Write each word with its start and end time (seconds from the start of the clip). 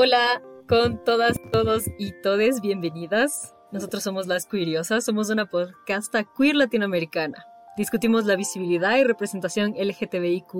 Hola 0.00 0.40
con 0.68 1.02
todas, 1.02 1.40
todos 1.50 1.86
y 1.98 2.12
todes, 2.22 2.60
bienvenidas. 2.60 3.56
Nosotros 3.72 4.04
somos 4.04 4.28
Las 4.28 4.46
Queeriosas, 4.46 5.04
somos 5.04 5.28
una 5.28 5.46
podcasta 5.46 6.22
queer 6.22 6.54
latinoamericana. 6.54 7.44
Discutimos 7.76 8.24
la 8.24 8.36
visibilidad 8.36 8.96
y 8.96 9.02
representación 9.02 9.74
LGTBIQ 9.76 10.54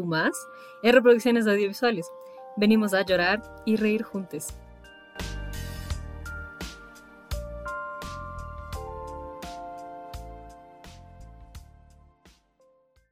en 0.82 0.92
reproducciones 0.92 1.46
audiovisuales. 1.46 2.10
Venimos 2.56 2.94
a 2.94 3.02
llorar 3.02 3.40
y 3.64 3.76
reír 3.76 4.02
juntos. 4.02 4.48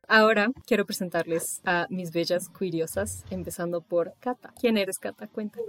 Ahora 0.09 0.51
quiero 0.67 0.87
presentarles 0.87 1.61
a 1.65 1.87
mis 1.91 2.13
bellas 2.13 2.49
curiosas, 2.49 3.25
empezando 3.31 3.81
por 3.81 4.15
Cata. 4.21 4.55
¿Quién 4.61 4.77
eres, 4.77 4.99
Cata? 4.99 5.27
Cuéntame. 5.27 5.67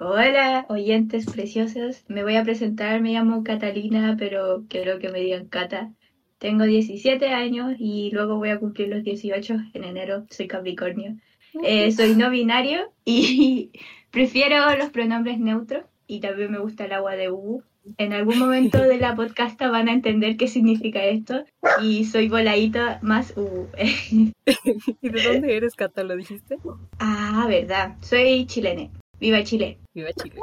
Hola, 0.00 0.66
oyentes 0.68 1.26
preciosos. 1.26 2.04
Me 2.08 2.22
voy 2.22 2.36
a 2.36 2.42
presentar, 2.42 3.00
me 3.00 3.12
llamo 3.12 3.44
Catalina, 3.44 4.16
pero 4.18 4.64
quiero 4.68 4.98
que 4.98 5.08
me 5.08 5.20
digan 5.20 5.46
Cata. 5.46 5.92
Tengo 6.38 6.64
17 6.64 7.28
años 7.28 7.74
y 7.78 8.10
luego 8.12 8.36
voy 8.36 8.50
a 8.50 8.58
cumplir 8.58 8.88
los 8.88 9.02
18 9.02 9.54
en 9.74 9.84
enero. 9.84 10.24
Soy 10.30 10.48
Capricornio. 10.48 11.16
Eh, 11.62 11.90
soy 11.92 12.14
no 12.14 12.30
binario 12.30 12.92
y 13.04 13.72
prefiero 14.10 14.76
los 14.76 14.90
pronombres 14.90 15.38
neutros 15.38 15.84
y 16.06 16.20
también 16.20 16.52
me 16.52 16.58
gusta 16.58 16.84
el 16.84 16.92
agua 16.92 17.14
de 17.16 17.30
Ubu 17.30 17.62
en 17.96 18.12
algún 18.12 18.38
momento 18.38 18.82
de 18.82 18.98
la 18.98 19.16
podcast 19.16 19.58
van 19.60 19.88
a 19.88 19.92
entender 19.92 20.36
qué 20.36 20.48
significa 20.48 21.04
esto. 21.04 21.44
Y 21.82 22.04
soy 22.04 22.28
voladita 22.28 22.98
más 23.02 23.32
U. 23.36 23.68
¿Y 24.10 25.08
de 25.08 25.22
dónde 25.22 25.56
eres, 25.56 25.74
Cata? 25.74 26.02
¿Lo 26.02 26.16
dijiste? 26.16 26.58
Ah, 26.98 27.46
verdad. 27.48 27.96
Soy 28.00 28.46
chilene. 28.46 28.90
¡Viva 29.20 29.42
Chile! 29.42 29.78
¡Viva 29.94 30.10
Chile! 30.12 30.36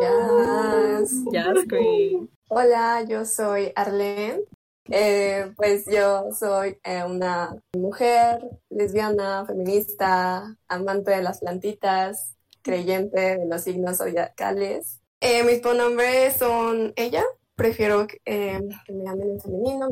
Yes. 0.00 1.24
Yes, 1.32 1.66
queen. 1.68 2.30
Hola, 2.48 3.04
yo 3.08 3.24
soy 3.24 3.72
Arlene. 3.74 4.42
Eh, 4.88 5.52
pues 5.56 5.84
yo 5.86 6.30
soy 6.32 6.78
eh, 6.84 7.02
una 7.04 7.56
mujer 7.76 8.40
lesbiana, 8.70 9.44
feminista, 9.46 10.56
amante 10.68 11.10
de 11.10 11.22
las 11.22 11.40
plantitas, 11.40 12.36
creyente 12.62 13.38
de 13.38 13.46
los 13.46 13.62
signos 13.62 13.98
zodiacales 13.98 14.99
eh, 15.20 15.44
mis 15.44 15.60
pronombres 15.60 16.36
son 16.36 16.92
ella. 16.96 17.24
Prefiero 17.54 18.06
eh, 18.24 18.58
que 18.86 18.92
me 18.92 19.04
llamen 19.04 19.30
en 19.30 19.40
femenino, 19.40 19.90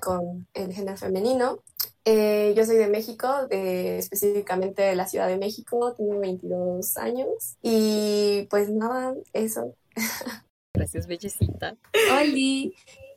con 0.00 0.46
el 0.54 0.72
género 0.72 0.96
femenino. 0.96 1.58
Eh, 2.04 2.54
yo 2.56 2.64
soy 2.64 2.76
de 2.76 2.86
México, 2.86 3.48
de, 3.48 3.98
específicamente 3.98 4.82
de 4.82 4.94
la 4.94 5.08
Ciudad 5.08 5.26
de 5.26 5.38
México, 5.38 5.94
tengo 5.94 6.20
22 6.20 6.96
años 6.98 7.56
y 7.62 8.46
pues 8.50 8.70
nada, 8.70 9.14
eso. 9.32 9.74
Gracias, 10.74 11.06
bellecita. 11.06 11.76
Hola, 12.12 12.70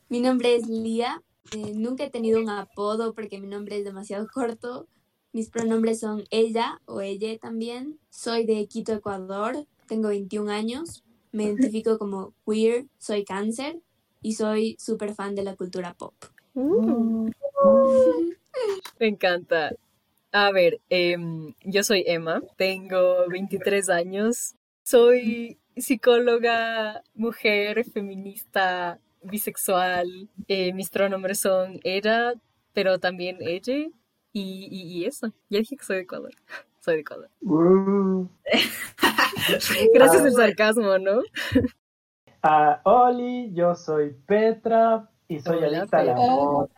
mi 0.08 0.20
nombre 0.20 0.56
es 0.56 0.66
Lía. 0.66 1.22
nunca 1.74 2.04
he 2.04 2.10
tenido 2.10 2.40
un 2.40 2.48
apodo 2.48 3.14
porque 3.14 3.38
mi 3.38 3.46
nombre 3.46 3.78
es 3.78 3.84
demasiado 3.84 4.26
corto. 4.32 4.88
Mis 5.32 5.50
pronombres 5.50 6.00
son 6.00 6.24
ella 6.30 6.80
o 6.86 7.00
ella 7.00 7.38
también. 7.38 8.00
Soy 8.08 8.46
de 8.46 8.66
Quito, 8.66 8.92
Ecuador. 8.92 9.66
Tengo 9.86 10.08
21 10.08 10.50
años. 10.50 11.04
Me 11.32 11.44
identifico 11.44 11.98
como 11.98 12.34
queer, 12.46 12.86
soy 12.98 13.24
cáncer 13.24 13.80
y 14.22 14.34
soy 14.34 14.76
súper 14.78 15.14
fan 15.14 15.34
de 15.34 15.44
la 15.44 15.56
cultura 15.56 15.94
pop. 15.94 16.14
Uh. 16.54 17.30
Me 18.98 19.06
encanta. 19.06 19.72
A 20.32 20.50
ver, 20.52 20.80
em, 20.90 21.54
yo 21.64 21.82
soy 21.82 22.04
Emma, 22.06 22.42
tengo 22.56 23.28
23 23.28 23.88
años, 23.88 24.54
soy 24.82 25.58
psicóloga, 25.76 27.02
mujer, 27.14 27.84
feminista, 27.84 29.00
bisexual. 29.22 30.28
Eh, 30.48 30.72
mis 30.74 30.90
pronombres 30.90 31.40
son 31.40 31.80
ella, 31.84 32.34
pero 32.72 32.98
también 32.98 33.38
ella 33.40 33.74
y, 33.76 33.90
y, 34.32 34.98
y 34.98 35.04
eso. 35.06 35.32
Ya 35.48 35.60
dije 35.60 35.76
que 35.76 35.84
soy 35.84 35.96
de 35.96 36.02
Ecuador 36.02 36.34
soy 36.88 36.94
de 36.94 37.00
Ecuador. 37.00 37.28
Gracias 39.94 40.24
al 40.24 40.32
sarcasmo, 40.32 40.98
¿no? 40.98 41.20
Uh, 42.42 42.76
Oli, 42.84 43.52
yo 43.52 43.74
soy 43.74 44.14
Petra 44.26 45.10
y 45.26 45.40
soy 45.40 45.62
adicta 45.62 45.98
al 45.98 46.10
amor. 46.10 46.70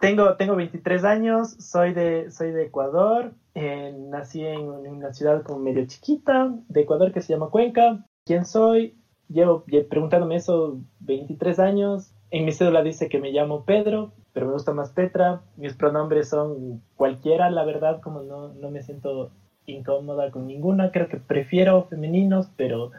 tengo, 0.00 0.36
tengo 0.36 0.56
23 0.56 1.04
años, 1.04 1.52
soy 1.58 1.94
de, 1.94 2.30
soy 2.30 2.50
de 2.50 2.64
Ecuador, 2.64 3.34
eh, 3.54 3.94
nací 3.98 4.44
en, 4.44 4.60
una 4.60 5.12
ciudad 5.12 5.42
como 5.42 5.60
medio 5.60 5.86
chiquita 5.86 6.54
de 6.68 6.80
Ecuador 6.82 7.12
que 7.12 7.22
se 7.22 7.32
llama 7.32 7.50
Cuenca. 7.50 8.04
¿Quién 8.26 8.44
soy? 8.44 8.96
Llevo 9.28 9.64
preguntándome 9.88 10.36
eso 10.36 10.80
23 11.00 11.58
años. 11.60 12.12
En 12.30 12.44
mi 12.44 12.52
cédula 12.52 12.82
dice 12.82 13.08
que 13.08 13.18
me 13.18 13.32
llamo 13.32 13.64
Pedro, 13.64 14.12
pero 14.32 14.46
me 14.46 14.52
gusta 14.52 14.72
más 14.72 14.90
Petra. 14.90 15.42
Mis 15.56 15.74
pronombres 15.74 16.28
son 16.28 16.82
cualquiera, 16.96 17.50
la 17.50 17.64
verdad, 17.64 18.00
como 18.00 18.22
no, 18.22 18.48
no 18.54 18.70
me 18.70 18.82
siento 18.82 19.30
incómoda 19.66 20.30
con 20.30 20.46
ninguna. 20.46 20.92
Creo 20.92 21.08
que 21.08 21.16
prefiero 21.16 21.84
femeninos, 21.84 22.48
pero 22.56 22.92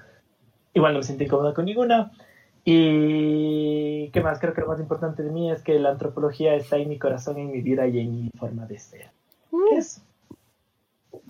igual 0.74 0.94
no 0.94 1.00
me 1.00 1.04
siento 1.04 1.24
incómoda 1.24 1.54
con 1.54 1.66
ninguna. 1.66 2.12
Y 2.64 4.10
qué 4.12 4.22
más, 4.22 4.40
creo 4.40 4.54
que 4.54 4.62
lo 4.62 4.68
más 4.68 4.80
importante 4.80 5.24
de 5.24 5.32
mí 5.32 5.52
es 5.52 5.64
que 5.64 5.80
la 5.80 5.90
antropología 5.92 6.54
está 6.56 6.78
en 6.78 6.90
mi 6.90 7.00
corazón, 7.00 7.40
en 7.40 7.52
mi 7.52 7.62
vida 7.62 7.88
y 7.88 8.00
en 8.00 8.12
mi 8.12 8.30
forma 8.38 8.66
de 8.66 8.78
ser. 8.78 9.12
Mm. 9.52 9.78
Eso. 9.78 10.02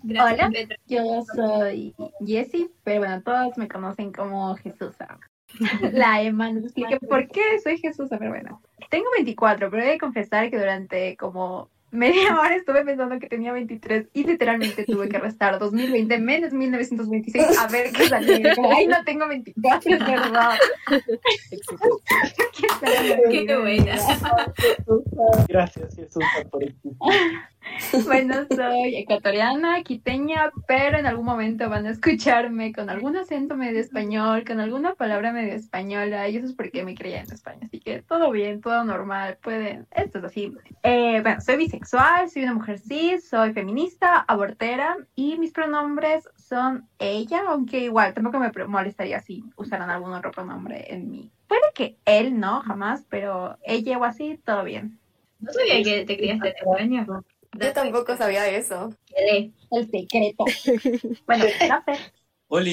Hola, 0.03 0.49
yo 0.87 1.23
soy 1.35 1.95
Jessie, 2.25 2.69
pero 2.83 2.99
bueno, 2.99 3.21
todos 3.21 3.57
me 3.57 3.67
conocen 3.67 4.11
como 4.11 4.55
Jesús. 4.55 4.95
La 5.93 6.21
Emma 6.21 6.51
nos 6.51 6.65
explique 6.65 6.99
por 6.99 7.27
qué 7.27 7.59
soy 7.63 7.77
Jesús, 7.77 8.07
pero 8.09 8.29
bueno. 8.29 8.61
Tengo 8.89 9.05
24, 9.15 9.69
pero 9.69 9.83
he 9.83 9.91
de 9.91 9.97
confesar 9.97 10.49
que 10.49 10.57
durante 10.57 11.15
como 11.17 11.69
media 11.91 12.35
hora 12.39 12.55
estuve 12.55 12.83
pensando 12.83 13.19
que 13.19 13.27
tenía 13.27 13.51
23 13.51 14.07
y 14.13 14.23
literalmente 14.23 14.85
tuve 14.85 15.09
que 15.09 15.19
restar 15.19 15.59
2020 15.59 16.17
menos 16.19 16.53
1926 16.53 17.59
a 17.59 17.67
ver 17.67 17.91
qué 17.91 18.07
salía. 18.07 18.53
Ay, 18.75 18.87
no 18.87 19.03
tengo 19.03 19.27
24, 19.27 19.93
es 19.93 19.99
verdad. 19.99 20.57
qué 23.29 23.57
buena. 23.57 23.95
Gracias, 25.47 25.95
Jesús, 25.95 26.23
por 26.49 26.63
existir. 26.63 26.93
Bueno, 28.05 28.45
soy 28.49 28.95
ecuatoriana, 28.95 29.83
quiteña, 29.83 30.51
pero 30.67 30.97
en 30.97 31.05
algún 31.05 31.25
momento 31.25 31.69
van 31.69 31.85
a 31.85 31.91
escucharme 31.91 32.73
con 32.73 32.89
algún 32.89 33.15
acento 33.15 33.55
medio 33.55 33.79
español, 33.79 34.43
con 34.45 34.59
alguna 34.59 34.95
palabra 34.95 35.31
medio 35.31 35.53
española, 35.53 36.27
y 36.29 36.37
eso 36.37 36.47
es 36.47 36.53
porque 36.53 36.83
me 36.83 36.95
creía 36.95 37.21
en 37.21 37.31
España. 37.31 37.59
Así 37.63 37.79
que 37.79 38.01
todo 38.01 38.31
bien, 38.31 38.61
todo 38.61 38.83
normal, 38.83 39.37
pueden. 39.41 39.87
Esto 39.91 40.19
es 40.19 40.25
así. 40.25 40.53
Eh, 40.83 41.21
bueno, 41.21 41.41
soy 41.41 41.57
bisexual, 41.57 42.29
soy 42.29 42.43
una 42.43 42.53
mujer 42.53 42.79
cis, 42.79 43.27
soy 43.27 43.53
feminista, 43.53 44.19
abortera, 44.19 44.97
y 45.15 45.37
mis 45.37 45.51
pronombres 45.51 46.27
son 46.35 46.87
ella, 46.99 47.43
aunque 47.47 47.79
igual 47.79 48.13
tampoco 48.13 48.39
me 48.39 48.51
molestaría 48.67 49.19
si 49.21 49.43
usaran 49.55 49.89
algún 49.89 50.13
otro 50.13 50.31
pronombre 50.31 50.93
en 50.93 51.09
mí. 51.09 51.31
Puede 51.47 51.61
que 51.75 51.97
él 52.05 52.39
no, 52.39 52.61
jamás, 52.61 53.05
pero 53.09 53.57
ella 53.63 53.97
o 53.97 54.03
así, 54.03 54.39
todo 54.43 54.63
bien. 54.63 54.99
No 55.39 55.51
sabía 55.51 55.83
que 55.83 56.05
te 56.05 56.17
criaste 56.17 56.49
en 56.49 56.55
España. 56.55 57.05
Yo 57.59 57.73
tampoco 57.73 58.15
sabía 58.15 58.47
eso. 58.49 58.95
El 59.15 59.89
secreto. 59.89 60.45
bueno, 61.25 61.45
Lafer. 61.67 61.97
Hola, 62.47 62.71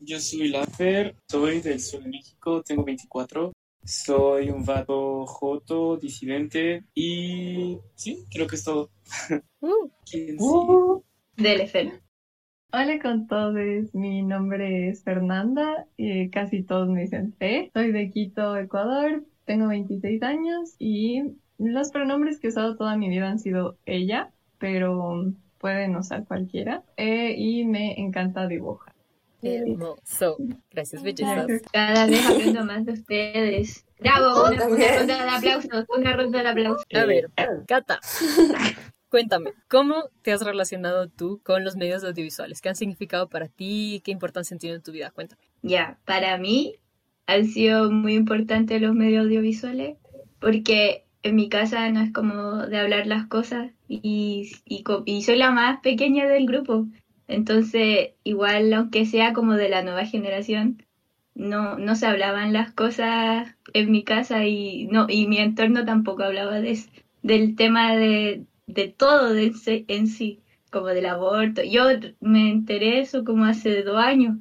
yo 0.00 0.20
soy 0.20 0.48
Lafer, 0.48 1.14
soy 1.30 1.60
del 1.60 1.80
sur 1.80 2.02
de 2.02 2.10
México, 2.10 2.62
tengo 2.62 2.84
24. 2.84 3.52
Soy 3.84 4.50
un 4.50 4.64
vato 4.64 5.26
joto, 5.26 5.96
disidente 5.96 6.84
y 6.94 7.78
sí, 7.94 8.24
creo 8.30 8.46
que 8.46 8.56
es 8.56 8.64
todo. 8.64 8.90
Uh, 9.60 9.90
uh, 10.38 11.04
Hola 12.74 12.98
con 13.02 13.26
todos, 13.26 13.94
mi 13.94 14.22
nombre 14.22 14.88
es 14.88 15.02
Fernanda 15.02 15.86
y 15.96 16.30
casi 16.30 16.62
todos 16.62 16.88
me 16.88 17.02
dicen 17.02 17.34
Fe. 17.38 17.70
Soy 17.74 17.92
de 17.92 18.10
Quito, 18.10 18.56
Ecuador, 18.56 19.24
tengo 19.44 19.68
26 19.68 20.22
años 20.22 20.74
y 20.78 21.22
los 21.62 21.90
pronombres 21.90 22.40
que 22.40 22.48
he 22.48 22.50
usado 22.50 22.76
toda 22.76 22.96
mi 22.96 23.08
vida 23.08 23.28
han 23.28 23.38
sido 23.38 23.76
ella, 23.86 24.30
pero 24.58 25.32
pueden 25.58 25.96
usar 25.96 26.24
cualquiera. 26.24 26.82
Eh, 26.96 27.34
y 27.36 27.64
me 27.64 27.98
encanta 28.00 28.46
dibujar. 28.46 28.92
Hermoso. 29.42 30.36
Gracias, 30.70 31.02
bellezas. 31.02 31.46
Cada 31.72 32.06
vez 32.06 32.24
aprendo 32.26 32.64
más 32.64 32.84
de 32.84 32.92
ustedes. 32.92 33.84
Bravo, 33.98 34.48
una, 34.48 34.66
ronda 34.98 35.24
de 35.24 35.30
aplausos, 35.30 35.84
una 35.96 36.12
ronda 36.12 36.42
de 36.42 36.48
aplausos. 36.48 36.84
A 36.94 37.04
ver, 37.04 37.30
Cata, 37.66 38.00
cuéntame, 39.08 39.52
¿cómo 39.68 40.04
te 40.22 40.32
has 40.32 40.42
relacionado 40.42 41.08
tú 41.08 41.40
con 41.44 41.64
los 41.64 41.76
medios 41.76 42.04
audiovisuales? 42.04 42.60
¿Qué 42.60 42.68
han 42.68 42.76
significado 42.76 43.28
para 43.28 43.48
ti? 43.48 44.00
¿Qué 44.04 44.10
importancia 44.10 44.54
han 44.54 44.58
tenido 44.58 44.76
en 44.76 44.82
tu 44.82 44.92
vida? 44.92 45.10
Cuéntame. 45.10 45.42
Ya, 45.62 45.98
para 46.04 46.38
mí 46.38 46.76
han 47.26 47.46
sido 47.46 47.90
muy 47.90 48.14
importantes 48.14 48.80
los 48.80 48.94
medios 48.94 49.24
audiovisuales 49.24 49.96
porque 50.40 51.06
en 51.22 51.36
mi 51.36 51.48
casa 51.48 51.88
no 51.90 52.00
es 52.00 52.12
como 52.12 52.66
de 52.66 52.78
hablar 52.78 53.06
las 53.06 53.26
cosas 53.26 53.70
y, 53.88 54.52
y, 54.66 55.22
soy 55.22 55.36
la 55.36 55.50
más 55.50 55.80
pequeña 55.80 56.26
del 56.26 56.46
grupo. 56.46 56.86
Entonces, 57.28 58.10
igual, 58.24 58.72
aunque 58.72 59.06
sea 59.06 59.32
como 59.32 59.54
de 59.54 59.68
la 59.68 59.82
nueva 59.82 60.04
generación, 60.04 60.82
no, 61.34 61.78
no 61.78 61.94
se 61.96 62.06
hablaban 62.06 62.52
las 62.52 62.72
cosas 62.72 63.54
en 63.72 63.90
mi 63.90 64.04
casa 64.04 64.44
y 64.46 64.86
no 64.86 65.06
y 65.08 65.26
mi 65.26 65.38
entorno 65.38 65.84
tampoco 65.84 66.24
hablaba 66.24 66.60
de, 66.60 66.78
del 67.22 67.56
tema 67.56 67.96
de, 67.96 68.44
de 68.66 68.88
todo 68.88 69.32
de, 69.32 69.52
en 69.88 70.08
sí, 70.08 70.40
como 70.70 70.88
del 70.88 71.06
aborto. 71.06 71.62
Yo 71.62 71.84
me 72.20 72.50
enteré 72.50 73.00
eso 73.00 73.24
como 73.24 73.44
hace 73.44 73.82
dos 73.82 73.98
años. 73.98 74.36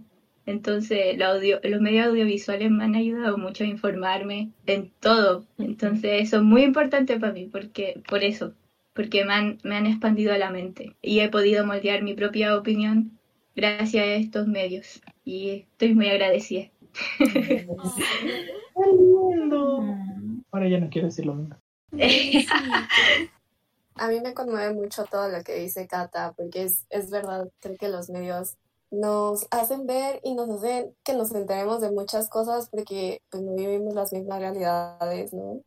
Entonces, 0.46 1.22
audio, 1.22 1.60
los 1.64 1.82
medios 1.82 2.08
audiovisuales 2.08 2.72
me 2.72 2.84
han 2.84 2.96
ayudado 2.96 3.38
mucho 3.38 3.64
a 3.64 3.68
informarme 3.68 4.52
en 4.66 4.92
todo. 5.00 5.46
Entonces, 5.58 6.24
eso 6.24 6.38
es 6.38 6.44
muy 6.44 6.64
importante 6.64 7.20
para 7.20 7.34
mí, 7.34 7.48
porque 7.52 8.02
por 8.08 8.24
eso, 8.24 8.54
porque 8.94 9.24
me 9.24 9.34
han, 9.34 9.60
me 9.64 9.76
han 9.76 9.86
expandido 9.86 10.36
la 10.38 10.50
mente 10.50 10.96
y 11.02 11.20
he 11.20 11.30
podido 11.30 11.66
moldear 11.66 12.02
mi 12.02 12.16
propia 12.16 12.58
opinión 12.58 13.20
gracias 13.56 14.04
a 14.04 14.14
estos 14.14 14.48
medios. 14.48 15.02
Y 15.24 15.66
estoy 15.72 15.94
muy 15.94 16.10
agradecida. 16.10 16.70
¡Qué 17.20 17.68
lindo! 18.88 19.86
Ahora 20.52 20.68
ya 20.68 20.80
no 20.80 20.90
quiero 20.90 21.08
decir 21.08 21.26
lo 21.26 21.36
mismo. 21.36 21.56
A 23.96 24.08
mí 24.08 24.20
me 24.22 24.34
conmueve 24.34 24.74
mucho 24.74 25.04
todo 25.06 25.30
lo 25.30 25.44
que 25.44 25.56
dice 25.56 25.86
Kata, 25.86 26.34
porque 26.36 26.64
es, 26.64 26.86
es 26.90 27.12
verdad, 27.12 27.50
creo 27.60 27.78
que 27.78 27.90
los 27.90 28.10
medios 28.10 28.58
nos 28.92 29.48
hacen 29.52 29.88
ver 29.88 30.20
y 30.24 30.36
nos 30.36 30.50
hacen 30.50 30.96
que 31.04 31.14
nos 31.14 31.32
enteremos 31.34 31.82
de 31.82 31.92
muchas 31.92 32.30
cosas 32.30 32.70
porque 32.70 33.22
pues 33.30 33.42
no 33.42 33.56
vivimos 33.56 33.94
las 33.94 34.12
mismas 34.14 34.40
realidades, 34.40 35.34
¿no? 35.34 35.62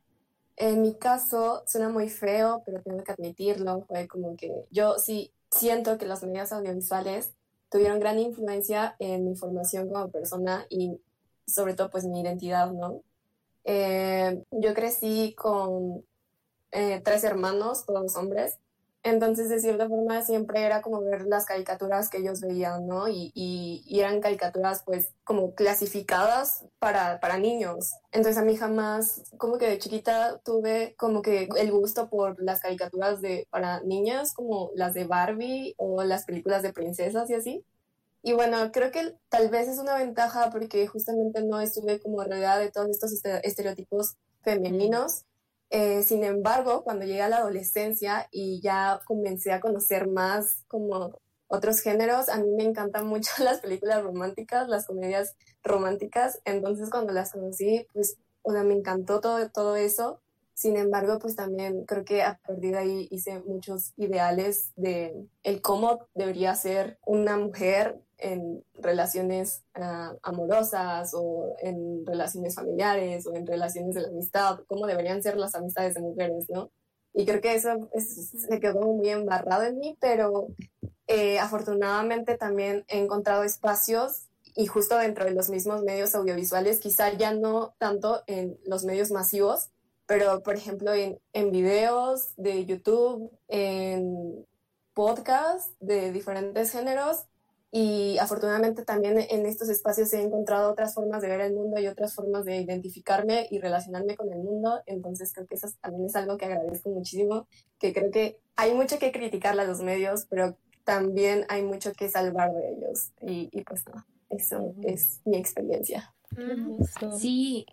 En 0.56 0.82
mi 0.82 0.94
caso 0.94 1.64
suena 1.66 1.88
muy 1.88 2.08
feo, 2.08 2.62
pero 2.64 2.80
tengo 2.82 3.02
que 3.02 3.12
admitirlo, 3.12 3.84
fue 3.88 4.06
como 4.06 4.36
que 4.36 4.52
yo 4.70 4.98
sí 4.98 5.32
siento 5.50 5.98
que 5.98 6.06
los 6.06 6.22
medios 6.22 6.52
audiovisuales 6.52 7.32
tuvieron 7.70 7.98
gran 7.98 8.18
influencia 8.20 8.94
en 8.98 9.24
mi 9.24 9.34
formación 9.34 9.88
como 9.88 10.08
persona 10.10 10.66
y 10.68 11.00
sobre 11.46 11.74
todo 11.74 11.90
pues 11.90 12.04
mi 12.04 12.20
identidad, 12.20 12.70
¿no? 12.72 13.02
Eh, 13.64 14.42
yo 14.50 14.74
crecí 14.74 15.34
con 15.34 16.04
eh, 16.70 17.00
tres 17.02 17.24
hermanos, 17.24 17.86
todos 17.86 18.14
hombres, 18.16 18.58
entonces 19.04 19.50
de 19.50 19.60
cierta 19.60 19.86
forma 19.86 20.22
siempre 20.22 20.62
era 20.62 20.80
como 20.80 21.02
ver 21.02 21.26
las 21.26 21.44
caricaturas 21.44 22.08
que 22.08 22.18
ellos 22.18 22.40
veían, 22.40 22.86
¿no? 22.86 23.06
Y, 23.06 23.30
y, 23.34 24.00
eran 24.00 24.20
caricaturas 24.20 24.82
pues 24.84 25.12
como 25.24 25.54
clasificadas 25.54 26.64
para, 26.78 27.20
para 27.20 27.38
niños. 27.38 27.92
Entonces 28.12 28.40
a 28.40 28.44
mí 28.44 28.56
jamás, 28.56 29.22
como 29.36 29.58
que 29.58 29.68
de 29.68 29.78
chiquita 29.78 30.40
tuve 30.42 30.94
como 30.96 31.20
que 31.20 31.48
el 31.58 31.70
gusto 31.70 32.08
por 32.08 32.42
las 32.42 32.60
caricaturas 32.60 33.20
de, 33.20 33.46
para 33.50 33.80
niñas, 33.82 34.32
como 34.32 34.70
las 34.74 34.94
de 34.94 35.04
Barbie 35.04 35.74
o 35.76 36.02
las 36.02 36.24
películas 36.24 36.62
de 36.62 36.72
princesas 36.72 37.28
y 37.28 37.34
así. 37.34 37.64
Y 38.22 38.32
bueno, 38.32 38.72
creo 38.72 38.90
que 38.90 39.14
tal 39.28 39.50
vez 39.50 39.68
es 39.68 39.78
una 39.78 39.98
ventaja 39.98 40.48
porque 40.50 40.86
justamente 40.86 41.42
no 41.42 41.60
estuve 41.60 42.00
como 42.00 42.24
rodeada 42.24 42.58
de 42.58 42.70
todos 42.70 42.88
estos 42.88 43.12
estereotipos 43.42 44.16
femeninos. 44.42 45.26
Eh, 45.76 46.04
sin 46.04 46.22
embargo, 46.22 46.84
cuando 46.84 47.04
llegué 47.04 47.22
a 47.22 47.28
la 47.28 47.38
adolescencia 47.38 48.28
y 48.30 48.60
ya 48.62 49.00
comencé 49.06 49.50
a 49.50 49.58
conocer 49.58 50.06
más 50.06 50.62
como 50.68 51.18
otros 51.48 51.80
géneros, 51.80 52.28
a 52.28 52.36
mí 52.36 52.48
me 52.56 52.62
encantan 52.62 53.08
mucho 53.08 53.32
las 53.42 53.58
películas 53.58 54.00
románticas, 54.04 54.68
las 54.68 54.86
comedias 54.86 55.34
románticas. 55.64 56.40
Entonces, 56.44 56.90
cuando 56.90 57.12
las 57.12 57.32
conocí, 57.32 57.88
pues, 57.92 58.16
sea, 58.44 58.62
me 58.62 58.74
encantó 58.74 59.20
todo, 59.20 59.50
todo 59.50 59.74
eso. 59.74 60.20
Sin 60.54 60.76
embargo, 60.76 61.18
pues 61.18 61.34
también 61.34 61.84
creo 61.86 62.04
que 62.04 62.22
a 62.22 62.38
partir 62.46 62.70
de 62.70 62.78
ahí 62.78 63.08
hice 63.10 63.40
muchos 63.40 63.94
ideales 63.96 64.70
de 64.76 65.26
el 65.42 65.60
cómo 65.60 66.06
debería 66.14 66.54
ser 66.54 67.00
una 67.04 67.36
mujer 67.36 68.00
en 68.24 68.64
relaciones 68.74 69.62
ah, 69.74 70.14
amorosas 70.22 71.12
o 71.14 71.54
en 71.60 72.06
relaciones 72.06 72.54
familiares 72.54 73.26
o 73.26 73.34
en 73.34 73.46
relaciones 73.46 73.94
de 73.94 74.00
la 74.00 74.08
amistad, 74.08 74.60
cómo 74.66 74.86
deberían 74.86 75.22
ser 75.22 75.36
las 75.36 75.54
amistades 75.54 75.94
de 75.94 76.00
mujeres, 76.00 76.46
¿no? 76.48 76.70
Y 77.12 77.26
creo 77.26 77.40
que 77.42 77.54
eso, 77.54 77.90
se 77.98 78.60
quedó 78.60 78.80
muy 78.80 79.10
embarrado 79.10 79.64
en 79.64 79.78
mí, 79.78 79.96
pero 80.00 80.48
eh, 81.06 81.38
afortunadamente 81.38 82.36
también 82.36 82.84
he 82.88 82.98
encontrado 82.98 83.44
espacios 83.44 84.28
y 84.56 84.66
justo 84.66 84.96
dentro 84.96 85.26
de 85.26 85.32
los 85.32 85.50
mismos 85.50 85.82
medios 85.82 86.14
audiovisuales, 86.14 86.80
quizá 86.80 87.12
ya 87.12 87.34
no 87.34 87.74
tanto 87.78 88.22
en 88.26 88.58
los 88.64 88.84
medios 88.84 89.10
masivos, 89.10 89.68
pero 90.06 90.42
por 90.42 90.56
ejemplo 90.56 90.94
en, 90.94 91.20
en 91.34 91.52
videos 91.52 92.34
de 92.36 92.64
YouTube, 92.64 93.30
en 93.48 94.46
podcasts 94.94 95.74
de 95.80 96.10
diferentes 96.10 96.70
géneros, 96.70 97.26
y 97.76 98.18
afortunadamente 98.18 98.84
también 98.84 99.18
en 99.18 99.46
estos 99.46 99.68
espacios 99.68 100.12
he 100.12 100.22
encontrado 100.22 100.70
otras 100.70 100.94
formas 100.94 101.22
de 101.22 101.28
ver 101.28 101.40
el 101.40 101.54
mundo 101.54 101.80
y 101.80 101.88
otras 101.88 102.14
formas 102.14 102.44
de 102.44 102.60
identificarme 102.60 103.48
y 103.50 103.58
relacionarme 103.58 104.14
con 104.14 104.32
el 104.32 104.38
mundo. 104.38 104.80
Entonces 104.86 105.32
creo 105.32 105.48
que 105.48 105.56
eso 105.56 105.66
también 105.80 106.06
es 106.06 106.14
algo 106.14 106.38
que 106.38 106.44
agradezco 106.44 106.90
muchísimo, 106.90 107.48
que 107.80 107.92
creo 107.92 108.12
que 108.12 108.38
hay 108.54 108.74
mucho 108.74 109.00
que 109.00 109.10
criticarle 109.10 109.62
a 109.62 109.64
los 109.64 109.80
medios, 109.80 110.24
pero 110.30 110.56
también 110.84 111.46
hay 111.48 111.64
mucho 111.64 111.90
que 111.94 112.08
salvar 112.08 112.52
de 112.54 112.74
ellos. 112.74 113.10
Y, 113.20 113.48
y 113.50 113.62
pues 113.62 113.84
no, 113.92 114.06
eso 114.30 114.72
es 114.84 115.20
mi 115.24 115.36
experiencia. 115.36 116.14
Sí, 117.18 117.66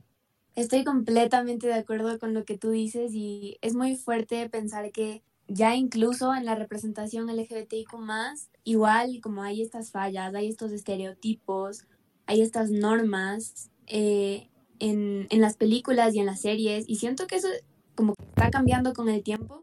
estoy 0.55 0.83
completamente 0.83 1.67
de 1.67 1.75
acuerdo 1.75 2.17
con 2.17 2.33
lo 2.33 2.43
que 2.43 2.57
tú 2.57 2.71
dices 2.71 3.11
y 3.13 3.59
es 3.61 3.75
muy 3.75 3.95
fuerte 3.95 4.49
pensar 4.49 4.91
que 4.91 5.21
ya 5.47 5.75
incluso 5.75 6.33
en 6.33 6.45
la 6.45 6.55
representación 6.55 7.27
LGBTIQ 7.27 7.99
igual 8.63 9.19
como 9.21 9.43
hay 9.43 9.61
estas 9.61 9.91
fallas, 9.91 10.33
hay 10.35 10.47
estos 10.47 10.71
estereotipos, 10.71 11.85
hay 12.25 12.41
estas 12.41 12.69
normas 12.69 13.69
eh, 13.87 14.49
en, 14.79 15.27
en, 15.29 15.41
las 15.41 15.57
películas 15.57 16.15
y 16.15 16.19
en 16.19 16.25
las 16.25 16.41
series 16.41 16.85
y 16.87 16.95
siento 16.95 17.27
que 17.27 17.35
eso 17.35 17.47
como 17.95 18.15
que 18.15 18.23
está 18.29 18.49
cambiando 18.49 18.93
con 18.93 19.09
el 19.09 19.23
tiempo, 19.23 19.61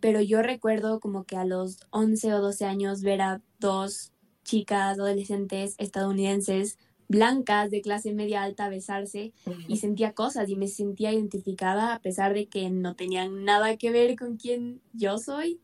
pero 0.00 0.20
yo 0.20 0.42
recuerdo 0.42 1.00
como 1.00 1.24
que 1.24 1.36
a 1.36 1.44
los 1.44 1.78
11 1.90 2.34
o 2.34 2.40
12 2.40 2.64
años 2.64 3.02
ver 3.02 3.22
a 3.22 3.40
dos 3.60 4.12
chicas 4.44 4.98
adolescentes 4.98 5.74
estadounidenses 5.78 6.78
blancas 7.08 7.70
de 7.70 7.82
clase 7.82 8.12
media 8.12 8.42
alta 8.42 8.68
besarse 8.68 9.32
y 9.68 9.76
sentía 9.76 10.12
cosas 10.12 10.48
y 10.48 10.56
me 10.56 10.66
sentía 10.66 11.12
identificada 11.12 11.94
a 11.94 12.00
pesar 12.00 12.32
de 12.32 12.46
que 12.46 12.70
no 12.70 12.96
tenían 12.96 13.44
nada 13.44 13.76
que 13.76 13.90
ver 13.90 14.16
con 14.16 14.36
quien 14.36 14.80
yo 14.92 15.18
soy. 15.18 15.60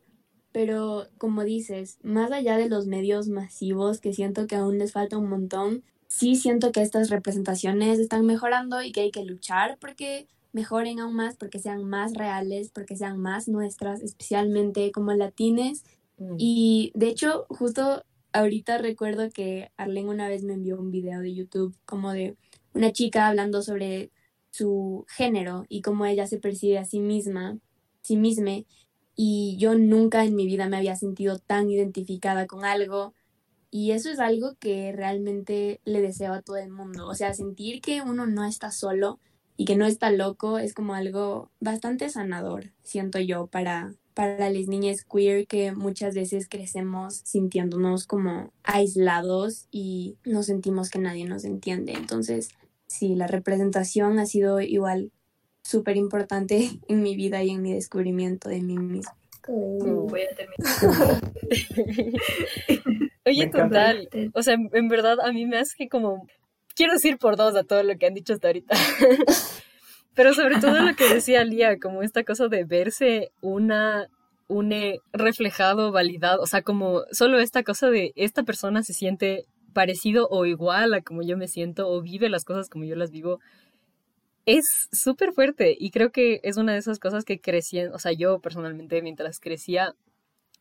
Pero 0.53 1.07
como 1.19 1.45
dices, 1.45 1.99
más 2.03 2.33
allá 2.33 2.57
de 2.57 2.69
los 2.69 2.87
medios 2.87 3.29
masivos 3.29 4.01
que 4.01 4.13
siento 4.13 4.47
que 4.47 4.57
aún 4.57 4.79
les 4.79 4.93
falta 4.93 5.19
un 5.19 5.29
montón, 5.29 5.83
sí 6.09 6.37
siento 6.37 6.73
que 6.73 6.83
estas 6.83 7.11
representaciones 7.11 7.99
están 7.99 8.27
mejorando 8.27 8.83
y 8.83 8.93
que 8.93 9.03
hay 9.03 9.11
que 9.11 9.25
luchar 9.25 9.79
porque 9.79 10.27
mejoren 10.53 10.99
aún 11.01 11.15
más, 11.15 11.37
porque 11.37 11.59
sean 11.59 11.85
más 11.85 12.15
reales, 12.15 12.71
porque 12.71 12.97
sean 12.97 13.19
más 13.19 13.49
nuestras, 13.49 14.03
especialmente 14.03 14.91
como 14.91 15.13
latines. 15.13 15.85
Mm. 16.17 16.35
Y 16.39 16.93
de 16.95 17.09
hecho, 17.09 17.47
justo 17.49 18.03
ahorita 18.33 18.79
recuerdo 18.79 19.31
que 19.31 19.71
Arlene 19.77 20.09
una 20.09 20.29
vez 20.29 20.43
me 20.45 20.55
envió 20.55 20.79
un 20.79 20.91
video 20.91 21.21
de 21.21 21.35
YouTube 21.35 21.77
como 21.85 22.13
de 22.13 22.37
una 22.75 22.93
chica 22.93 23.29
hablando 23.29 23.63
sobre 23.63 24.11
su 24.51 25.05
género 25.09 25.65
y 25.69 25.83
cómo 25.83 26.07
ella 26.07 26.27
se 26.27 26.39
percibe 26.39 26.79
a 26.79 26.85
sí 26.85 27.01
misma, 27.01 27.59
sí 28.03 28.17
misma, 28.17 28.63
y 29.21 29.57
yo 29.59 29.75
nunca 29.75 30.25
en 30.25 30.37
mi 30.37 30.47
vida 30.47 30.69
me 30.69 30.77
había 30.77 30.95
sentido 30.95 31.41
tan 31.41 31.69
identificada 31.69 32.47
con 32.47 32.65
algo 32.65 33.15
y 33.69 33.91
eso 33.91 34.11
es 34.11 34.21
algo 34.21 34.55
que 34.61 34.93
realmente 34.93 35.81
le 35.85 36.01
deseo 36.01 36.33
a 36.33 36.41
todo 36.43 36.57
el 36.57 36.71
mundo, 36.71 37.09
o 37.09 37.15
sea, 37.17 37.35
sentir 37.35 37.81
que 37.81 38.01
uno 38.01 38.27
no 38.27 38.45
está 38.45 38.71
solo 38.71 39.19
y 39.57 39.65
que 39.65 39.75
no 39.75 39.87
está 39.87 40.13
loco 40.13 40.59
es 40.59 40.73
como 40.73 40.95
algo 40.95 41.51
bastante 41.59 42.09
sanador, 42.11 42.73
siento 42.85 43.19
yo, 43.19 43.49
para 43.49 43.93
para 44.15 44.51
las 44.51 44.67
niñas 44.67 45.05
queer 45.05 45.47
que 45.47 45.73
muchas 45.73 46.15
veces 46.15 46.49
crecemos 46.49 47.21
sintiéndonos 47.25 48.07
como 48.07 48.53
aislados 48.65 49.69
y 49.71 50.17
nos 50.25 50.47
sentimos 50.47 50.91
que 50.91 50.99
nadie 50.99 51.25
nos 51.25 51.45
entiende. 51.45 51.93
Entonces, 51.93 52.49
sí, 52.89 53.15
la 53.15 53.29
representación 53.29 54.19
ha 54.19 54.27
sido 54.27 54.61
igual 54.61 55.13
súper 55.69 55.97
importante 55.97 56.71
en 56.89 57.03
mi 57.03 57.15
vida 57.15 57.43
y 57.43 57.51
en 57.51 57.63
mi 57.63 57.75
descubrimiento 57.75 58.49
de 58.49 58.63
mí 58.63 58.79
misma. 58.79 59.15
Voy 59.47 60.23
a 60.23 60.35
terminar. 60.35 61.23
Oye, 63.25 63.47
total, 63.49 64.09
o 64.35 64.43
sea, 64.43 64.57
en 64.73 64.89
verdad 64.89 65.21
a 65.21 65.33
mí 65.33 65.47
me 65.47 65.59
hace 65.59 65.75
que 65.77 65.89
como, 65.89 66.27
quiero 66.75 66.93
decir 66.93 67.17
por 67.19 67.37
dos 67.37 67.57
a 67.57 67.65
todo 67.65 67.83
lo 67.83 67.97
que 67.97 68.07
han 68.07 68.15
dicho 68.15 68.35
hasta 68.35 68.49
ahorita. 68.49 68.77
Pero 70.15 70.35
sobre 70.35 70.61
todo 70.61 70.81
lo 70.81 70.95
que 70.97 71.15
decía 71.15 71.45
Lía, 71.45 71.79
como 71.79 72.03
esta 72.03 72.25
cosa 72.25 72.49
de 72.49 72.65
verse 72.65 73.31
una, 73.41 74.09
une 74.49 75.01
reflejado, 75.13 75.93
validado, 75.93 76.43
o 76.43 76.47
sea, 76.47 76.63
como 76.63 77.05
solo 77.13 77.39
esta 77.39 77.63
cosa 77.63 77.89
de 77.89 78.13
esta 78.17 78.43
persona 78.43 78.83
se 78.83 78.93
siente 78.93 79.47
parecido 79.73 80.29
o 80.31 80.45
igual 80.45 80.93
a 80.93 81.03
como 81.03 81.23
yo 81.23 81.39
me 81.39 81.49
siento 81.49 81.89
o 81.89 82.03
vive 82.03 82.29
las 82.29 82.45
cosas 82.45 82.69
como 82.69 82.85
yo 82.85 82.97
las 82.97 83.11
vivo, 83.11 83.39
es 84.49 84.89
súper 84.93 85.33
fuerte 85.35 85.77
y 85.79 85.91
creo 85.91 86.11
que 86.11 86.41
es 86.43 86.57
una 86.57 86.73
de 86.73 86.79
esas 86.79 86.99
cosas 86.99 87.27
que 87.27 87.39
crecían, 87.39 87.93
o 87.93 87.99
sea, 87.99 88.13
yo 88.13 88.41
personalmente 88.41 89.03
mientras 89.03 89.41
crecía 89.41 89.95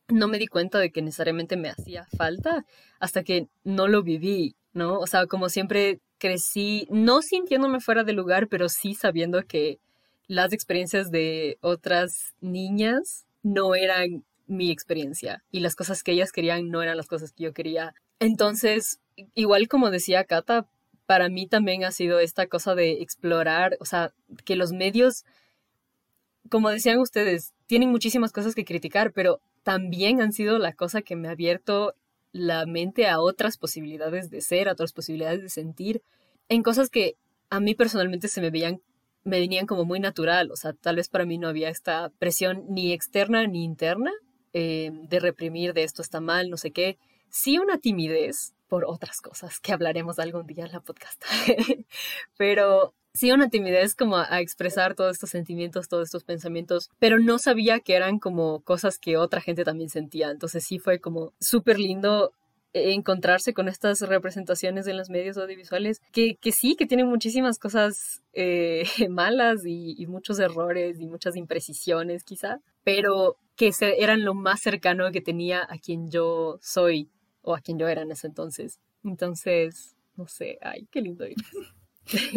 no 0.08 0.28
me 0.28 0.38
di 0.38 0.46
cuenta 0.46 0.78
de 0.78 0.92
que 0.92 1.00
necesariamente 1.00 1.56
me 1.56 1.70
hacía 1.70 2.06
falta 2.14 2.66
hasta 3.00 3.22
que 3.22 3.48
no 3.64 3.88
lo 3.88 4.02
viví, 4.02 4.56
¿no? 4.74 4.98
O 4.98 5.06
sea, 5.06 5.26
como 5.26 5.48
siempre 5.48 6.00
crecí, 6.18 6.86
no 6.90 7.22
sintiéndome 7.22 7.80
fuera 7.80 8.04
de 8.04 8.12
lugar, 8.12 8.48
pero 8.48 8.68
sí 8.68 8.94
sabiendo 8.94 9.42
que 9.44 9.80
las 10.26 10.52
experiencias 10.52 11.10
de 11.10 11.56
otras 11.62 12.34
niñas 12.42 13.24
no 13.42 13.74
eran 13.74 14.22
mi 14.46 14.70
experiencia 14.70 15.44
y 15.50 15.60
las 15.60 15.74
cosas 15.74 16.02
que 16.02 16.12
ellas 16.12 16.30
querían 16.30 16.68
no 16.68 16.82
eran 16.82 16.98
las 16.98 17.06
cosas 17.06 17.32
que 17.32 17.44
yo 17.44 17.54
quería. 17.54 17.94
Entonces, 18.18 19.00
igual 19.34 19.66
como 19.66 19.90
decía 19.90 20.24
Kata, 20.24 20.68
para 21.08 21.30
mí 21.30 21.46
también 21.46 21.84
ha 21.84 21.90
sido 21.90 22.20
esta 22.20 22.48
cosa 22.48 22.74
de 22.74 23.00
explorar, 23.00 23.78
o 23.80 23.86
sea, 23.86 24.12
que 24.44 24.56
los 24.56 24.72
medios, 24.72 25.24
como 26.50 26.68
decían 26.68 26.98
ustedes, 26.98 27.54
tienen 27.66 27.88
muchísimas 27.88 28.30
cosas 28.30 28.54
que 28.54 28.66
criticar, 28.66 29.14
pero 29.14 29.40
también 29.62 30.20
han 30.20 30.34
sido 30.34 30.58
la 30.58 30.74
cosa 30.74 31.00
que 31.00 31.16
me 31.16 31.28
ha 31.28 31.30
abierto 31.30 31.94
la 32.32 32.66
mente 32.66 33.08
a 33.08 33.20
otras 33.22 33.56
posibilidades 33.56 34.28
de 34.28 34.42
ser, 34.42 34.68
a 34.68 34.72
otras 34.72 34.92
posibilidades 34.92 35.40
de 35.40 35.48
sentir, 35.48 36.02
en 36.50 36.62
cosas 36.62 36.90
que 36.90 37.16
a 37.48 37.58
mí 37.58 37.74
personalmente 37.74 38.28
se 38.28 38.42
me 38.42 38.50
veían, 38.50 38.82
me 39.24 39.40
venían 39.40 39.64
como 39.64 39.86
muy 39.86 40.00
natural, 40.00 40.50
o 40.50 40.56
sea, 40.56 40.74
tal 40.74 40.96
vez 40.96 41.08
para 41.08 41.24
mí 41.24 41.38
no 41.38 41.48
había 41.48 41.70
esta 41.70 42.10
presión 42.18 42.66
ni 42.68 42.92
externa 42.92 43.46
ni 43.46 43.64
interna 43.64 44.12
eh, 44.52 44.90
de 44.92 45.20
reprimir 45.20 45.72
de 45.72 45.84
esto 45.84 46.02
está 46.02 46.20
mal, 46.20 46.50
no 46.50 46.58
sé 46.58 46.70
qué, 46.70 46.98
sí 47.30 47.58
una 47.58 47.78
timidez 47.78 48.54
por 48.68 48.84
otras 48.84 49.20
cosas 49.20 49.60
que 49.60 49.72
hablaremos 49.72 50.18
algún 50.18 50.46
día 50.46 50.66
en 50.66 50.72
la 50.72 50.80
podcast, 50.80 51.22
pero 52.36 52.94
sí 53.14 53.32
una 53.32 53.48
timidez 53.48 53.94
como 53.94 54.18
a, 54.18 54.40
expresar 54.40 54.94
todos 54.94 55.12
estos 55.16 55.30
sentimientos, 55.30 55.88
todos 55.88 56.04
estos 56.04 56.24
pensamientos, 56.24 56.90
pero 56.98 57.18
no 57.18 57.38
sabía 57.38 57.80
que 57.80 57.94
eran 57.94 58.18
como 58.18 58.60
cosas 58.60 58.98
que 58.98 59.16
otra 59.16 59.40
gente 59.40 59.64
también 59.64 59.90
sentía. 59.90 60.30
Entonces 60.30 60.64
sí 60.64 60.78
fue 60.78 61.00
como 61.00 61.32
súper 61.40 61.78
lindo 61.78 62.32
encontrarse 62.74 63.54
con 63.54 63.68
estas 63.68 64.02
representaciones 64.02 64.86
en 64.86 64.96
los 64.96 65.10
medios 65.10 65.38
audiovisuales 65.38 66.00
que, 66.12 66.36
que 66.36 66.52
sí, 66.52 66.76
que 66.76 66.86
tienen 66.86 67.06
muchísimas 67.06 67.58
cosas 67.58 68.22
eh, 68.34 68.84
malas 69.08 69.62
y, 69.64 70.06
muchos 70.06 70.38
errores 70.38 71.00
y 71.00 71.06
muchas 71.06 71.36
imprecisiones 71.36 72.24
quizá, 72.24 72.60
pero 72.84 73.36
que 73.56 73.72
eran 73.98 74.24
lo 74.24 74.34
más 74.34 74.60
cercano 74.60 75.10
que 75.10 75.20
tenía 75.20 75.66
a 75.68 75.78
quien 75.78 76.10
yo 76.10 76.58
soy 76.62 77.08
o 77.48 77.54
a 77.54 77.60
quien 77.60 77.78
yo 77.78 77.88
era 77.88 78.02
en 78.02 78.10
ese 78.10 78.26
entonces. 78.26 78.78
Entonces, 79.02 79.96
no 80.16 80.26
sé, 80.26 80.58
ay, 80.60 80.86
qué 80.90 81.00
lindo 81.00 81.26
ir. 81.26 81.36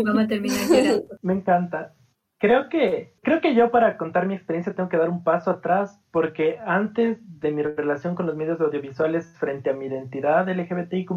Vamos 0.06 0.24
a 0.24 0.27
terminar 0.27 0.58
llorando. 0.70 1.06
Me 1.22 1.34
encanta. 1.34 1.94
Creo 2.38 2.70
que, 2.70 3.13
creo 3.22 3.41
que 3.41 3.53
yo 3.53 3.72
para 3.72 3.98
contar 3.98 4.25
mi 4.25 4.36
experiencia 4.36 4.74
tengo 4.74 4.88
que 4.88 4.98
dar 4.98 5.10
un 5.10 5.24
paso 5.24 5.51
atrás 5.51 6.00
porque 6.12 6.58
antes 6.65 7.20
de 7.41 7.51
mi 7.51 7.62
relación 7.62 8.15
con 8.15 8.25
los 8.25 8.38
medios 8.38 8.60
audiovisuales 8.62 9.27
frente 9.38 9.70
a 9.70 9.74
mi 9.74 9.88
identidad 9.88 10.48
LGBTIQ+, 10.48 11.12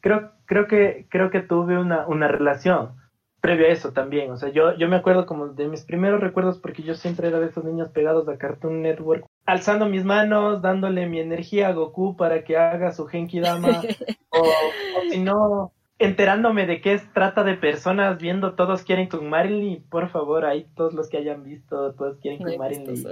creo, 0.00 0.32
creo, 0.44 0.68
que, 0.68 1.08
creo 1.10 1.30
que 1.30 1.40
tuve 1.40 1.78
una, 1.78 2.06
una 2.06 2.28
relación 2.28 2.94
previo 3.40 3.66
a 3.66 3.70
eso 3.70 3.92
también. 3.92 4.30
O 4.30 4.36
sea, 4.36 4.50
yo, 4.50 4.76
yo 4.76 4.88
me 4.88 4.96
acuerdo 4.96 5.26
como 5.26 5.48
de 5.48 5.66
mis 5.68 5.84
primeros 5.84 6.20
recuerdos 6.20 6.58
porque 6.58 6.84
yo 6.84 6.94
siempre 6.94 7.26
era 7.26 7.40
de 7.40 7.46
esos 7.46 7.64
niños 7.64 7.90
pegados 7.90 8.28
a 8.28 8.38
Cartoon 8.38 8.82
Network, 8.82 9.26
alzando 9.46 9.86
mis 9.86 10.04
manos, 10.04 10.60
dándole 10.60 11.06
mi 11.06 11.20
energía 11.20 11.68
a 11.68 11.72
Goku 11.72 12.16
para 12.16 12.44
que 12.44 12.56
haga 12.56 12.92
su 12.92 13.06
Genki 13.06 13.40
Dama, 13.40 13.82
o, 14.30 14.40
o 14.40 15.10
si 15.10 15.18
no, 15.18 15.72
enterándome 15.98 16.66
de 16.66 16.80
que 16.80 16.92
es 16.92 17.12
trata 17.12 17.44
de 17.44 17.54
personas 17.54 18.18
viendo 18.18 18.54
todos 18.54 18.82
quieren 18.82 19.08
con 19.08 19.28
Marilyn, 19.28 19.82
por 19.88 20.10
favor, 20.10 20.44
ahí 20.44 20.66
todos 20.74 20.92
los 20.92 21.08
que 21.08 21.18
hayan 21.18 21.44
visto, 21.44 21.94
todos 21.94 22.18
quieren 22.18 22.42
con 22.42 22.58
Marilyn. 22.58 23.04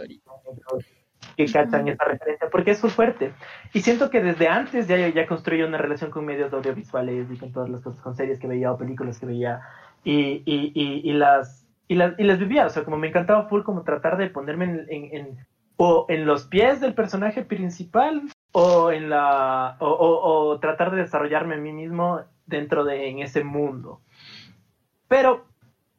Que 1.37 1.47
cachan 1.47 1.88
esa 1.88 2.05
referencia, 2.05 2.49
porque 2.50 2.73
es 2.73 2.83
muy 2.83 2.93
fuerte. 2.93 3.33
Y 3.73 3.81
siento 3.81 4.11
que 4.11 4.21
desde 4.21 4.47
antes 4.47 4.87
ya, 4.87 5.09
ya 5.09 5.26
construí 5.26 5.62
una 5.62 5.79
relación 5.79 6.11
con 6.11 6.26
medios 6.26 6.53
audiovisuales 6.53 7.29
y 7.33 7.38
con 7.38 7.50
todas 7.50 7.71
las 7.71 7.81
cosas, 7.81 8.03
con 8.03 8.14
series 8.14 8.38
que 8.38 8.47
veía 8.47 8.71
o 8.71 8.76
películas 8.76 9.19
que 9.19 9.26
veía, 9.26 9.62
y, 10.05 10.43
y, 10.45 10.71
y, 10.75 11.00
y 11.03 11.12
las, 11.14 11.67
y, 11.88 11.95
las, 11.95 12.19
y 12.19 12.25
las 12.25 12.38
vivía. 12.38 12.67
O 12.67 12.69
sea, 12.69 12.85
como 12.85 12.99
me 12.99 13.09
encantaba 13.09 13.49
full 13.49 13.62
como 13.62 13.83
tratar 13.83 14.19
de 14.19 14.29
ponerme 14.29 14.67
en, 14.67 14.87
en, 14.91 15.17
en 15.17 15.47
o 15.76 16.07
en 16.09 16.26
los 16.26 16.45
pies 16.45 16.81
del 16.81 16.95
personaje 16.95 17.43
principal 17.45 18.23
o 18.52 18.93
en 18.93 19.11
la 19.11 19.76
o, 19.81 19.88
o, 19.88 20.50
o, 20.50 20.61
tratar 20.61 20.93
de 20.93 21.02
desarrollarme 21.02 21.57
a 21.57 21.59
mí 21.59 21.73
mismo 21.73 22.21
dentro 22.47 22.85
de 22.85 23.09
en 23.09 23.19
ese 23.21 23.43
mundo. 23.43 24.00
Pero 25.09 25.45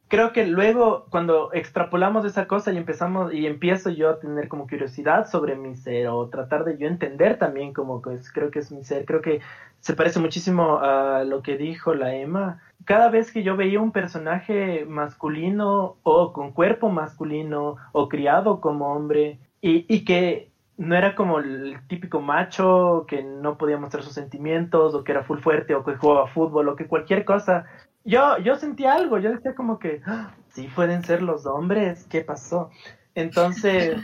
creo 0.08 0.32
que 0.32 0.46
luego 0.46 1.08
cuando 1.10 1.52
extrapolamos 1.54 2.26
esa 2.26 2.48
cosa 2.48 2.72
y 2.72 2.78
empezamos 2.78 3.34
y 3.34 3.48
empiezo 3.48 3.90
yo 3.90 4.10
a 4.10 4.20
tener 4.20 4.48
como 4.48 4.68
curiosidad 4.68 5.28
sobre 5.30 5.56
mi 5.56 5.76
ser 5.76 6.08
o 6.08 6.30
tratar 6.30 6.64
de 6.64 6.78
yo 6.78 6.88
entender 6.88 7.38
también 7.38 7.74
como 7.74 8.02
pues, 8.02 8.32
creo 8.32 8.52
que 8.52 8.60
es 8.60 8.72
mi 8.72 8.84
ser, 8.84 9.06
creo 9.06 9.22
que 9.22 9.42
se 9.80 9.94
parece 9.94 10.20
muchísimo 10.20 10.80
a 10.80 11.24
lo 11.24 11.42
que 11.44 11.58
dijo 11.58 11.94
la 11.94 12.16
Emma. 12.16 12.62
Cada 12.86 13.10
vez 13.10 13.32
que 13.32 13.44
yo 13.44 13.56
veía 13.56 13.80
un 13.80 13.92
personaje 13.92 14.86
masculino 14.86 15.98
o 16.04 16.34
con 16.34 16.54
cuerpo 16.54 16.90
masculino 16.90 17.76
o 17.92 18.10
criado 18.10 18.62
como 18.62 18.94
hombre 18.94 19.40
y, 19.66 19.84
y 19.90 20.06
que 20.06 20.52
no 20.78 20.96
era 20.96 21.16
como 21.16 21.40
el 21.40 21.80
típico 21.88 22.22
macho 22.22 23.06
que 23.08 23.24
no 23.24 23.58
podía 23.58 23.80
mostrar 23.80 24.04
sus 24.04 24.14
sentimientos 24.14 24.94
o 24.94 25.04
que 25.04 25.12
era 25.12 25.24
full 25.24 25.40
fuerte 25.40 25.74
o 25.74 25.84
que 25.84 25.96
jugaba 25.96 26.28
fútbol 26.28 26.70
o 26.70 26.76
que 26.76 26.86
cualquier 26.86 27.26
cosa. 27.26 27.66
Yo, 28.04 28.38
yo 28.38 28.58
sentía 28.58 28.94
algo, 28.94 29.18
yo 29.18 29.32
decía 29.32 29.56
como 29.56 29.80
que, 29.80 30.04
¡Ah! 30.06 30.36
sí 30.50 30.70
pueden 30.76 31.04
ser 31.04 31.24
los 31.24 31.48
hombres, 31.48 32.06
¿qué 32.12 32.22
pasó? 32.22 32.70
Entonces, 33.16 33.98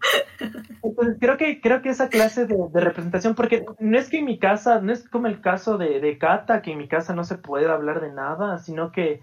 entonces 0.82 1.16
creo 1.20 1.36
que, 1.36 1.60
creo 1.60 1.82
que 1.82 1.90
esa 1.90 2.08
clase 2.08 2.46
de, 2.46 2.56
de, 2.72 2.80
representación, 2.80 3.34
porque 3.34 3.66
no 3.78 3.98
es 3.98 4.08
que 4.08 4.20
en 4.20 4.24
mi 4.24 4.38
casa, 4.38 4.80
no 4.80 4.94
es 4.94 5.06
como 5.06 5.26
el 5.26 5.42
caso 5.42 5.76
de, 5.76 6.00
de 6.00 6.16
Kata, 6.16 6.62
que 6.62 6.72
en 6.72 6.78
mi 6.78 6.88
casa 6.88 7.14
no 7.14 7.24
se 7.24 7.36
puede 7.36 7.68
hablar 7.68 8.00
de 8.00 8.14
nada, 8.14 8.60
sino 8.60 8.92
que 8.92 9.20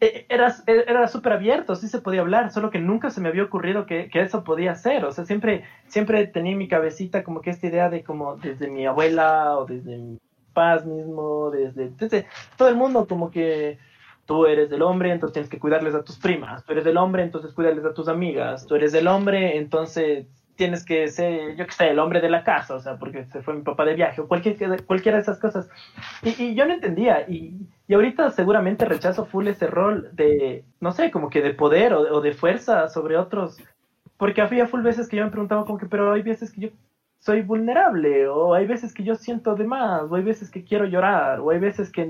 era, 0.00 0.54
era 0.66 1.08
súper 1.08 1.34
abierto, 1.34 1.76
sí 1.76 1.86
se 1.86 2.00
podía 2.00 2.22
hablar, 2.22 2.50
solo 2.52 2.70
que 2.70 2.78
nunca 2.78 3.10
se 3.10 3.20
me 3.20 3.28
había 3.28 3.42
ocurrido 3.42 3.84
que, 3.84 4.08
que, 4.08 4.22
eso 4.22 4.44
podía 4.44 4.74
ser. 4.74 5.04
O 5.04 5.12
sea, 5.12 5.26
siempre, 5.26 5.64
siempre 5.86 6.26
tenía 6.26 6.52
en 6.52 6.58
mi 6.58 6.68
cabecita 6.68 7.22
como 7.22 7.42
que 7.42 7.50
esta 7.50 7.66
idea 7.66 7.90
de 7.90 8.02
como 8.02 8.36
desde 8.36 8.68
mi 8.68 8.86
abuela 8.86 9.58
o 9.58 9.66
desde 9.66 9.98
mi 9.98 10.18
paz 10.54 10.86
mismo, 10.86 11.50
desde, 11.50 11.90
desde 11.90 12.26
todo 12.56 12.68
el 12.68 12.76
mundo 12.76 13.06
como 13.06 13.30
que 13.30 13.78
tú 14.24 14.46
eres 14.46 14.70
del 14.70 14.82
hombre, 14.82 15.12
entonces 15.12 15.34
tienes 15.34 15.50
que 15.50 15.58
cuidarles 15.58 15.94
a 15.94 16.04
tus 16.04 16.18
primas, 16.18 16.64
tú 16.64 16.72
eres 16.72 16.84
del 16.84 16.96
hombre, 16.96 17.22
entonces 17.22 17.52
cuidarles 17.52 17.84
a 17.84 17.94
tus 17.94 18.08
amigas, 18.08 18.66
tú 18.66 18.76
eres 18.76 18.92
del 18.92 19.08
hombre, 19.08 19.58
entonces 19.58 20.26
tienes 20.60 20.84
que 20.84 21.08
ser, 21.08 21.56
yo 21.56 21.64
que 21.64 21.72
sé, 21.72 21.88
el 21.88 21.98
hombre 21.98 22.20
de 22.20 22.28
la 22.28 22.44
casa, 22.44 22.74
o 22.74 22.80
sea, 22.80 22.98
porque 22.98 23.24
se 23.24 23.40
fue 23.40 23.54
mi 23.54 23.62
papá 23.62 23.86
de 23.86 23.94
viaje, 23.94 24.20
o 24.20 24.28
cualquier, 24.28 24.84
cualquiera 24.84 25.16
de 25.16 25.22
esas 25.22 25.38
cosas. 25.38 25.70
Y, 26.22 26.44
y 26.44 26.54
yo 26.54 26.66
no 26.66 26.74
entendía, 26.74 27.22
y, 27.26 27.66
y, 27.88 27.94
ahorita 27.94 28.30
seguramente 28.30 28.84
rechazo 28.84 29.24
full 29.24 29.48
ese 29.48 29.68
rol 29.68 30.10
de, 30.12 30.66
no 30.78 30.92
sé, 30.92 31.10
como 31.10 31.30
que 31.30 31.40
de 31.40 31.54
poder 31.54 31.94
o, 31.94 32.00
o, 32.00 32.20
de 32.20 32.34
fuerza 32.34 32.88
sobre 32.88 33.16
otros, 33.16 33.56
porque 34.18 34.42
había 34.42 34.66
full 34.66 34.82
veces 34.82 35.08
que 35.08 35.16
yo 35.16 35.24
me 35.24 35.30
preguntaba 35.30 35.64
como 35.64 35.78
que, 35.78 35.86
pero 35.86 36.12
hay 36.12 36.20
veces 36.20 36.52
que 36.52 36.60
yo 36.60 36.68
soy 37.20 37.40
vulnerable, 37.40 38.28
o 38.28 38.52
hay 38.52 38.66
veces 38.66 38.92
que 38.92 39.02
yo 39.02 39.14
siento 39.14 39.54
de 39.54 39.64
más, 39.64 40.02
o 40.10 40.14
hay 40.14 40.22
veces 40.22 40.50
que 40.50 40.62
quiero 40.62 40.84
llorar, 40.84 41.40
o 41.40 41.48
hay 41.48 41.58
veces 41.58 41.90
que, 41.90 42.06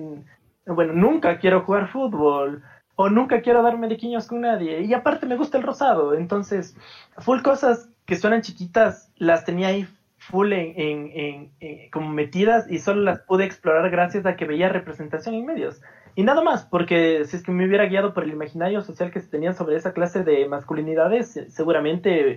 bueno, 0.67 0.93
nunca 0.93 1.39
quiero 1.39 1.61
jugar 1.61 1.87
fútbol, 1.87 2.65
o 3.03 3.09
nunca 3.09 3.41
quiero 3.41 3.63
darme 3.63 3.89
de 3.89 3.97
con 4.29 4.43
nadie, 4.43 4.83
y 4.83 4.93
aparte 4.93 5.25
me 5.25 5.35
gusta 5.35 5.57
el 5.57 5.63
rosado, 5.63 6.13
entonces, 6.13 6.75
full 7.17 7.41
cosas 7.41 7.89
que 8.05 8.15
suenan 8.15 8.43
chiquitas, 8.43 9.11
las 9.17 9.43
tenía 9.43 9.69
ahí 9.69 9.87
full 10.19 10.53
en, 10.53 10.75
en, 10.77 11.11
en, 11.15 11.51
en, 11.61 11.91
como 11.91 12.11
metidas 12.11 12.67
y 12.69 12.79
solo 12.79 13.01
las 13.01 13.19
pude 13.21 13.45
explorar 13.45 13.89
gracias 13.89 14.27
a 14.27 14.37
que 14.37 14.45
veía 14.45 14.69
representación 14.69 15.35
en 15.35 15.47
medios. 15.47 15.81
Y 16.15 16.25
nada 16.25 16.43
más, 16.43 16.67
porque 16.67 17.25
si 17.25 17.37
es 17.37 17.43
que 17.43 17.53
me 17.53 17.67
hubiera 17.67 17.87
guiado 17.87 18.13
por 18.13 18.25
el 18.25 18.33
imaginario 18.33 18.83
social 18.83 19.11
que 19.11 19.21
se 19.21 19.29
tenía 19.29 19.55
sobre 19.55 19.77
esa 19.77 19.93
clase 19.93 20.23
de 20.23 20.45
masculinidades, 20.45 21.41
seguramente 21.49 22.37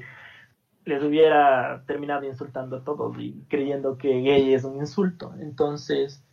les 0.86 1.04
hubiera 1.04 1.82
terminado 1.86 2.24
insultando 2.24 2.78
a 2.78 2.84
todos 2.86 3.18
y 3.20 3.34
creyendo 3.50 3.98
que 3.98 4.22
gay 4.22 4.54
es 4.54 4.64
un 4.64 4.78
insulto. 4.78 5.34
Entonces, 5.42 6.24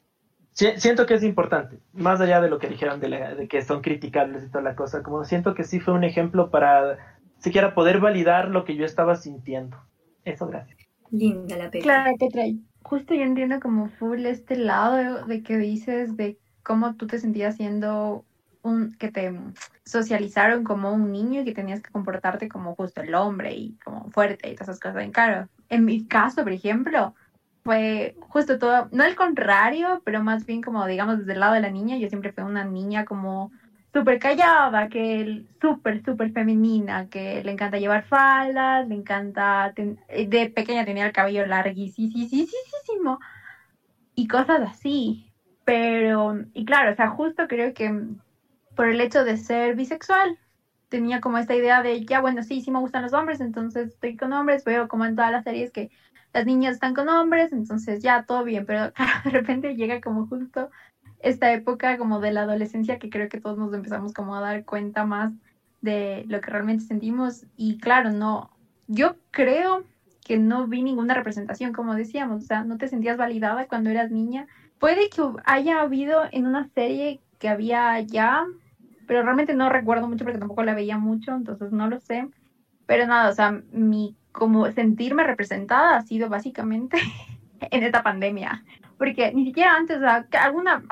siento 0.76 1.06
que 1.06 1.14
es 1.14 1.22
importante, 1.22 1.78
más 1.92 2.20
allá 2.20 2.40
de 2.40 2.50
lo 2.50 2.58
que 2.58 2.68
dijeron 2.68 3.00
de, 3.00 3.08
la, 3.08 3.34
de 3.34 3.48
que 3.48 3.62
son 3.62 3.80
criticables 3.82 4.44
y 4.44 4.48
toda 4.48 4.62
la 4.62 4.76
cosa, 4.76 5.02
como 5.02 5.24
siento 5.24 5.54
que 5.54 5.64
sí 5.64 5.80
fue 5.80 5.94
un 5.94 6.04
ejemplo 6.04 6.50
para 6.50 6.98
siquiera 7.38 7.74
poder 7.74 8.00
validar 8.00 8.48
lo 8.48 8.64
que 8.64 8.76
yo 8.76 8.84
estaba 8.84 9.16
sintiendo. 9.16 9.76
Eso, 10.24 10.46
gracias. 10.46 10.78
Linda 11.10 11.56
la 11.56 11.70
película. 11.70 12.04
Claro, 12.04 12.16
trae. 12.30 12.58
Justo 12.82 13.14
yo 13.14 13.22
entiendo 13.22 13.60
como 13.60 13.88
full 13.88 14.26
este 14.26 14.56
lado 14.56 15.26
de 15.26 15.42
que 15.42 15.56
dices 15.56 16.16
de 16.16 16.38
cómo 16.62 16.94
tú 16.94 17.06
te 17.06 17.18
sentías 17.18 17.56
siendo 17.56 18.24
un, 18.62 18.94
que 18.94 19.10
te 19.10 19.32
socializaron 19.84 20.64
como 20.64 20.92
un 20.92 21.10
niño 21.10 21.40
y 21.40 21.44
que 21.44 21.54
tenías 21.54 21.82
que 21.82 21.90
comportarte 21.90 22.48
como 22.48 22.74
justo 22.74 23.00
el 23.00 23.14
hombre 23.14 23.54
y 23.54 23.78
como 23.84 24.10
fuerte 24.10 24.50
y 24.50 24.54
todas 24.54 24.68
esas 24.68 24.80
cosas. 24.80 25.02
En 25.02 25.12
claro, 25.12 25.48
en 25.68 25.84
mi 25.84 26.06
caso, 26.06 26.42
por 26.42 26.52
ejemplo, 26.52 27.14
fue 27.62 28.16
justo 28.20 28.58
todo, 28.58 28.88
no 28.92 29.04
el 29.04 29.16
contrario, 29.16 30.02
pero 30.04 30.22
más 30.22 30.46
bien 30.46 30.62
como 30.62 30.86
digamos 30.86 31.18
desde 31.18 31.34
el 31.34 31.40
lado 31.40 31.54
de 31.54 31.60
la 31.60 31.70
niña, 31.70 31.96
yo 31.96 32.08
siempre 32.08 32.32
fui 32.32 32.44
una 32.44 32.64
niña 32.64 33.04
como 33.04 33.50
súper 33.92 34.18
callada, 34.18 34.88
que 34.88 35.44
súper, 35.60 36.04
súper 36.04 36.32
femenina, 36.32 37.08
que 37.08 37.42
le 37.44 37.52
encanta 37.52 37.78
llevar 37.78 38.04
faldas, 38.04 38.86
le 38.88 38.94
encanta, 38.94 39.72
eh, 39.76 40.26
de 40.28 40.50
pequeña 40.50 40.84
tenía 40.84 41.06
el 41.06 41.12
cabello 41.12 41.46
larguísimo 41.46 43.18
y 44.14 44.28
cosas 44.28 44.60
así. 44.62 45.32
Pero, 45.64 46.36
y 46.52 46.64
claro, 46.64 46.92
o 46.92 46.96
sea, 46.96 47.08
justo 47.10 47.46
creo 47.48 47.74
que 47.74 47.92
por 48.74 48.88
el 48.88 49.00
hecho 49.00 49.24
de 49.24 49.36
ser 49.36 49.74
bisexual, 49.76 50.38
tenía 50.88 51.20
como 51.20 51.38
esta 51.38 51.54
idea 51.54 51.82
de, 51.82 52.04
ya 52.04 52.20
bueno, 52.20 52.42
sí, 52.42 52.60
sí 52.60 52.70
me 52.70 52.80
gustan 52.80 53.02
los 53.02 53.12
hombres, 53.12 53.40
entonces 53.40 53.90
estoy 53.90 54.16
con 54.16 54.32
hombres, 54.32 54.64
veo 54.64 54.88
como 54.88 55.06
en 55.06 55.16
todas 55.16 55.30
las 55.30 55.44
series 55.44 55.70
que 55.70 55.90
las 56.32 56.46
niñas 56.46 56.74
están 56.74 56.94
con 56.94 57.08
hombres, 57.08 57.52
entonces 57.52 58.02
ya 58.02 58.24
todo 58.24 58.44
bien, 58.44 58.66
pero 58.66 58.92
de 59.24 59.30
repente 59.30 59.76
llega 59.76 60.00
como 60.00 60.26
justo 60.26 60.70
esta 61.20 61.52
época 61.52 61.98
como 61.98 62.20
de 62.20 62.32
la 62.32 62.42
adolescencia 62.42 62.98
que 62.98 63.10
creo 63.10 63.28
que 63.28 63.40
todos 63.40 63.58
nos 63.58 63.72
empezamos 63.74 64.12
como 64.12 64.34
a 64.34 64.40
dar 64.40 64.64
cuenta 64.64 65.04
más 65.04 65.32
de 65.80 66.24
lo 66.28 66.40
que 66.40 66.50
realmente 66.50 66.84
sentimos 66.84 67.46
y 67.56 67.78
claro, 67.78 68.10
no, 68.10 68.50
yo 68.86 69.16
creo 69.30 69.84
que 70.24 70.38
no 70.38 70.66
vi 70.66 70.82
ninguna 70.82 71.14
representación, 71.14 71.72
como 71.72 71.94
decíamos, 71.94 72.44
o 72.44 72.46
sea, 72.46 72.64
no 72.64 72.78
te 72.78 72.88
sentías 72.88 73.16
validada 73.16 73.66
cuando 73.66 73.90
eras 73.90 74.10
niña. 74.10 74.46
Puede 74.78 75.10
que 75.10 75.22
haya 75.44 75.80
habido 75.80 76.22
en 76.30 76.46
una 76.46 76.68
serie 76.68 77.20
que 77.38 77.48
había 77.48 77.98
ya, 78.00 78.46
pero 79.06 79.22
realmente 79.22 79.54
no 79.54 79.68
recuerdo 79.68 80.06
mucho 80.06 80.24
porque 80.24 80.38
tampoco 80.38 80.62
la 80.62 80.74
veía 80.74 80.98
mucho, 80.98 81.32
entonces 81.32 81.72
no 81.72 81.88
lo 81.88 81.98
sé. 81.98 82.28
Pero 82.86 83.06
nada, 83.06 83.30
o 83.30 83.32
sea, 83.32 83.60
mi 83.72 84.16
como 84.32 84.70
sentirme 84.72 85.24
representada 85.24 85.96
ha 85.96 86.02
sido 86.02 86.28
básicamente 86.28 86.98
en 87.60 87.82
esta 87.82 88.02
pandemia, 88.02 88.64
porque 88.98 89.32
ni 89.32 89.44
siquiera 89.46 89.74
antes, 89.74 89.98
o 89.98 90.00
sea, 90.00 90.26
que 90.30 90.38
alguna, 90.38 90.82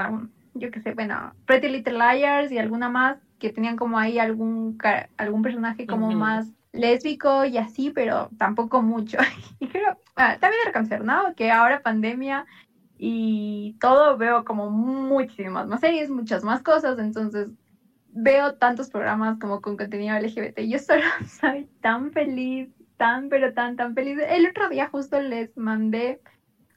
yo 0.54 0.70
qué 0.70 0.80
sé, 0.80 0.94
bueno, 0.94 1.32
Pretty 1.46 1.68
Little 1.68 1.98
Liars 1.98 2.50
y 2.52 2.58
alguna 2.58 2.88
más 2.88 3.18
que 3.38 3.52
tenían 3.52 3.76
como 3.76 3.98
ahí 3.98 4.18
algún 4.18 4.76
algún 5.16 5.42
personaje 5.42 5.86
como 5.86 6.08
Ujú. 6.08 6.18
más 6.18 6.52
lésbico 6.72 7.44
y 7.44 7.56
así, 7.58 7.90
pero 7.90 8.28
tampoco 8.38 8.82
mucho. 8.82 9.18
Y 9.60 9.66
creo, 9.68 9.96
ah, 10.16 10.36
también 10.40 10.62
reconocer, 10.66 11.04
¿no? 11.04 11.34
Que 11.34 11.50
ahora 11.50 11.82
pandemia 11.82 12.46
y 12.96 13.76
todo 13.80 14.16
veo 14.16 14.44
como 14.44 14.70
muchísimas 14.70 15.66
más 15.66 15.80
series, 15.80 16.10
muchas 16.10 16.44
más 16.44 16.62
cosas, 16.62 16.98
entonces 16.98 17.48
veo 18.08 18.54
tantos 18.54 18.90
programas 18.90 19.38
como 19.38 19.60
con 19.60 19.76
contenido 19.76 20.16
LGBT. 20.16 20.68
Yo 20.68 20.78
solo 20.78 21.02
soy 21.40 21.68
tan 21.80 22.12
feliz, 22.12 22.68
tan, 22.98 23.30
pero 23.30 23.54
tan, 23.54 23.76
tan 23.76 23.94
feliz. 23.94 24.18
El 24.28 24.46
otro 24.46 24.68
día 24.68 24.88
justo 24.88 25.20
les 25.22 25.56
mandé 25.56 26.20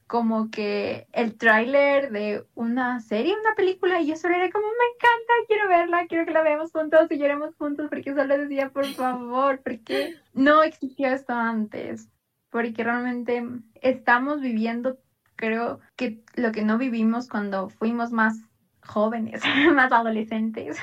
como 0.08 0.52
que 0.52 1.08
el 1.14 1.38
tráiler 1.38 2.12
de 2.12 2.46
una 2.54 3.00
serie, 3.00 3.34
una 3.34 3.56
película, 3.56 4.02
y 4.02 4.08
yo 4.08 4.18
solo 4.18 4.36
era 4.36 4.52
como, 4.52 4.68
me 4.68 4.96
encanta, 4.96 5.34
quiero 5.48 5.70
verla, 5.70 6.06
quiero 6.08 6.26
que 6.26 6.32
la 6.32 6.42
veamos 6.42 6.72
juntos 6.74 7.08
y 7.10 7.18
lloremos 7.18 7.56
juntos, 7.56 7.88
porque 7.90 8.14
solo 8.14 8.38
decía, 8.38 8.70
por 8.70 8.86
favor, 8.88 9.62
porque 9.64 10.16
no 10.34 10.64
existía 10.64 11.14
esto 11.14 11.34
antes, 11.34 12.10
porque 12.50 12.84
realmente 12.84 13.42
estamos 13.82 14.42
viviendo, 14.42 14.98
creo 15.38 15.80
que 15.96 16.22
lo 16.36 16.52
que 16.52 16.64
no 16.64 16.78
vivimos 16.78 17.30
cuando 17.30 17.70
fuimos 17.70 18.12
más 18.12 18.38
jóvenes, 18.86 19.42
más 19.74 19.94
adolescentes. 19.94 20.78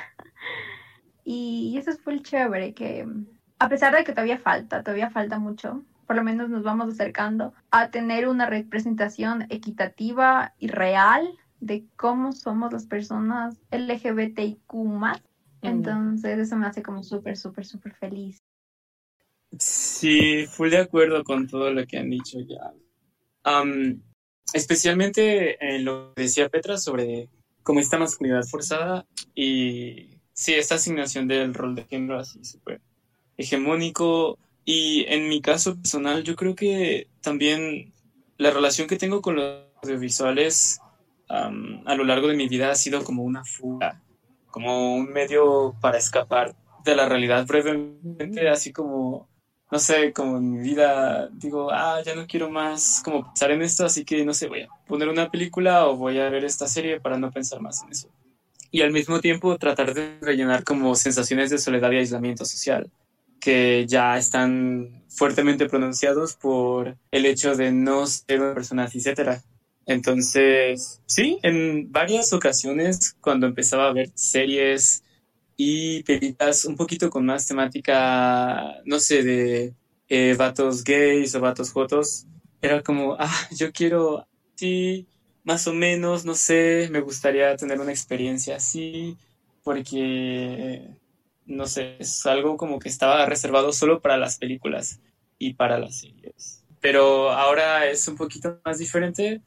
Y 1.23 1.77
eso 1.77 1.93
fue 2.03 2.15
el 2.15 2.23
chévere, 2.23 2.73
que 2.73 3.07
a 3.59 3.69
pesar 3.69 3.95
de 3.95 4.05
que 4.05 4.13
todavía 4.13 4.39
falta, 4.39 4.83
todavía 4.83 5.11
falta 5.11 5.39
mucho, 5.39 5.83
por 6.07 6.17
lo 6.17 6.23
menos 6.23 6.49
nos 6.49 6.63
vamos 6.63 6.89
acercando 6.89 7.53
a 7.71 7.91
tener 7.91 8.29
una 8.29 8.47
representación 8.47 9.47
equitativa 9.51 10.55
y 10.59 10.69
real 10.69 11.39
de 11.61 11.85
cómo 11.97 12.33
somos 12.33 12.73
las 12.73 12.87
personas 12.87 13.57
LGBTIQ 13.71 14.73
más. 14.75 15.21
Entonces 15.61 16.39
eso 16.39 16.57
me 16.57 16.67
hace 16.67 16.83
como 16.83 17.03
súper, 17.03 17.37
súper, 17.37 17.67
súper 17.67 17.95
feliz. 17.95 18.39
Sí, 19.59 20.47
full 20.47 20.71
de 20.71 20.79
acuerdo 20.79 21.25
con 21.25 21.49
todo 21.49 21.73
lo 21.73 21.85
que 21.85 21.99
han 21.99 22.11
dicho 22.11 22.39
ya. 22.41 22.73
Am, 23.43 24.01
especialmente 24.53 25.59
en 25.61 25.85
lo 25.85 26.15
que 26.15 26.23
decía 26.23 26.49
Petra 26.49 26.79
sobre 26.79 27.29
cómo 27.65 27.81
esta 27.81 27.99
masculinidad 27.99 28.45
forzada 28.45 29.05
y 29.35 30.21
sí, 30.33 30.55
esta 30.55 30.77
asignación 30.77 31.27
del 31.27 31.55
rol 31.55 31.75
de 31.75 31.85
género 31.85 32.21
así 32.21 32.45
súper 32.45 32.81
hegemónico. 33.39 34.39
Y 34.65 35.07
en 35.09 35.29
mi 35.29 35.41
caso 35.41 35.77
personal, 35.77 36.23
yo 36.25 36.37
creo 36.37 36.55
que 36.55 37.09
también 37.23 37.95
la 38.37 38.51
relación 38.51 38.87
que 38.87 38.99
tengo 38.99 39.23
con 39.23 39.37
los 39.37 39.63
audiovisuales 39.83 40.81
am, 41.29 41.83
a 41.87 41.95
lo 41.95 42.05
largo 42.05 42.29
de 42.29 42.37
mi 42.37 42.49
vida 42.49 42.71
ha 42.71 42.75
sido 42.75 43.03
como 43.03 43.23
una 43.23 43.45
fuga, 43.45 44.03
como 44.51 44.95
un 44.95 45.11
medio 45.11 45.75
para 45.81 45.97
escapar 45.97 46.55
de 46.85 46.95
la 46.95 47.09
realidad 47.09 47.47
brevemente, 47.47 48.49
así 48.51 48.73
como 48.73 49.29
no 49.71 49.79
sé, 49.79 50.13
como 50.13 50.39
en 50.39 50.53
mi 50.53 50.61
vida 50.61 51.29
digo, 51.33 51.71
ah, 51.71 52.01
ya 52.05 52.15
no 52.15 52.27
quiero 52.27 52.51
más 52.51 53.03
como 53.05 53.25
pensar 53.25 53.51
en 53.51 53.63
esto, 53.63 53.85
así 53.85 54.05
que 54.05 54.25
no 54.25 54.33
sé, 54.33 54.49
voy 54.49 54.63
a 54.63 54.69
poner 54.87 55.09
una 55.09 55.31
película 55.31 55.87
o 55.87 55.97
voy 55.97 56.19
a 56.19 56.31
ver 56.31 56.45
esta 56.45 56.67
serie 56.67 57.01
para 57.01 57.19
no 57.19 57.31
pensar 57.31 57.61
más 57.61 57.83
en 57.83 57.91
eso. 57.91 58.09
Y 58.71 58.83
al 58.83 58.93
mismo 58.93 59.21
tiempo 59.21 59.57
tratar 59.59 59.95
de 59.95 60.19
rellenar 60.21 60.65
como 60.65 60.95
sensaciones 60.95 61.51
de 61.51 61.59
soledad 61.59 61.91
y 61.93 61.97
aislamiento 61.97 62.45
social, 62.45 62.91
que 63.41 63.87
ya 63.87 64.19
están 64.19 65.05
fuertemente 65.09 65.69
pronunciados 65.69 66.35
por 66.35 66.97
el 67.11 67.27
hecho 67.27 67.55
de 67.57 67.73
no 67.73 68.07
ser 68.07 68.41
una 68.41 68.55
persona 68.55 68.89
hetera. 68.93 69.43
Entonces, 69.87 71.01
sí, 71.07 71.39
en 71.43 71.91
varias 71.91 72.33
ocasiones 72.33 73.17
cuando 73.21 73.47
empezaba 73.47 73.89
a 73.89 73.93
ver 73.93 74.11
series 74.15 75.03
y 75.57 76.03
películas 76.05 76.65
un 76.67 76.77
poquito 76.77 77.11
con 77.11 77.25
más 77.27 77.47
temática, 77.47 78.77
no 78.85 79.01
sé, 79.01 79.23
de 79.23 79.75
eh, 80.09 80.35
vatos 80.39 80.85
gays 80.85 81.35
o 81.35 81.41
vatos 81.41 81.73
jotos, 81.73 82.27
era 82.61 82.83
como, 82.83 83.17
ah, 83.19 83.49
yo 83.57 83.73
quiero, 83.73 84.27
sí, 84.55 85.07
más 85.45 85.67
o 85.67 85.75
menos, 85.75 86.25
no 86.25 86.35
sé, 86.35 86.89
me 86.91 87.01
gustaría 87.01 87.57
tener 87.57 87.81
una 87.81 87.91
experiencia 87.91 88.57
así, 88.57 89.17
porque, 89.65 90.83
no 91.49 91.67
sé, 91.67 91.97
es 91.99 92.25
algo 92.27 92.57
como 92.57 92.79
que 92.79 92.89
estaba 92.89 93.27
reservado 93.27 93.73
solo 93.73 94.01
para 94.01 94.17
las 94.19 94.39
películas 94.39 95.01
y 95.39 95.55
para 95.55 95.79
las 95.79 95.99
series. 96.01 96.65
Pero 96.81 97.31
ahora 97.33 97.87
es 97.91 98.07
un 98.09 98.17
poquito 98.17 98.61
más 98.65 98.79
diferente. 98.79 99.43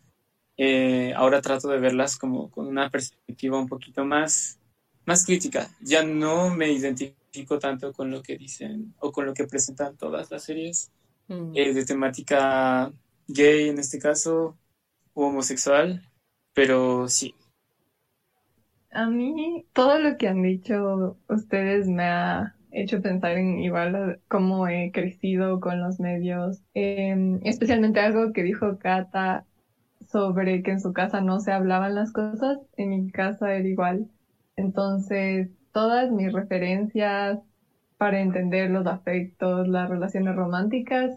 eh, 0.57 1.13
ahora 1.15 1.41
trato 1.41 1.69
de 1.69 1.79
verlas 1.79 2.17
como 2.17 2.51
con 2.51 2.67
una 2.67 2.89
perspectiva 2.89 3.57
un 3.59 3.67
poquito 3.67 4.05
más 4.05 4.59
más 5.05 5.25
crítica. 5.25 5.69
Ya 5.81 6.03
no 6.03 6.49
me 6.53 6.71
identifico 6.71 7.57
tanto 7.59 7.93
con 7.93 8.11
lo 8.11 8.21
que 8.21 8.37
dicen 8.37 8.93
o 8.99 9.11
con 9.11 9.25
lo 9.25 9.33
que 9.33 9.45
presentan 9.47 9.97
todas 9.97 10.29
las 10.31 10.43
series 10.43 10.91
Mm. 11.27 11.53
eh, 11.55 11.73
de 11.73 11.85
temática 11.85 12.91
gay 13.27 13.69
en 13.69 13.79
este 13.79 13.99
caso 13.99 14.57
o 15.13 15.27
homosexual, 15.27 16.03
pero 16.53 17.07
sí. 17.07 17.33
A 18.91 19.09
mí 19.09 19.65
todo 19.73 19.99
lo 19.99 20.17
que 20.17 20.27
han 20.27 20.41
dicho 20.43 21.17
ustedes 21.29 21.87
me 21.87 22.03
ha 22.03 22.55
hecho 22.71 23.01
pensar 23.01 23.37
en 23.37 23.59
igual 23.59 24.21
cómo 24.27 24.67
he 24.67 24.91
crecido 24.91 25.59
con 25.59 25.81
los 25.81 25.99
medios, 25.99 26.61
Em, 26.73 27.39
especialmente 27.43 27.99
algo 27.99 28.33
que 28.33 28.43
dijo 28.43 28.77
Kata 28.79 29.45
sobre 30.11 30.63
que 30.63 30.71
en 30.71 30.81
su 30.81 30.93
casa 30.93 31.21
no 31.21 31.39
se 31.39 31.51
hablaban 31.51 31.95
las 31.95 32.11
cosas, 32.13 32.59
en 32.77 32.89
mi 32.89 33.11
casa 33.11 33.53
era 33.55 33.67
igual. 33.67 34.09
Entonces, 34.55 35.49
todas 35.73 36.11
mis 36.11 36.31
referencias 36.33 37.39
para 37.97 38.21
entender 38.21 38.69
los 38.71 38.87
afectos, 38.87 39.67
las 39.67 39.89
relaciones 39.89 40.35
románticas, 40.35 41.11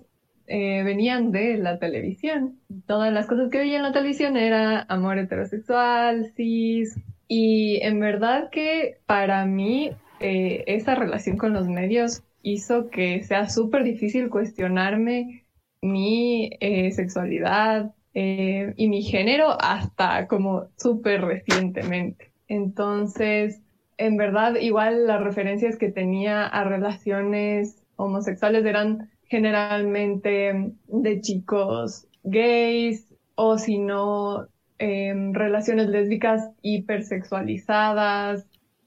eh, 0.47 0.83
venían 0.85 1.33
de 1.33 1.57
la 1.59 1.79
televisión. 1.79 2.61
Todas 2.87 3.13
las 3.13 3.27
cosas 3.27 3.51
que 3.51 3.59
veía 3.59 3.77
en 3.79 3.83
la 3.85 3.93
televisión 3.93 4.37
era 4.37 4.83
amor 4.89 5.19
heterosexual, 5.19 6.33
cis, 6.37 6.95
y 7.29 7.81
en 7.83 8.01
verdad 8.01 8.51
que 8.51 8.99
para 9.07 9.45
mí 9.47 9.91
eh, 10.21 10.65
esa 10.67 10.95
relación 10.95 11.37
con 11.37 11.53
los 11.53 11.69
medios 11.69 12.23
hizo 12.43 12.89
que 12.91 13.23
sea 13.23 13.49
súper 13.49 13.85
difícil 13.85 14.29
cuestionarme 14.29 15.47
mi 15.81 16.51
eh, 16.61 16.91
sexualidad 16.93 17.95
eh, 18.15 18.73
y 18.77 18.89
mi 18.89 19.03
género 19.03 19.57
hasta 19.61 20.27
como 20.29 20.69
súper 20.77 21.23
recientemente. 21.23 22.33
Entonces, 22.49 23.61
en 23.97 24.17
verdad, 24.17 24.57
igual 24.57 25.07
las 25.07 25.23
referencias 25.23 25.77
que 25.77 25.91
tenía 25.91 26.47
a 26.47 26.65
relaciones 26.65 27.83
homosexuales 27.97 28.65
eran 28.65 29.11
generalmente 29.25 30.73
de 30.87 31.21
chicos 31.21 32.07
gays 32.23 33.07
o 33.35 33.59
si 33.59 33.79
no 33.79 34.47
em, 34.79 35.33
relaciones 35.33 35.89
lésbicas 35.89 36.51
hipersexualizadas, 36.63 38.47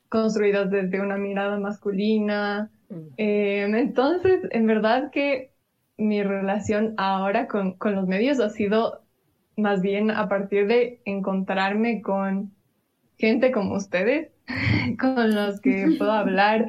construidas 0.10 0.70
desde 0.70 1.02
una 1.02 1.18
mirada 1.18 1.58
masculina. 1.60 2.70
Mm. 2.90 2.96
Em, 3.18 3.76
entonces, 3.76 4.42
en 4.52 4.68
verdad 4.68 5.12
que 5.12 5.52
mi 5.98 6.24
relación 6.24 6.94
ahora 6.98 7.48
con, 7.48 7.74
con 7.74 7.96
los 7.96 8.08
medios 8.08 8.40
ha 8.40 8.50
sido 8.50 9.02
más 9.58 9.82
bien 9.82 10.12
a 10.12 10.30
partir 10.30 10.68
de 10.68 11.02
encontrarme 11.06 12.02
con 12.02 12.52
gente 13.18 13.52
como 13.52 13.76
ustedes 13.76 14.32
con 15.00 15.34
los 15.34 15.60
que 15.60 15.96
puedo 15.98 16.12
hablar 16.14 16.68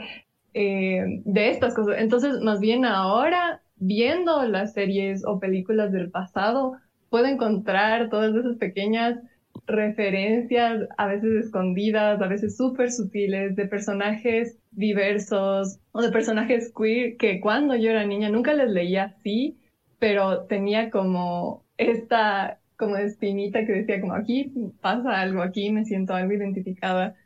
eh, 0.55 1.23
de 1.25 1.51
estas 1.51 1.75
cosas. 1.75 1.97
Entonces, 1.99 2.41
más 2.41 2.61
bien 2.61 2.85
ahora, 2.85 3.63
viendo 3.77 4.43
las 4.45 4.73
series 4.73 5.25
o 5.25 5.39
películas 5.39 5.93
del 5.93 6.11
pasado, 6.11 6.77
puedo 7.11 7.27
encontrar 7.27 8.11
todas 8.11 8.35
esas 8.35 8.57
pequeñas 8.57 9.19
referencias, 9.67 10.89
a 10.97 11.07
veces 11.07 11.45
escondidas, 11.45 12.21
a 12.21 12.27
veces 12.27 12.57
súper 12.57 12.91
sutiles, 12.91 13.57
de 13.57 13.67
personajes 13.67 14.59
diversos 14.71 15.79
o 15.93 16.01
de 16.01 16.11
personajes 16.11 16.73
queer 16.77 17.17
que 17.17 17.41
cuando 17.41 17.75
yo 17.77 17.91
era 17.91 18.07
niña 18.07 18.31
nunca 18.31 18.55
les 18.55 18.71
leía 18.71 19.05
así, 19.05 19.59
pero 19.99 20.45
tenía 20.45 20.91
como 20.91 21.65
esta 21.77 22.61
como 22.77 22.97
espinita 22.97 23.67
que 23.67 23.73
decía 23.73 24.01
como 24.01 24.15
aquí 24.15 24.53
pasa 24.81 25.21
algo, 25.21 25.43
aquí 25.43 25.71
me 25.71 25.85
siento 25.85 26.15
algo 26.15 26.33
identificada. 26.33 27.17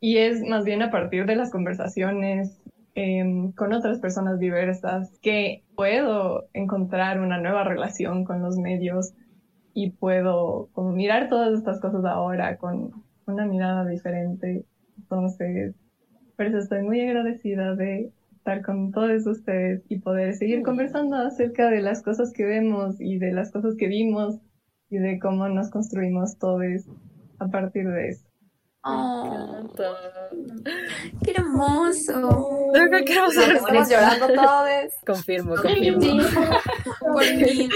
Y 0.00 0.18
es 0.18 0.42
más 0.42 0.64
bien 0.64 0.82
a 0.82 0.90
partir 0.90 1.26
de 1.26 1.36
las 1.36 1.50
conversaciones 1.50 2.60
em, 3.00 3.52
con 3.52 3.72
otras 3.72 4.00
personas 4.00 4.40
diversas 4.40 5.16
que 5.22 5.62
puedo 5.76 6.48
encontrar 6.52 7.20
una 7.20 7.38
nueva 7.40 7.62
relación 7.62 8.24
con 8.24 8.42
los 8.42 8.56
medios 8.56 9.14
y 9.72 9.90
puedo 9.90 10.68
como 10.72 10.90
mirar 10.90 11.28
todas 11.28 11.56
estas 11.56 11.80
cosas 11.80 12.04
ahora 12.04 12.56
con 12.56 12.90
una 13.26 13.46
mirada 13.46 13.86
diferente. 13.86 14.64
Entonces, 14.96 15.76
por 16.36 16.46
eso 16.46 16.58
estoy 16.58 16.82
muy 16.82 17.00
agradecida 17.00 17.76
de 17.76 18.10
estar 18.32 18.62
con 18.62 18.90
todos 18.90 19.24
ustedes 19.28 19.84
y 19.88 20.00
poder 20.00 20.34
seguir 20.34 20.64
conversando 20.64 21.14
acerca 21.18 21.70
de 21.70 21.82
las 21.82 22.02
cosas 22.02 22.32
que 22.32 22.46
vemos 22.46 23.00
y 23.00 23.18
de 23.18 23.30
las 23.30 23.52
cosas 23.52 23.76
que 23.76 23.86
vimos 23.86 24.40
y 24.90 24.98
de 24.98 25.20
cómo 25.20 25.48
nos 25.48 25.70
construimos 25.70 26.36
todos 26.38 26.84
a 27.38 27.46
partir 27.46 27.86
de 27.88 28.08
eso. 28.08 28.27
Oh, 28.84 29.68
¡Qué 31.24 31.32
hermoso! 31.32 32.70
Qué 33.04 33.12
hermoso. 33.12 33.40
Estamos 33.42 33.88
llorando 33.90 34.26
todos. 34.28 34.92
Confirmo, 35.06 35.56
confirmo. 35.56 36.00
Sí, 36.00 36.18
por 37.00 37.34
mí. 37.34 37.68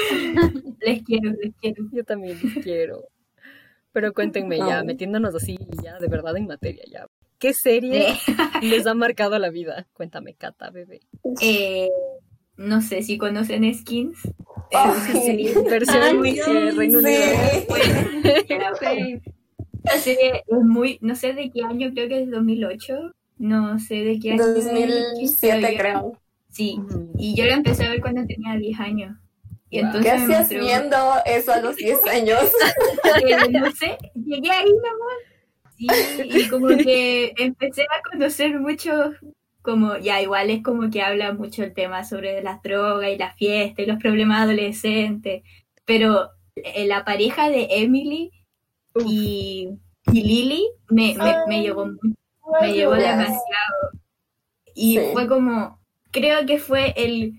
Les 0.80 1.02
quiero, 1.02 1.30
les 1.32 1.54
quiero. 1.60 1.84
Yo 1.92 2.04
también 2.04 2.38
les 2.42 2.64
quiero. 2.64 3.02
Pero 3.92 4.12
cuéntenme 4.14 4.58
ya, 4.58 4.78
No. 4.80 4.84
metiéndonos 4.86 5.34
así 5.34 5.58
ya 5.82 5.98
de 5.98 6.08
verdad 6.08 6.36
en 6.36 6.46
materia 6.46 6.84
ya. 6.90 7.06
¿Qué 7.38 7.52
serie 7.52 8.14
les 8.62 8.86
ha 8.86 8.94
marcado 8.94 9.38
la 9.38 9.50
vida? 9.50 9.88
Cuéntame, 9.92 10.34
Cata, 10.34 10.70
bebé. 10.70 11.00
Eh, 11.40 11.90
no 12.56 12.80
sé 12.80 13.02
si 13.02 13.18
conocen 13.18 13.72
Skins. 13.74 14.18
Esa 14.70 14.94
serie. 15.20 15.52
Versión 15.68 16.24
Ay, 16.24 16.38
eh, 16.38 16.70
Reino 16.76 16.98
Unido. 17.00 17.20
Sí. 18.80 19.20
Serie 19.98 20.42
es 20.46 20.58
muy, 20.64 20.98
no 21.00 21.14
sé 21.14 21.32
de 21.32 21.50
qué 21.50 21.62
año, 21.64 21.90
creo 21.92 22.08
que 22.08 22.22
es 22.22 22.30
2008. 22.30 23.12
No 23.38 23.78
sé 23.78 23.96
de 23.96 24.18
qué 24.20 24.32
año. 24.32 24.46
2007 24.46 25.76
creo. 25.76 26.18
Sí, 26.50 26.78
y 27.18 27.34
yo 27.34 27.44
la 27.46 27.54
empecé 27.54 27.86
a 27.86 27.90
ver 27.90 28.00
cuando 28.00 28.24
tenía 28.26 28.56
10 28.56 28.78
años. 28.80 29.16
Y 29.70 29.78
entonces 29.78 30.04
¿Qué 30.04 30.10
hacías 30.18 30.40
mostró- 30.50 30.60
viendo 30.60 30.96
eso 31.24 31.52
a 31.52 31.60
los 31.60 31.76
10 31.76 32.06
años? 32.06 32.40
Eh, 33.26 33.48
no 33.50 33.70
sé, 33.72 33.96
llegué 34.14 34.50
ahí 34.50 34.70
nomás. 34.70 35.76
Sí, 35.76 35.86
y 36.24 36.48
como 36.48 36.68
que 36.68 37.32
empecé 37.38 37.82
a 37.82 38.02
conocer 38.10 38.58
mucho, 38.60 39.12
como 39.62 39.96
ya 39.98 40.20
igual 40.22 40.50
es 40.50 40.62
como 40.62 40.90
que 40.90 41.02
habla 41.02 41.32
mucho 41.32 41.62
el 41.64 41.72
tema 41.74 42.04
sobre 42.04 42.42
las 42.42 42.62
drogas 42.62 43.10
y 43.10 43.16
la 43.18 43.32
fiesta 43.34 43.82
y 43.82 43.86
los 43.86 43.98
problemas 43.98 44.42
adolescentes, 44.42 45.42
pero 45.84 46.30
eh, 46.56 46.86
la 46.86 47.04
pareja 47.04 47.48
de 47.50 47.66
Emily. 47.70 48.30
Y, 49.04 49.68
y 50.12 50.22
Lily 50.22 50.64
me, 50.90 51.14
me, 51.16 51.34
me 51.48 51.62
llegó 51.62 51.86
me 52.60 52.72
llegó 52.72 52.92
demasiado. 52.94 53.38
Y 54.74 54.98
Sí. 54.98 55.06
fue 55.12 55.26
como, 55.28 55.80
creo 56.10 56.46
que 56.46 56.58
fue 56.58 56.92
el 56.96 57.34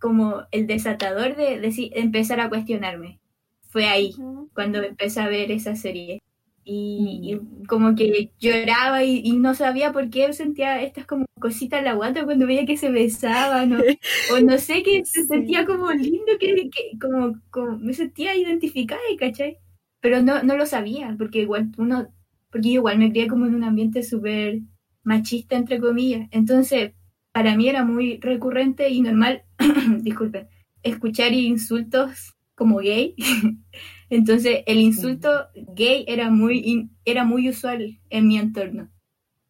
como 0.00 0.44
el 0.52 0.66
desatador 0.66 1.36
de, 1.36 1.60
de 1.60 1.90
empezar 1.94 2.40
a 2.40 2.48
cuestionarme. 2.48 3.20
Fue 3.68 3.86
ahí 3.86 4.14
cuando 4.54 4.82
empecé 4.82 5.20
a 5.20 5.28
ver 5.28 5.50
esa 5.52 5.76
serie. 5.76 6.20
Y, 6.64 7.40
y 7.62 7.66
como 7.66 7.94
que 7.94 8.30
lloraba 8.38 9.02
y, 9.04 9.20
y 9.24 9.32
no 9.38 9.54
sabía 9.54 9.92
por 9.92 10.10
qué 10.10 10.32
sentía 10.34 10.82
estas 10.82 11.06
como 11.06 11.24
cositas 11.40 11.78
en 11.80 11.86
la 11.86 11.94
guata 11.94 12.24
cuando 12.26 12.46
veía 12.46 12.66
que 12.66 12.76
se 12.76 12.90
besaban 12.90 13.72
o, 13.74 13.78
o 14.34 14.40
no 14.40 14.58
sé, 14.58 14.82
que 14.82 15.02
se 15.06 15.24
sentía 15.24 15.64
como 15.66 15.90
lindo, 15.92 16.32
que, 16.38 16.68
que 16.70 16.98
como, 17.00 17.40
como 17.50 17.78
me 17.78 17.94
sentía 17.94 18.36
identificada, 18.36 19.00
¿cachai? 19.18 19.58
Pero 20.00 20.22
no, 20.22 20.42
no 20.42 20.56
lo 20.56 20.66
sabía, 20.66 21.14
porque 21.18 21.40
igual 21.40 21.70
uno, 21.76 22.08
porque 22.50 22.68
igual 22.68 22.98
me 22.98 23.10
crié 23.10 23.26
como 23.26 23.46
en 23.46 23.54
un 23.54 23.64
ambiente 23.64 24.02
súper 24.02 24.60
machista, 25.02 25.56
entre 25.56 25.80
comillas. 25.80 26.28
Entonces, 26.30 26.92
para 27.32 27.56
mí 27.56 27.68
era 27.68 27.84
muy 27.84 28.18
recurrente 28.20 28.88
y 28.90 29.00
normal, 29.00 29.42
disculpen, 30.00 30.48
escuchar 30.82 31.32
insultos 31.32 32.34
como 32.54 32.78
gay. 32.78 33.14
Entonces, 34.10 34.62
el 34.66 34.78
insulto 34.78 35.46
gay 35.74 36.04
era 36.08 36.30
muy, 36.30 36.90
era 37.04 37.24
muy 37.24 37.48
usual 37.48 38.00
en 38.10 38.28
mi 38.28 38.38
entorno. 38.38 38.90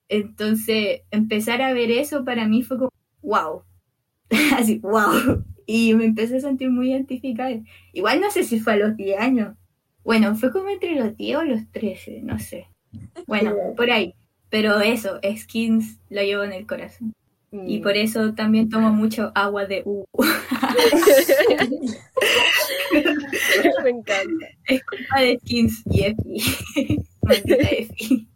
Entonces, 0.08 1.02
empezar 1.10 1.62
a 1.62 1.72
ver 1.72 1.90
eso 1.90 2.24
para 2.24 2.48
mí 2.48 2.62
fue 2.62 2.78
como, 2.78 2.90
wow. 3.22 3.62
Así, 4.56 4.78
wow. 4.78 5.44
Y 5.66 5.94
me 5.94 6.06
empecé 6.06 6.36
a 6.38 6.40
sentir 6.40 6.70
muy 6.70 6.90
identificada. 6.90 7.60
Igual 7.92 8.20
no 8.20 8.30
sé 8.30 8.44
si 8.44 8.58
fue 8.58 8.74
a 8.74 8.76
los 8.76 8.96
10 8.96 9.20
años. 9.20 9.54
Bueno, 10.08 10.34
fue 10.36 10.50
como 10.50 10.70
entre 10.70 10.94
los 10.94 11.14
10 11.18 11.36
o 11.36 11.44
los 11.44 11.70
13, 11.70 12.20
no 12.22 12.38
sé. 12.38 12.66
Bueno, 13.26 13.54
por 13.76 13.90
ahí. 13.90 14.14
Pero 14.48 14.80
eso, 14.80 15.20
Skins 15.36 15.98
lo 16.08 16.22
llevo 16.22 16.44
en 16.44 16.54
el 16.54 16.66
corazón. 16.66 17.12
Y 17.52 17.80
Mm. 17.80 17.82
por 17.82 17.96
eso 17.98 18.32
también 18.34 18.70
tomo 18.70 18.90
mucho 18.90 19.32
agua 19.34 19.66
de 19.66 19.82
U. 19.84 20.06
Me 23.84 23.90
encanta. 23.90 24.46
Es 24.66 24.82
culpa 24.84 25.20
de 25.20 25.38
Skins 25.40 25.82
y 25.90 26.04
Efi. 26.04 27.04
Maldita 27.22 27.56
Efi. 27.70 28.28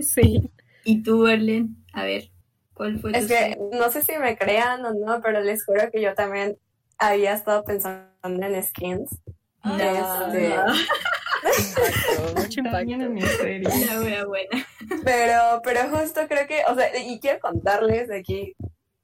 Sí. 0.00 0.50
¿Y 0.84 1.02
tú, 1.04 1.22
Berlen? 1.22 1.76
A 1.92 2.02
ver, 2.04 2.30
¿cuál 2.74 2.98
fue 2.98 3.12
tu 3.12 3.18
Es 3.18 3.28
que 3.28 3.56
no 3.72 3.90
sé 3.92 4.02
si 4.02 4.18
me 4.18 4.36
crean 4.36 4.84
o 4.84 4.92
no, 4.92 5.20
pero 5.22 5.40
les 5.40 5.64
juro 5.64 5.88
que 5.92 6.02
yo 6.02 6.14
también 6.14 6.56
había 6.98 7.34
estado 7.34 7.62
pensando 7.62 8.08
en 8.24 8.60
skins. 8.60 9.20
No, 9.64 9.76
Este, 11.44 11.78
Impacto, 11.78 12.40
mucho 12.40 12.60
impacto. 12.60 12.94
Una 13.68 14.00
buena, 14.00 14.24
buena. 14.26 14.66
Pero, 15.04 15.60
pero 15.64 15.80
justo 15.90 16.20
creo 16.28 16.46
que, 16.46 16.62
o 16.68 16.74
sea, 16.74 16.96
y 16.96 17.18
quiero 17.20 17.40
contarles 17.40 18.08
de 18.08 18.18
aquí, 18.18 18.54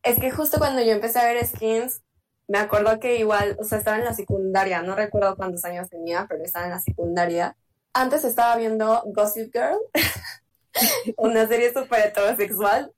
es 0.02 0.18
que 0.18 0.30
justo 0.30 0.58
cuando 0.58 0.82
yo 0.82 0.92
empecé 0.92 1.18
a 1.18 1.24
ver 1.24 1.44
skins, 1.44 2.02
me 2.46 2.58
acuerdo 2.58 2.98
que 2.98 3.18
igual, 3.18 3.56
o 3.60 3.64
sea, 3.64 3.78
estaba 3.78 3.98
en 3.98 4.04
la 4.04 4.14
secundaria, 4.14 4.82
no 4.82 4.94
recuerdo 4.94 5.36
cuántos 5.36 5.64
años 5.64 5.90
tenía, 5.90 6.26
pero 6.28 6.44
estaba 6.44 6.66
en 6.66 6.72
la 6.72 6.80
secundaria. 6.80 7.56
Antes 7.92 8.24
estaba 8.24 8.56
viendo 8.56 9.02
Gossip 9.06 9.52
Girl, 9.52 9.78
una 11.16 11.46
serie 11.46 11.72
súper 11.72 12.06
heterosexual, 12.06 12.92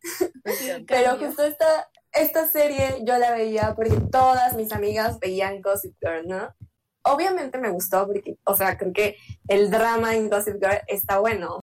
pero 0.86 1.16
justo 1.18 1.44
esta, 1.44 1.88
esta 2.12 2.46
serie 2.46 2.98
yo 3.04 3.16
la 3.18 3.32
veía 3.32 3.74
porque 3.74 3.96
todas 4.12 4.54
mis 4.54 4.72
amigas 4.72 5.18
veían 5.18 5.62
Gossip 5.62 5.96
Girl, 6.00 6.28
¿no? 6.28 6.54
Obviamente 7.02 7.58
me 7.58 7.70
gustó 7.70 8.06
porque, 8.06 8.36
o 8.44 8.56
sea, 8.56 8.76
creo 8.76 8.92
que 8.92 9.16
el 9.48 9.70
drama 9.70 10.14
en 10.14 10.28
Gossip 10.28 10.54
Girl 10.54 10.80
está 10.86 11.18
bueno, 11.18 11.60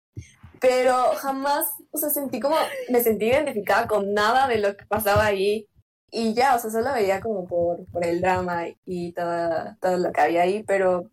pero 0.60 0.95
jamás, 1.15 1.67
o 1.91 1.97
sea, 1.97 2.10
sentí 2.10 2.39
como, 2.39 2.56
me 2.89 3.02
sentí 3.02 3.26
identificada 3.26 3.88
con 3.88 4.13
nada 4.13 4.47
de 4.47 4.58
lo 4.58 4.76
que 4.76 4.86
pasaba 4.86 5.26
ahí 5.26 5.67
y 6.10 6.34
ya, 6.34 6.56
o 6.56 6.60
sea, 6.60 6.71
solo 6.71 6.93
veía 6.93 7.21
como 7.21 7.45
por, 7.45 7.86
por 7.91 8.06
el 8.06 8.21
drama 8.21 8.65
y 8.86 9.12
todo, 9.13 9.76
todo 9.80 9.97
lo 9.97 10.12
que 10.12 10.21
había 10.21 10.41
ahí, 10.41 10.63
pero 10.63 11.10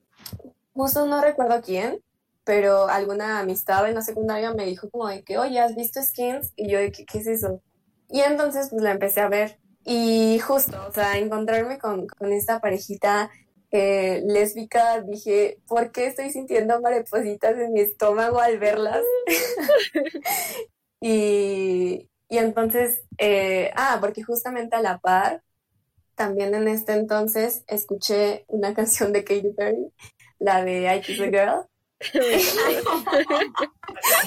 justo 0.73 1.07
no 1.07 1.21
recuerdo 1.21 1.61
quién, 1.63 2.01
pero 2.45 2.89
alguna 2.89 3.41
amistad 3.41 3.89
en 3.89 3.95
la 3.95 4.03
secundaria 4.03 4.55
me 4.55 4.67
dijo 4.67 4.89
como 4.91 5.09
de 5.09 5.23
que, 5.25 5.39
oye, 5.39 5.61
¿has 5.61 5.75
visto 5.75 6.01
Skins? 6.03 6.53
Y 6.57 6.71
yo 6.71 6.79
de 6.79 6.93
¿qué 6.93 7.19
es 7.19 7.27
eso? 7.27 7.61
Y 8.09 8.21
entonces 8.21 8.69
pues 8.71 8.83
la 8.83 8.93
empecé 8.93 9.21
a 9.21 9.29
ver 9.29 9.59
y 9.85 10.39
justo, 10.39 10.79
o 10.89 10.93
sea, 10.93 11.19
encontrarme 11.19 11.79
con, 11.79 12.07
con 12.07 12.33
esta 12.33 12.61
parejita 12.61 13.31
eh, 13.77 14.23
lésbica, 14.25 15.01
dije, 15.01 15.59
¿por 15.67 15.91
qué 15.91 16.07
estoy 16.07 16.31
sintiendo 16.31 16.81
maripositas 16.81 17.59
en 17.59 17.73
mi 17.73 17.81
estómago 17.81 18.39
al 18.39 18.61
verlas? 18.61 19.03
y, 21.01 22.09
y 22.29 22.39
entonces, 22.39 23.03
eh, 23.19 23.73
ah, 23.75 23.99
porque 24.01 24.23
justamente 24.23 24.77
a 24.77 24.81
la 24.81 24.99
par, 24.99 25.43
también 26.15 26.55
en 26.55 26.69
este 26.69 26.93
entonces 26.93 27.65
escuché 27.67 28.45
una 28.47 28.75
canción 28.77 29.13
de 29.13 29.25
Katy 29.25 29.53
Perry, 29.57 29.93
la 30.39 30.65
de 30.65 30.95
I 30.95 31.01
Kiss 31.01 31.21
a 31.21 31.27
Girl. 31.27 31.67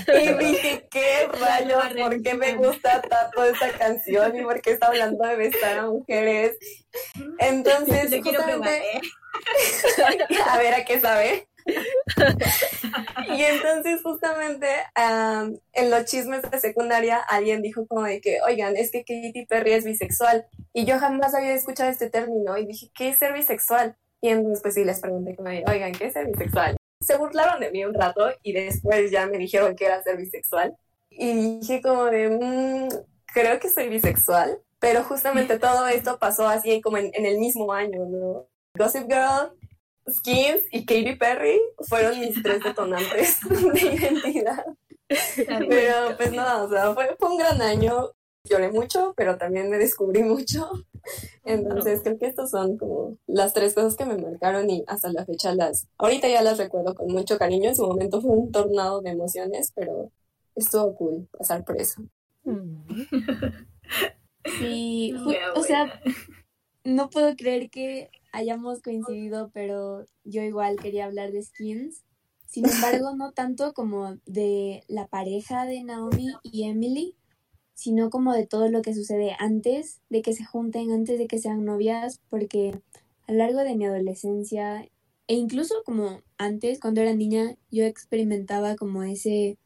Y 0.08 0.34
dije, 0.34 0.88
¿qué 0.90 1.28
rayos? 1.40 1.84
¿Por 2.00 2.22
qué 2.22 2.34
me 2.34 2.56
gusta 2.56 3.02
tanto 3.02 3.44
esta 3.44 3.72
canción? 3.72 4.36
¿Y 4.36 4.42
por 4.42 4.62
qué 4.62 4.72
está 4.72 4.88
hablando 4.88 5.26
de 5.28 5.36
besar 5.36 5.80
a 5.80 5.86
mujeres? 5.88 6.58
Entonces, 7.40 8.10
quiero 8.10 8.42
justamente, 8.42 8.98
¿eh? 8.98 9.02
a 10.50 10.58
ver 10.58 10.74
a 10.74 10.86
qué 10.86 11.00
sabe. 11.00 11.48
y 13.36 13.44
entonces 13.44 14.02
justamente 14.02 14.68
am, 14.96 15.60
en 15.74 15.90
los 15.90 16.06
chismes 16.06 16.42
de 16.50 16.60
secundaria 16.60 17.18
alguien 17.18 17.62
dijo 17.62 17.86
como 17.88 18.04
de 18.04 18.22
que, 18.22 18.40
oigan, 18.42 18.78
es 18.78 18.90
que 18.92 19.02
Katy 19.02 19.46
Perry 19.48 19.74
es 19.74 19.84
bisexual. 19.84 20.46
Y 20.74 20.86
yo 20.86 20.98
jamás 21.00 21.36
había 21.36 21.54
escuchado 21.54 21.90
este 21.90 22.10
término 22.10 22.58
y 22.58 22.66
dije, 22.66 22.90
¿qué 22.96 23.10
es 23.10 23.18
ser 23.18 23.34
bisexual? 23.34 23.98
Y 24.22 24.30
entonces 24.30 24.62
pues 24.62 24.74
sí 24.74 24.84
les 24.84 25.00
pregunté 25.00 25.36
como, 25.36 25.50
de, 25.50 25.64
oigan, 25.68 25.92
¿qué 25.92 26.06
es 26.06 26.14
ser 26.14 26.26
bisexual? 26.26 26.77
Se 27.08 27.18
burlaron 27.18 27.62
de 27.62 27.72
mí 27.72 27.86
un 27.86 27.94
rato 27.94 28.30
y 28.44 28.52
después 28.52 29.10
ya 29.12 29.26
me 29.28 29.38
dijeron 29.38 29.76
que 29.76 29.86
era 29.86 30.04
ser 30.04 30.18
bisexual. 30.18 30.76
Y 31.10 31.60
dije 31.60 31.82
como 31.82 32.06
de, 32.06 32.30
"Mm, 32.30 32.90
creo 33.34 33.60
que 33.60 33.70
soy 33.70 33.88
bisexual. 33.88 34.60
Pero 34.80 35.04
justamente 35.04 35.58
todo 35.60 35.88
esto 35.88 36.20
pasó 36.20 36.48
así 36.48 36.82
como 36.82 36.98
en, 36.98 37.10
en 37.14 37.26
el 37.26 37.38
mismo 37.40 37.72
año, 37.72 38.06
¿no? 38.06 38.48
Gossip 38.78 39.08
Girl, 39.10 39.52
Skins 40.10 40.62
y 40.72 40.86
Katy 40.86 41.16
Perry 41.16 41.60
fueron 41.88 42.20
mis 42.20 42.42
tres 42.44 42.64
detonantes 42.64 43.40
de 43.50 43.82
identidad. 43.82 44.66
Pero 45.70 46.18
pues 46.18 46.32
nada, 46.34 46.64
o 46.64 46.70
sea, 46.70 46.94
fue, 46.94 47.16
fue 47.18 47.30
un 47.32 47.38
gran 47.38 47.62
año. 47.62 48.12
Lloré 48.50 48.72
mucho, 48.72 49.14
pero 49.16 49.38
también 49.38 49.70
me 49.70 49.78
descubrí 49.78 50.24
mucho. 50.24 50.70
Entonces 51.46 52.02
creo 52.04 52.18
que 52.18 52.28
estas 52.28 52.52
son 52.52 52.78
como 52.78 53.18
las 53.28 53.54
tres 53.54 53.74
cosas 53.74 53.96
que 53.96 54.06
me 54.06 54.18
marcaron 54.18 54.70
y 54.70 54.84
hasta 54.88 55.12
la 55.12 55.26
fecha 55.26 55.56
las... 55.56 55.88
Ahorita 55.98 56.28
ya 56.28 56.42
las 56.42 56.58
recuerdo 56.58 56.96
con 56.96 57.08
mucho 57.08 57.38
cariño. 57.38 57.70
En 57.70 57.76
su 57.76 57.86
momento 57.86 58.22
fue 58.22 58.32
un 58.32 58.52
tornado 58.52 59.02
de 59.02 59.12
emociones, 59.12 59.72
pero 59.76 60.12
estuvo 60.56 60.96
cool 60.96 61.28
pasar 61.38 61.64
por 61.64 61.80
eso. 61.80 62.02
Mm. 62.44 62.84
Sí, 64.60 65.14
o 65.56 65.64
sea, 65.64 66.02
no 66.84 67.10
puedo 67.10 67.36
creer 67.36 67.70
que 67.70 68.10
hayamos 68.32 68.82
coincidido, 68.82 69.52
pero 69.54 70.06
yo 70.24 70.42
igual 70.42 70.78
quería 70.78 71.06
hablar 71.06 71.32
de 71.32 71.44
skins. 71.44 72.04
Sin 72.46 72.66
embargo, 72.66 73.14
no 73.16 73.34
tanto 73.34 73.74
como 73.74 74.18
de 74.26 74.84
la 74.88 75.08
pareja 75.08 75.66
de 75.66 75.84
Naomi 75.84 76.28
y 76.44 76.64
Emily, 76.64 77.17
sino 77.78 78.10
como 78.10 78.34
de 78.34 78.48
todo 78.48 78.70
lo 78.70 78.82
que 78.82 78.96
sucede 78.96 79.36
antes 79.38 80.02
de 80.10 80.24
que 80.24 80.34
se 80.34 80.44
junten, 80.44 80.92
antes 80.92 81.20
de 81.20 81.28
que 81.28 81.38
sean 81.38 81.64
novias, 81.64 82.20
porque 82.28 82.82
a 83.28 83.32
lo 83.32 83.38
largo 83.38 83.60
de 83.60 83.76
mi 83.76 83.86
adolescencia 83.86 84.90
e 85.28 85.36
incluso 85.36 85.76
como 85.86 86.22
antes, 86.40 86.80
cuando 86.80 87.02
era 87.02 87.14
niña, 87.14 87.56
yo 87.70 87.84
experimentaba 87.84 88.76
como 88.76 89.04
ese, 89.04 89.60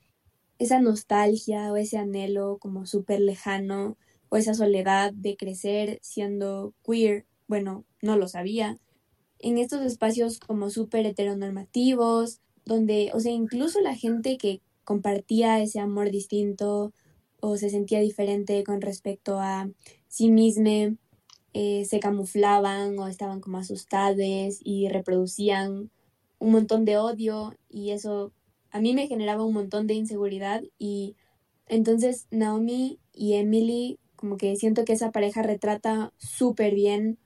esa 0.59 0.81
nostalgia 0.81 1.71
o 1.71 1.77
ese 1.77 1.97
anhelo 1.97 2.57
como 2.59 2.85
súper 2.85 3.21
lejano 3.21 3.95
o 4.27 4.35
esa 4.35 4.55
soledad 4.55 5.13
de 5.13 5.37
crecer 5.37 5.99
siendo 6.01 6.73
queer, 6.83 7.25
bueno, 7.47 7.85
no 8.01 8.17
lo 8.17 8.27
sabía, 8.27 8.77
en 9.39 9.57
estos 9.57 9.81
espacios 9.83 10.39
como 10.39 10.69
súper 10.69 11.05
heteronormativos, 11.05 12.41
donde, 12.65 13.11
o 13.13 13.21
sea, 13.21 13.31
incluso 13.31 13.79
la 13.79 13.95
gente 13.95 14.37
que 14.37 14.61
compartía 14.83 15.61
ese 15.61 15.79
amor 15.79 16.11
distinto 16.11 16.91
o 17.41 17.57
se 17.57 17.69
sentía 17.69 17.99
diferente 17.99 18.63
con 18.63 18.81
respecto 18.81 19.39
a 19.39 19.69
sí 20.07 20.29
misma, 20.29 20.95
eh, 21.53 21.85
se 21.85 21.99
camuflaban 21.99 22.97
o 22.97 23.07
estaban 23.07 23.41
como 23.41 23.57
asustadas 23.57 24.59
y 24.63 24.87
reproducían 24.87 25.91
un 26.39 26.51
montón 26.51 26.85
de 26.85 26.97
odio 26.97 27.53
y 27.69 27.91
eso 27.91 28.31
a 28.71 28.79
mí 28.79 28.93
me 28.93 29.07
generaba 29.07 29.43
un 29.43 29.53
montón 29.53 29.85
de 29.85 29.95
inseguridad 29.95 30.63
y 30.79 31.15
entonces 31.67 32.27
Naomi 32.31 32.99
y 33.13 33.33
Emily 33.33 33.99
como 34.15 34.37
que 34.37 34.55
siento 34.55 34.85
que 34.85 34.93
esa 34.93 35.11
pareja 35.11 35.41
retrata 35.41 36.13
súper 36.17 36.73
bien 36.73 37.17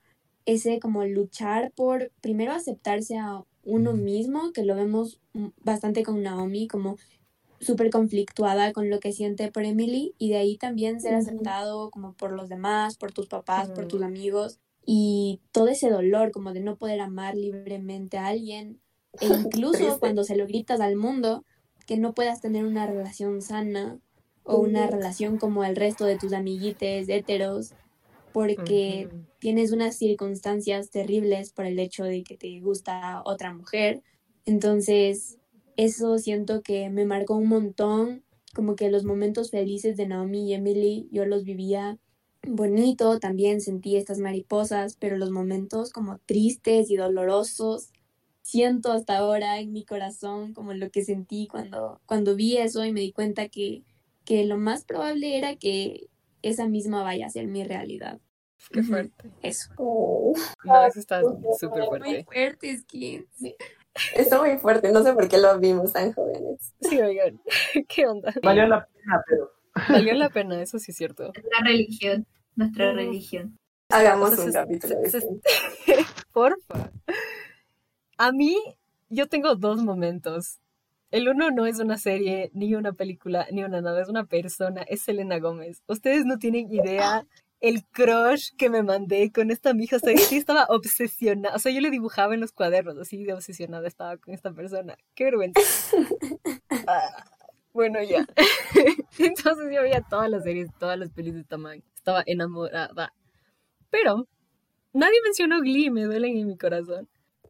ese 0.46 0.80
como 0.80 1.04
luchar 1.04 1.72
por 1.72 2.10
primero 2.20 2.52
aceptarse 2.52 3.18
a 3.18 3.44
uno 3.64 3.92
mismo, 3.92 4.52
que 4.52 4.64
lo 4.64 4.76
vemos 4.76 5.20
bastante 5.60 6.04
con 6.04 6.22
Naomi, 6.22 6.68
como 6.68 6.96
súper 7.60 7.90
conflictuada 7.90 8.72
con 8.72 8.90
lo 8.90 9.00
que 9.00 9.12
siente 9.12 9.50
por 9.52 9.64
Emily, 9.64 10.14
y 10.18 10.30
de 10.30 10.36
ahí 10.38 10.56
también 10.58 11.00
ser 11.00 11.14
Ujú. 11.14 11.14
aceptado 11.14 11.90
como 11.90 12.14
por 12.14 12.32
los 12.32 12.48
demás, 12.48 12.96
por 12.98 13.12
tus 13.12 13.28
papás, 13.28 13.70
por 13.72 13.86
tus 13.88 14.02
amigos, 14.02 14.60
y 14.84 15.40
todo 15.52 15.68
ese 15.68 15.90
dolor 15.90 16.30
como 16.32 16.52
de 16.52 16.60
no 16.60 16.76
poder 16.76 17.00
amar 17.00 17.34
libremente 17.36 18.18
a 18.18 18.26
alguien, 18.28 18.80
e 19.20 19.28
incluso 19.28 19.98
cuando 20.00 20.24
se 20.24 20.36
lo 20.36 20.46
gritas 20.46 20.80
al 20.80 20.96
mundo, 20.96 21.44
que 21.86 21.96
no 21.98 22.14
puedas 22.14 22.40
tener 22.40 22.64
una 22.66 22.86
relación 22.86 23.40
sana 23.42 24.00
o 24.44 24.58
una 24.58 24.86
relación 24.86 25.38
como 25.38 25.64
el 25.64 25.76
resto 25.76 26.04
de 26.04 26.18
tus 26.18 26.32
amiguites 26.32 27.08
heteros, 27.08 27.74
porque 28.32 29.10
tienes 29.38 29.72
unas 29.72 29.96
circunstancias 29.98 30.90
terribles 30.90 31.52
por 31.52 31.66
el 31.66 31.78
hecho 31.78 32.04
de 32.04 32.22
que 32.24 32.36
te 32.36 32.60
gusta 32.60 33.22
otra 33.24 33.52
mujer. 33.54 34.02
Entonces, 34.44 35.38
eso 35.76 36.18
siento 36.18 36.62
que 36.62 36.90
me 36.90 37.04
marcó 37.04 37.36
un 37.36 37.48
montón, 37.48 38.24
como 38.54 38.76
que 38.76 38.90
los 38.90 39.04
momentos 39.04 39.50
felices 39.50 39.96
de 39.96 40.06
Naomi 40.06 40.48
y 40.48 40.54
Emily, 40.54 41.08
yo 41.10 41.26
los 41.26 41.44
vivía 41.44 41.98
bonito, 42.46 43.18
también 43.18 43.60
sentí 43.60 43.96
estas 43.96 44.18
mariposas, 44.18 44.96
pero 44.96 45.16
los 45.18 45.30
momentos 45.30 45.90
como 45.90 46.18
tristes 46.26 46.90
y 46.90 46.96
dolorosos, 46.96 47.90
siento 48.42 48.92
hasta 48.92 49.18
ahora 49.18 49.58
en 49.58 49.72
mi 49.72 49.84
corazón 49.84 50.54
como 50.54 50.72
lo 50.72 50.90
que 50.90 51.04
sentí 51.04 51.48
cuando, 51.48 52.00
cuando 52.06 52.36
vi 52.36 52.56
eso 52.56 52.84
y 52.84 52.92
me 52.92 53.00
di 53.00 53.12
cuenta 53.12 53.48
que, 53.48 53.82
que 54.24 54.44
lo 54.44 54.56
más 54.56 54.84
probable 54.84 55.36
era 55.36 55.56
que 55.56 56.08
esa 56.42 56.68
misma 56.68 57.02
vaya 57.02 57.26
a 57.26 57.30
ser 57.30 57.48
mi 57.48 57.64
realidad. 57.64 58.20
Qué 58.70 58.82
fuerte. 58.82 59.30
Eso. 59.42 59.70
Oh, 59.76 60.32
No, 60.64 60.86
eso 60.86 61.00
está 61.00 61.20
súper 61.58 61.80
Muy 61.80 61.88
fuerte. 61.88 62.24
fuerte, 62.24 62.78
Skins. 62.78 63.26
Está 64.14 64.38
muy 64.40 64.58
fuerte, 64.58 64.92
no 64.92 65.02
sé 65.02 65.12
por 65.12 65.28
qué 65.28 65.38
lo 65.38 65.58
vimos 65.58 65.92
tan 65.92 66.12
jóvenes. 66.12 66.72
Sí, 66.80 67.00
oigan, 67.00 67.40
¿qué 67.88 68.06
onda? 68.06 68.32
Valió 68.42 68.66
la 68.66 68.86
pena, 68.86 69.22
pero 69.28 69.52
Valió 69.90 70.14
la 70.14 70.30
pena, 70.30 70.62
eso 70.62 70.78
sí 70.78 70.90
es 70.92 70.96
cierto. 70.96 71.32
La 71.34 71.66
religión, 71.66 72.26
nuestra 72.54 72.92
Mm. 72.92 72.96
religión. 72.96 73.58
Hagamos 73.90 74.30
Entonces, 74.30 74.54
un 74.56 74.62
capítulo 74.62 74.94
se-. 75.08 75.40
Porfa. 76.32 76.90
A 78.18 78.32
mí, 78.32 78.56
yo 79.10 79.28
tengo 79.28 79.54
dos 79.54 79.82
momentos. 79.82 80.58
El 81.10 81.28
uno 81.28 81.50
no 81.50 81.66
es 81.66 81.78
una 81.78 81.98
serie, 81.98 82.50
ni 82.52 82.74
una 82.74 82.92
película, 82.92 83.46
ni 83.52 83.62
una 83.62 83.80
nada, 83.80 84.02
es 84.02 84.08
una 84.08 84.24
persona, 84.24 84.82
es 84.82 85.02
Selena 85.02 85.38
Gómez. 85.38 85.82
Ustedes 85.86 86.24
no 86.24 86.38
tienen 86.38 86.70
idea 86.72 87.24
el 87.68 87.84
crush 87.84 88.50
que 88.56 88.70
me 88.70 88.82
mandé 88.82 89.32
con 89.32 89.50
esta 89.50 89.74
mija. 89.74 89.96
O 89.96 89.98
sea, 89.98 90.16
sí 90.16 90.36
estaba 90.36 90.66
obsesionada. 90.68 91.56
O 91.56 91.58
sea, 91.58 91.72
yo 91.72 91.80
le 91.80 91.90
dibujaba 91.90 92.34
en 92.34 92.40
los 92.40 92.52
cuadernos, 92.52 92.96
así 92.98 93.24
de 93.24 93.32
obsesionada 93.32 93.88
estaba 93.88 94.16
con 94.16 94.34
esta 94.34 94.52
persona. 94.52 94.96
Qué 95.14 95.24
vergüenza. 95.24 95.60
Ah, 96.88 97.24
bueno, 97.72 98.00
ya. 98.02 98.26
Entonces 99.18 99.74
yo 99.74 99.82
veía 99.82 100.00
todas 100.08 100.30
las 100.30 100.44
series, 100.44 100.68
todas 100.78 100.96
las 100.98 101.10
pelis 101.10 101.34
de 101.34 101.42
Tamán. 101.42 101.82
Estaba 101.96 102.22
enamorada. 102.24 103.12
Pero 103.90 104.28
nadie 104.92 105.20
mencionó 105.24 105.60
Glee, 105.60 105.90
me 105.90 106.04
duelen 106.04 106.36
en 106.36 106.46
mi 106.46 106.56
corazón. 106.56 107.08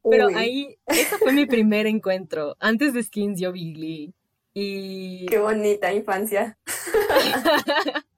Pero 0.09 0.29
Uy, 0.29 0.35
ahí, 0.35 0.79
ese 0.87 1.19
fue 1.19 1.33
mi 1.33 1.45
primer 1.45 1.87
encuentro. 1.87 2.57
Antes 2.61 2.95
de 2.95 3.03
Skins 3.03 3.41
yo 3.41 3.53
vi 3.53 3.75
Glee. 3.75 4.15
Y... 4.55 5.27
Qué 5.27 5.39
bonita 5.39 5.93
infancia. 5.93 6.57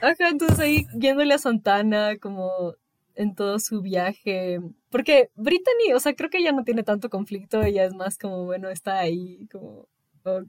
Ajá, 0.00 0.28
entonces 0.28 0.58
ahí 0.58 0.86
viéndole 0.94 1.34
a 1.34 1.38
Santana 1.38 2.16
como 2.18 2.74
en 3.14 3.34
todo 3.34 3.58
su 3.58 3.82
viaje. 3.82 4.60
Porque 4.90 5.30
Brittany, 5.34 5.92
o 5.94 6.00
sea, 6.00 6.14
creo 6.14 6.30
que 6.30 6.38
ella 6.38 6.52
no 6.52 6.64
tiene 6.64 6.82
tanto 6.82 7.10
conflicto, 7.10 7.62
ella 7.62 7.84
es 7.84 7.94
más 7.94 8.18
como, 8.18 8.44
bueno, 8.44 8.68
está 8.70 8.98
ahí, 8.98 9.46
como... 9.50 9.88
ok. 10.24 10.48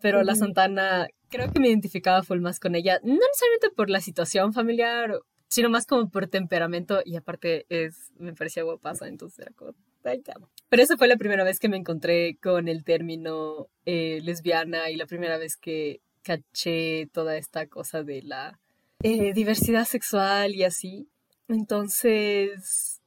Pero 0.00 0.22
la. 0.22 0.34
Santana, 0.34 1.08
creo 1.28 1.50
que 1.52 1.60
me 1.60 1.68
identificaba 1.68 2.22
full 2.22 2.40
más 2.40 2.60
con 2.60 2.74
ella, 2.74 3.00
no 3.02 3.14
necesariamente 3.14 3.70
por 3.74 3.88
la 3.88 4.00
situación 4.00 4.52
familiar, 4.52 5.18
sino 5.48 5.70
más 5.70 5.86
como 5.86 6.10
por 6.10 6.26
temperamento 6.26 7.00
y 7.04 7.16
aparte 7.16 7.66
es, 7.68 8.12
me 8.18 8.34
parecía 8.34 8.62
guapaza, 8.62 9.08
entonces 9.08 9.38
era 9.40 9.52
como, 9.52 9.74
ay, 10.04 10.20
te 10.20 10.32
amo. 10.32 10.50
Pero 10.68 10.82
esa 10.82 10.96
fue 10.96 11.08
la 11.08 11.16
primera 11.16 11.44
vez 11.44 11.58
que 11.58 11.68
me 11.68 11.76
encontré 11.76 12.36
con 12.42 12.68
el 12.68 12.84
término 12.84 13.68
eh, 13.86 14.20
lesbiana 14.22 14.90
y 14.90 14.96
la 14.96 15.06
primera 15.06 15.38
vez 15.38 15.56
que 15.56 16.00
caché 16.26 17.08
toda 17.12 17.36
esta 17.36 17.66
cosa 17.68 18.02
de 18.02 18.22
la 18.22 18.58
eh, 19.02 19.32
diversidad 19.32 19.84
sexual 19.84 20.56
y 20.56 20.64
así. 20.64 21.08
Entonces, 21.46 23.00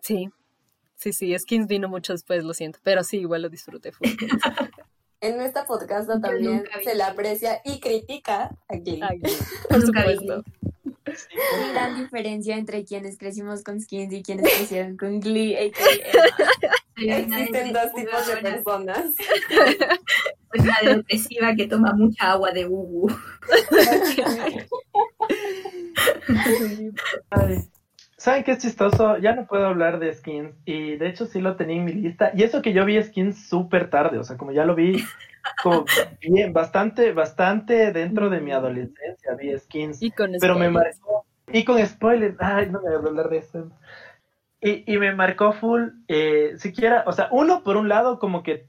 sí, 0.00 0.30
sí, 0.94 1.12
sí, 1.12 1.36
Skins 1.36 1.66
vino 1.66 1.88
mucho 1.88 2.12
después, 2.12 2.44
lo 2.44 2.54
siento, 2.54 2.78
pero 2.84 3.02
sí, 3.02 3.18
igual 3.18 3.42
lo 3.42 3.48
disfruté 3.48 3.90
full. 3.90 4.08
En 5.22 5.38
esta 5.42 5.66
podcast 5.66 6.08
también 6.22 6.64
se 6.82 6.94
le 6.94 7.02
aprecia 7.02 7.60
y 7.62 7.78
critica 7.78 8.56
a 8.68 8.76
Glee. 8.76 9.02
Por 9.68 9.82
supuesto. 9.82 10.42
Hay 11.04 11.72
gran 11.72 12.02
diferencia 12.02 12.56
entre 12.56 12.86
quienes 12.86 13.18
crecimos 13.18 13.62
con 13.62 13.82
Skins 13.82 14.14
y 14.14 14.22
quienes 14.22 14.50
crecieron 14.50 14.96
con 14.96 15.20
Glee, 15.20 15.54
Existen 16.96 17.72
dos 17.74 17.92
tipos 17.94 18.26
de 18.26 18.36
personas. 18.38 19.04
Soy 20.50 20.60
una 20.60 20.76
depresiva 20.82 21.54
que 21.54 21.66
toma 21.66 21.94
mucha 21.94 22.32
agua 22.32 22.50
de 22.50 22.66
Ubu. 22.66 23.08
¿Saben 28.16 28.44
qué 28.44 28.52
es 28.52 28.58
chistoso? 28.58 29.18
Ya 29.18 29.34
no 29.34 29.46
puedo 29.46 29.66
hablar 29.66 29.98
de 29.98 30.12
skins 30.12 30.54
y 30.66 30.96
de 30.96 31.08
hecho 31.08 31.26
sí 31.26 31.40
lo 31.40 31.56
tenía 31.56 31.76
en 31.76 31.86
mi 31.86 31.94
lista. 31.94 32.32
Y 32.34 32.42
eso 32.42 32.60
que 32.60 32.74
yo 32.74 32.84
vi 32.84 33.02
skins 33.02 33.48
súper 33.48 33.88
tarde, 33.88 34.18
o 34.18 34.24
sea, 34.24 34.36
como 34.36 34.52
ya 34.52 34.66
lo 34.66 34.74
vi 34.74 35.02
como 35.62 35.86
bien, 36.20 36.52
bastante, 36.52 37.12
bastante 37.12 37.92
dentro 37.92 38.28
de 38.28 38.40
mi 38.40 38.52
adolescencia 38.52 39.34
vi 39.38 39.58
skins. 39.58 40.02
Y 40.02 40.10
con 40.10 40.32
pero 40.40 40.58
me 40.58 40.68
marcó. 40.68 41.24
Y 41.52 41.64
con 41.64 41.84
spoilers, 41.84 42.36
ay, 42.40 42.70
no 42.70 42.80
me 42.80 42.90
voy 42.90 43.06
a 43.06 43.08
hablar 43.08 43.30
de 43.30 43.38
eso. 43.38 43.70
Y, 44.60 44.92
y 44.92 44.98
me 44.98 45.14
marcó 45.14 45.52
full, 45.54 45.88
eh, 46.06 46.52
siquiera, 46.58 47.04
o 47.06 47.12
sea, 47.12 47.28
uno 47.32 47.64
por 47.64 47.76
un 47.76 47.88
lado, 47.88 48.18
como 48.18 48.42
que 48.42 48.68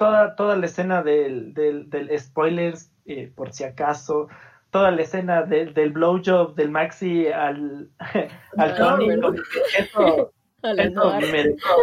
toda, 0.00 0.34
toda 0.34 0.56
la 0.56 0.64
escena 0.64 1.02
del, 1.02 1.52
del, 1.52 1.90
del 1.90 2.18
spoilers, 2.18 2.90
eh, 3.04 3.30
por 3.36 3.52
si 3.52 3.64
acaso, 3.64 4.28
toda 4.70 4.90
la 4.90 5.02
escena 5.02 5.42
del, 5.42 5.74
del 5.74 5.92
blowjob 5.92 6.54
del 6.54 6.70
Maxi 6.70 7.28
al, 7.28 7.90
al 8.56 8.74
que 8.74 9.38
eso, 9.78 10.32
eso 10.62 11.12
me 11.20 11.44
dejó 11.44 11.74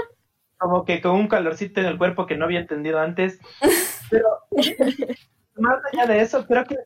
como 0.57 0.83
que 0.83 0.99
con 0.99 1.11
un 1.11 1.27
calorcito 1.27 1.79
en 1.81 1.85
el 1.85 1.99
cuerpo 1.99 2.25
que 2.25 2.35
no 2.35 2.45
había 2.45 2.61
entendido 2.61 2.99
antes. 2.99 3.39
Pero 4.09 4.27
más 5.57 5.79
allá 5.93 6.07
de 6.07 6.21
eso, 6.21 6.43
creo 6.47 6.63
que 6.65 6.77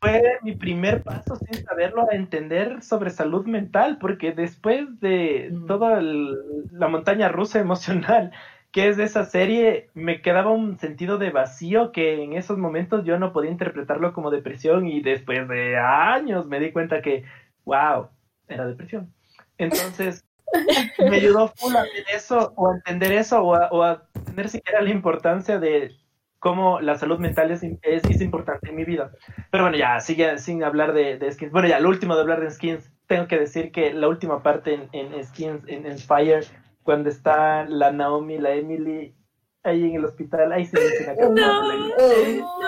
fue 0.00 0.38
mi 0.42 0.56
primer 0.56 1.02
paso 1.02 1.36
sin 1.36 1.62
saberlo 1.64 2.06
a 2.10 2.14
entender 2.14 2.82
sobre 2.82 3.10
salud 3.10 3.44
mental, 3.44 3.98
porque 4.00 4.32
después 4.32 4.98
de 5.00 5.50
Mm. 5.52 5.66
toda 5.66 5.98
el- 5.98 6.38
la 6.70 6.88
montaña 6.88 7.28
rusa 7.28 7.60
emocional 7.60 8.32
que 8.72 8.88
es 8.88 8.96
de 8.96 9.04
esa 9.04 9.24
serie, 9.26 9.90
me 9.92 10.22
quedaba 10.22 10.50
un 10.50 10.78
sentido 10.78 11.18
de 11.18 11.30
vacío 11.30 11.92
que 11.92 12.22
en 12.22 12.32
esos 12.32 12.56
momentos 12.56 13.04
yo 13.04 13.18
no 13.18 13.32
podía 13.32 13.50
interpretarlo 13.50 14.14
como 14.14 14.30
depresión 14.30 14.86
y 14.86 15.02
después 15.02 15.46
de 15.46 15.76
años 15.76 16.46
me 16.46 16.58
di 16.58 16.72
cuenta 16.72 17.02
que, 17.02 17.24
wow, 17.66 18.08
era 18.48 18.66
depresión. 18.66 19.12
Entonces, 19.58 20.24
me 20.98 21.16
ayudó 21.16 21.48
full 21.48 21.76
a 21.76 21.82
ver 21.82 22.04
eso 22.14 22.54
o 22.56 22.70
a 22.70 22.76
entender 22.76 23.12
eso 23.12 23.42
o 23.42 23.54
a, 23.54 23.68
o 23.70 23.82
a 23.82 24.04
entender 24.14 24.48
siquiera 24.48 24.80
la 24.80 24.90
importancia 24.90 25.58
de 25.58 25.92
cómo 26.38 26.80
la 26.80 26.96
salud 26.96 27.18
mental 27.18 27.50
es, 27.50 27.62
es, 27.62 28.04
es 28.04 28.20
importante 28.22 28.70
en 28.70 28.76
mi 28.76 28.84
vida. 28.84 29.12
Pero 29.50 29.64
bueno, 29.64 29.76
ya, 29.76 30.00
sigue 30.00 30.38
sin 30.38 30.64
hablar 30.64 30.94
de, 30.94 31.18
de 31.18 31.30
skins. 31.30 31.52
Bueno, 31.52 31.68
ya, 31.68 31.78
lo 31.78 31.90
último 31.90 32.14
de 32.14 32.22
hablar 32.22 32.40
de 32.40 32.50
skins, 32.50 32.90
tengo 33.06 33.28
que 33.28 33.38
decir 33.38 33.70
que 33.70 33.92
la 33.92 34.08
última 34.08 34.42
parte 34.42 34.74
en, 34.74 34.88
en 34.92 35.24
skins, 35.24 35.62
en, 35.68 35.86
en 35.86 35.98
Fire, 35.98 36.44
cuando 36.82 37.08
está 37.08 37.64
la 37.64 37.92
Naomi, 37.92 38.38
la 38.38 38.52
Emily 38.52 39.14
ahí 39.62 39.84
en 39.84 39.94
el 39.94 40.04
hospital, 40.04 40.52
ahí 40.52 40.66
se 40.66 40.78
hizo 40.78 41.04
una 41.04 41.16
canción. 41.16 41.34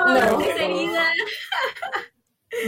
No, 0.07 0.38
querida. 0.38 1.03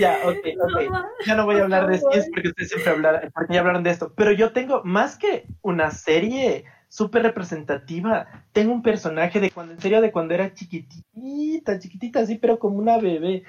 Ya, 0.01 0.19
ok, 0.25 0.37
ok. 0.61 0.81
Ya 1.27 1.37
no 1.37 1.45
voy 1.45 1.57
a 1.57 1.63
hablar 1.63 1.87
de 1.87 1.99
skins 1.99 2.29
porque 2.33 2.49
ustedes 2.49 2.71
siempre 2.71 2.91
hablaron, 2.91 3.31
porque 3.33 3.55
ya 3.55 3.61
hablaron 3.61 3.83
de 3.83 3.91
esto. 3.91 4.13
Pero 4.17 4.33
yo 4.33 4.53
tengo, 4.53 4.83
más 4.85 5.17
que 5.17 5.47
una 5.63 5.91
serie 5.93 6.65
súper 6.89 7.23
representativa, 7.23 8.45
tengo 8.53 8.73
un 8.73 8.83
personaje 8.83 9.41
de 9.41 9.51
cuando, 9.51 9.75
en 9.75 9.81
serio, 9.81 10.01
de 10.01 10.13
cuando 10.13 10.35
era 10.35 10.53
chiquitita, 10.53 11.79
chiquitita, 11.79 12.21
así, 12.21 12.37
pero 12.37 12.59
como 12.59 12.79
una 12.79 12.99
bebé. 12.99 13.45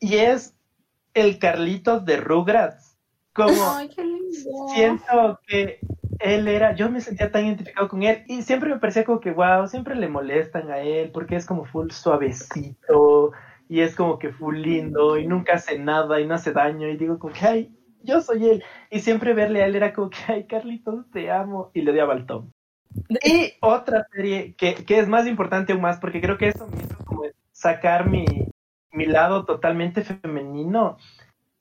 Y 0.00 0.16
es 0.16 0.56
el 1.14 1.38
Carlitos 1.38 2.04
de 2.04 2.16
Rugrats. 2.16 2.96
Como 3.32 3.70
Ay, 3.70 3.88
qué 3.88 4.02
lindo. 4.02 4.68
siento 4.74 5.40
que 5.46 5.78
él 6.18 6.48
era, 6.48 6.74
yo 6.74 6.90
me 6.90 7.00
sentía 7.00 7.30
tan 7.30 7.46
identificado 7.46 7.88
con 7.88 8.02
él 8.02 8.24
y 8.26 8.42
siempre 8.42 8.70
me 8.70 8.78
parecía 8.78 9.04
como 9.04 9.20
que, 9.20 9.30
wow, 9.30 9.66
siempre 9.68 9.94
le 9.94 10.08
molestan 10.08 10.70
a 10.70 10.78
él 10.80 11.10
porque 11.12 11.36
es 11.36 11.46
como 11.46 11.64
full 11.64 11.90
suavecito 11.90 13.32
y 13.68 13.80
es 13.80 13.94
como 13.94 14.18
que 14.18 14.32
full 14.32 14.56
lindo 14.56 15.18
y 15.18 15.26
nunca 15.26 15.54
hace 15.54 15.78
nada 15.78 16.20
y 16.20 16.26
no 16.26 16.34
hace 16.34 16.52
daño 16.52 16.88
y 16.88 16.96
digo 16.96 17.18
como 17.18 17.34
que, 17.34 17.46
ay, 17.46 17.78
yo 18.02 18.20
soy 18.20 18.48
él. 18.48 18.64
Y 18.90 19.00
siempre 19.00 19.34
verle 19.34 19.62
a 19.62 19.66
él 19.66 19.76
era 19.76 19.92
como 19.92 20.10
que, 20.10 20.18
ay, 20.28 20.46
Carlitos, 20.46 21.10
te 21.10 21.30
amo 21.30 21.70
y 21.74 21.82
le 21.82 21.90
odiaba 21.92 22.14
al 22.14 22.26
Tom. 22.26 22.50
Y 23.22 23.52
otra 23.60 24.06
serie 24.10 24.54
que, 24.56 24.74
que 24.74 24.98
es 24.98 25.08
más 25.08 25.26
importante 25.26 25.72
aún 25.72 25.82
más 25.82 25.98
porque 25.98 26.20
creo 26.20 26.38
que 26.38 26.48
eso 26.48 26.66
me 26.68 26.82
hizo 26.82 26.96
como 27.04 27.22
sacar 27.52 28.08
mi, 28.08 28.24
mi 28.92 29.06
lado 29.06 29.44
totalmente 29.44 30.02
femenino 30.02 30.96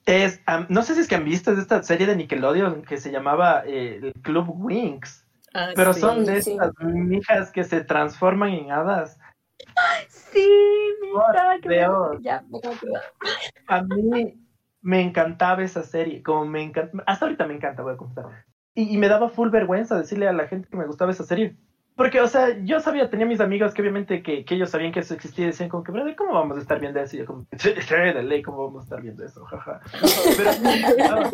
es, 0.08 0.42
um, 0.48 0.66
no 0.70 0.82
sé 0.82 0.96
si 0.96 1.02
es 1.02 1.08
que 1.08 1.16
han 1.16 1.26
visto 1.26 1.52
es 1.52 1.60
esta 1.60 1.84
serie 1.84 2.08
de 2.08 2.16
Nickelodeon 2.16 2.82
que 2.84 2.98
se 2.98 3.12
llamaba 3.12 3.64
eh, 3.66 4.00
el 4.02 4.14
Club 4.22 4.48
Wings, 4.50 5.28
Ah, 5.54 5.72
pero 5.76 5.94
sí. 5.94 6.02
son 6.02 6.26
de 6.26 6.42
sí. 6.42 6.52
estas 6.52 6.72
mijas 6.80 7.52
que 7.52 7.64
se 7.64 7.84
transforman 7.84 8.50
en 8.50 8.72
hadas. 8.72 9.20
Sí, 10.08 10.48
estaba 11.30 11.60
que 11.60 11.70
me-. 11.70 12.22
Ya, 12.22 12.44
me. 12.50 12.60
A 13.68 13.82
mí 13.82 14.40
me 14.82 15.02
encantaba 15.02 15.64
esa 15.64 15.84
serie, 15.84 16.22
como 16.22 16.46
me 16.46 16.62
encanta, 16.62 17.04
hasta 17.06 17.26
ahorita 17.26 17.48
me 17.48 17.56
encanta, 17.56 17.82
voy 17.82 17.94
a 17.94 17.98
confesar. 17.98 18.46
Y, 18.76 18.94
y 18.94 18.98
me 18.98 19.08
daba 19.08 19.30
full 19.30 19.50
vergüenza 19.50 19.98
decirle 19.98 20.28
a 20.28 20.34
la 20.34 20.48
gente 20.48 20.70
que 20.70 20.78
me 20.78 20.86
gustaba 20.86 21.12
esa 21.12 21.24
serie. 21.24 21.56
Porque, 21.98 22.22
o 22.22 22.28
sea, 22.28 22.56
yo 22.64 22.80
sabía, 22.80 23.10
tenía 23.10 23.26
mis 23.26 23.42
amigos 23.42 23.74
que 23.74 23.82
obviamente 23.82 24.22
que, 24.22 24.46
que 24.46 24.54
ellos 24.56 24.70
sabían 24.70 24.92
que 24.92 25.00
eso 25.00 25.16
existía 25.16 25.46
y 25.46 25.48
decían 25.48 25.68
como 25.68 25.84
que, 25.84 25.92
brother, 25.92 26.16
¿cómo 26.16 26.34
vamos 26.36 26.58
a 26.58 26.62
estar 26.62 26.80
viendo 26.80 27.00
eso? 27.00 27.16
Y 27.16 27.20
yo 27.20 27.26
como, 27.26 27.48
de 27.52 28.24
ley, 28.24 28.44
¿cómo 28.44 28.66
vamos 28.66 28.82
a 28.82 28.84
estar 28.84 29.02
viendo 29.02 29.26
eso? 29.26 29.44
Jaja. 29.46 29.82
Pero 30.38 30.52
no, 31.10 31.32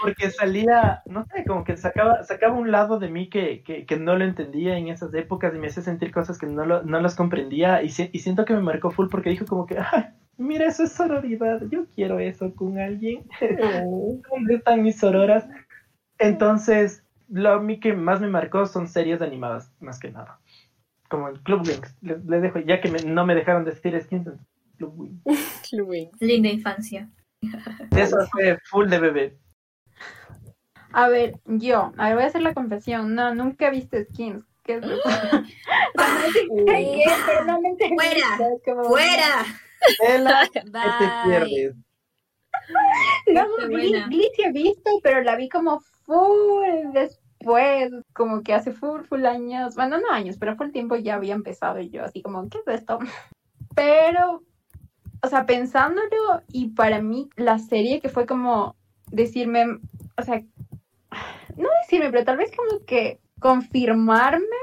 porque 0.00 0.30
salía, 0.30 1.02
no 1.06 1.24
sé, 1.26 1.44
como 1.44 1.64
que 1.64 1.76
sacaba, 1.76 2.22
sacaba 2.22 2.54
un 2.56 2.70
lado 2.70 3.00
de 3.00 3.08
mí 3.08 3.28
que, 3.28 3.64
que, 3.64 3.86
que 3.86 3.96
no 3.96 4.16
lo 4.16 4.24
entendía 4.24 4.78
en 4.78 4.86
esas 4.88 5.12
épocas 5.14 5.52
y 5.54 5.58
me 5.58 5.66
hacía 5.66 5.82
sentir 5.82 6.12
cosas 6.12 6.38
que 6.38 6.46
no, 6.46 6.64
lo, 6.64 6.84
no 6.84 7.00
las 7.00 7.16
comprendía 7.16 7.82
y, 7.82 7.88
si- 7.90 8.10
y 8.12 8.20
siento 8.20 8.44
que 8.44 8.54
me 8.54 8.62
marcó 8.62 8.92
full 8.92 9.08
porque 9.10 9.30
dijo 9.30 9.46
como 9.46 9.66
que, 9.66 9.78
"Ay, 9.78 10.04
mira, 10.36 10.66
eso 10.66 10.84
es 10.84 10.92
sororidad, 10.92 11.60
yo 11.70 11.86
quiero 11.96 12.20
eso 12.20 12.54
con 12.54 12.78
alguien. 12.78 13.24
¿Dónde 14.30 14.54
están 14.54 14.82
mis 14.82 14.98
sororas? 14.98 15.48
Entonces, 16.18 17.04
lo 17.28 17.52
a 17.52 17.60
mí 17.60 17.80
que 17.80 17.92
más 17.92 18.20
me 18.20 18.28
marcó 18.28 18.66
son 18.66 18.88
series 18.88 19.20
animadas, 19.22 19.72
más 19.80 19.98
que 19.98 20.10
nada. 20.10 20.38
Como 21.08 21.28
el 21.28 21.40
Club 21.42 21.62
Wings. 21.66 21.94
Les, 22.02 22.24
les 22.24 22.42
dejo, 22.42 22.58
ya 22.60 22.80
que 22.80 22.90
me- 22.90 23.02
no 23.02 23.24
me 23.24 23.34
dejaron 23.34 23.64
decir 23.64 23.98
skins, 24.02 24.28
Club 24.76 24.92
Wings. 24.96 25.22
Club 25.70 25.88
Wings. 25.88 26.20
Linda 26.20 26.48
infancia. 26.48 27.08
Eso 27.96 28.16
fue 28.32 28.58
full 28.64 28.88
de 28.88 28.98
bebé. 28.98 29.38
A 30.92 31.08
ver, 31.08 31.38
yo, 31.46 31.92
a 31.98 32.06
ver, 32.08 32.14
voy 32.14 32.24
a 32.24 32.26
hacer 32.26 32.42
la 32.42 32.54
confesión. 32.54 33.14
No, 33.14 33.34
nunca 33.34 33.68
he 33.68 33.70
visto 33.70 33.96
skins. 34.10 34.44
¿Qué 34.64 34.74
es 34.76 34.84
eso? 34.84 34.96
O 34.96 35.10
sea, 35.10 35.40
no 35.96 36.32
sé 36.32 36.46
qué 36.66 37.02
es, 37.04 37.12
pero 37.26 37.44
no 37.44 37.60
me 37.60 37.68
entendí. 37.70 37.96
¡Fuera! 37.96 38.86
¡Fuera! 38.86 39.44
Que 39.88 40.88
te 40.98 41.10
pierdes. 41.24 41.76
No, 43.32 43.44
sí 43.68 44.42
he 44.42 44.52
visto, 44.52 44.90
pero 45.02 45.22
la 45.22 45.36
vi 45.36 45.48
como 45.48 45.80
full 45.80 46.92
después, 46.92 47.92
como 48.12 48.42
que 48.42 48.54
hace 48.54 48.72
full, 48.72 49.02
full 49.02 49.24
años, 49.26 49.74
bueno, 49.74 49.98
no 49.98 50.10
años, 50.10 50.36
pero 50.38 50.56
full 50.56 50.70
tiempo 50.70 50.96
ya 50.96 51.14
había 51.14 51.34
empezado 51.34 51.78
y 51.80 51.90
yo 51.90 52.04
así 52.04 52.22
como, 52.22 52.48
¿qué 52.48 52.58
es 52.58 52.80
esto? 52.80 52.98
Pero, 53.74 54.42
o 55.22 55.28
sea, 55.28 55.46
pensándolo, 55.46 56.42
y 56.48 56.70
para 56.70 57.00
mí 57.00 57.28
la 57.36 57.60
serie 57.60 58.00
que 58.00 58.08
fue 58.08 58.26
como 58.26 58.74
decirme, 59.12 59.78
o 60.16 60.22
sea, 60.22 60.42
no 61.56 61.68
decirme, 61.82 62.10
pero 62.10 62.24
tal 62.24 62.38
vez 62.38 62.50
como 62.56 62.84
que 62.84 63.20
confirmarme 63.38 64.56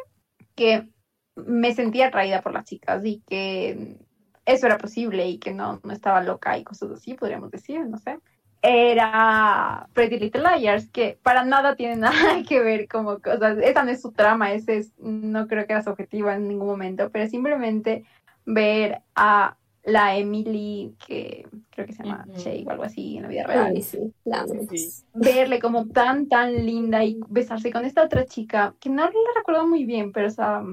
que 0.53 0.89
me 1.35 1.73
sentía 1.73 2.07
atraída 2.07 2.41
por 2.41 2.51
las 2.53 2.65
chicas 2.65 3.05
y 3.05 3.21
que 3.27 3.97
eso 4.45 4.67
era 4.67 4.77
posible 4.77 5.27
y 5.27 5.39
que 5.39 5.53
no, 5.53 5.79
no 5.83 5.93
estaba 5.93 6.21
loca 6.21 6.57
y 6.57 6.63
cosas 6.63 6.91
así, 6.91 7.13
podríamos 7.15 7.51
decir, 7.51 7.85
no 7.87 7.97
sé. 7.97 8.19
Era 8.61 9.87
Pretty 9.93 10.17
Little 10.17 10.41
Liars, 10.41 10.89
que 10.89 11.19
para 11.21 11.43
nada 11.43 11.75
tiene 11.75 11.95
nada 12.37 12.43
que 12.47 12.59
ver 12.61 12.87
como 12.87 13.19
cosas, 13.19 13.57
esa 13.59 13.83
no 13.83 13.91
es 13.91 14.01
su 14.01 14.11
trama, 14.11 14.53
ese 14.53 14.77
es, 14.77 14.93
no 14.97 15.47
creo 15.47 15.65
que 15.67 15.73
era 15.73 15.83
su 15.83 15.89
objetivo 15.89 16.31
en 16.31 16.47
ningún 16.47 16.67
momento, 16.67 17.09
pero 17.11 17.27
simplemente 17.27 18.03
ver 18.45 19.01
a 19.15 19.55
la 19.83 20.17
Emily, 20.17 20.95
que 21.05 21.47
creo 21.69 21.85
que 21.85 21.93
se 21.93 22.03
llama 22.03 22.25
Ujú. 22.27 22.39
Shay 22.39 22.65
o 22.65 22.71
algo 22.71 22.83
así 22.83 23.17
en 23.17 23.23
la 23.23 23.29
vida 23.29 23.43
real, 23.43 23.73
Ay, 23.75 23.81
sí, 23.83 23.99
la. 24.23 24.45
Sí. 24.47 24.91
verle 25.13 25.59
como 25.59 25.87
tan, 25.87 26.27
tan 26.27 26.65
linda 26.65 27.03
y 27.03 27.19
besarse 27.29 27.71
con 27.71 27.85
esta 27.85 28.03
otra 28.03 28.25
chica, 28.25 28.73
que 28.79 28.89
no 28.89 29.05
la 29.05 29.11
recuerdo 29.37 29.67
muy 29.67 29.85
bien, 29.85 30.11
pero 30.11 30.27
o 30.27 30.31
sea, 30.31 30.63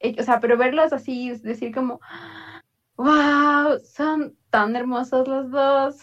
eh, 0.00 0.16
o 0.18 0.22
sea, 0.22 0.40
pero 0.40 0.56
verlos 0.56 0.92
así, 0.92 1.30
es 1.30 1.42
decir 1.42 1.74
como, 1.74 2.00
wow, 2.96 3.78
son 3.84 4.36
tan 4.50 4.76
hermosos 4.76 5.26
los 5.28 5.50
dos. 5.50 6.00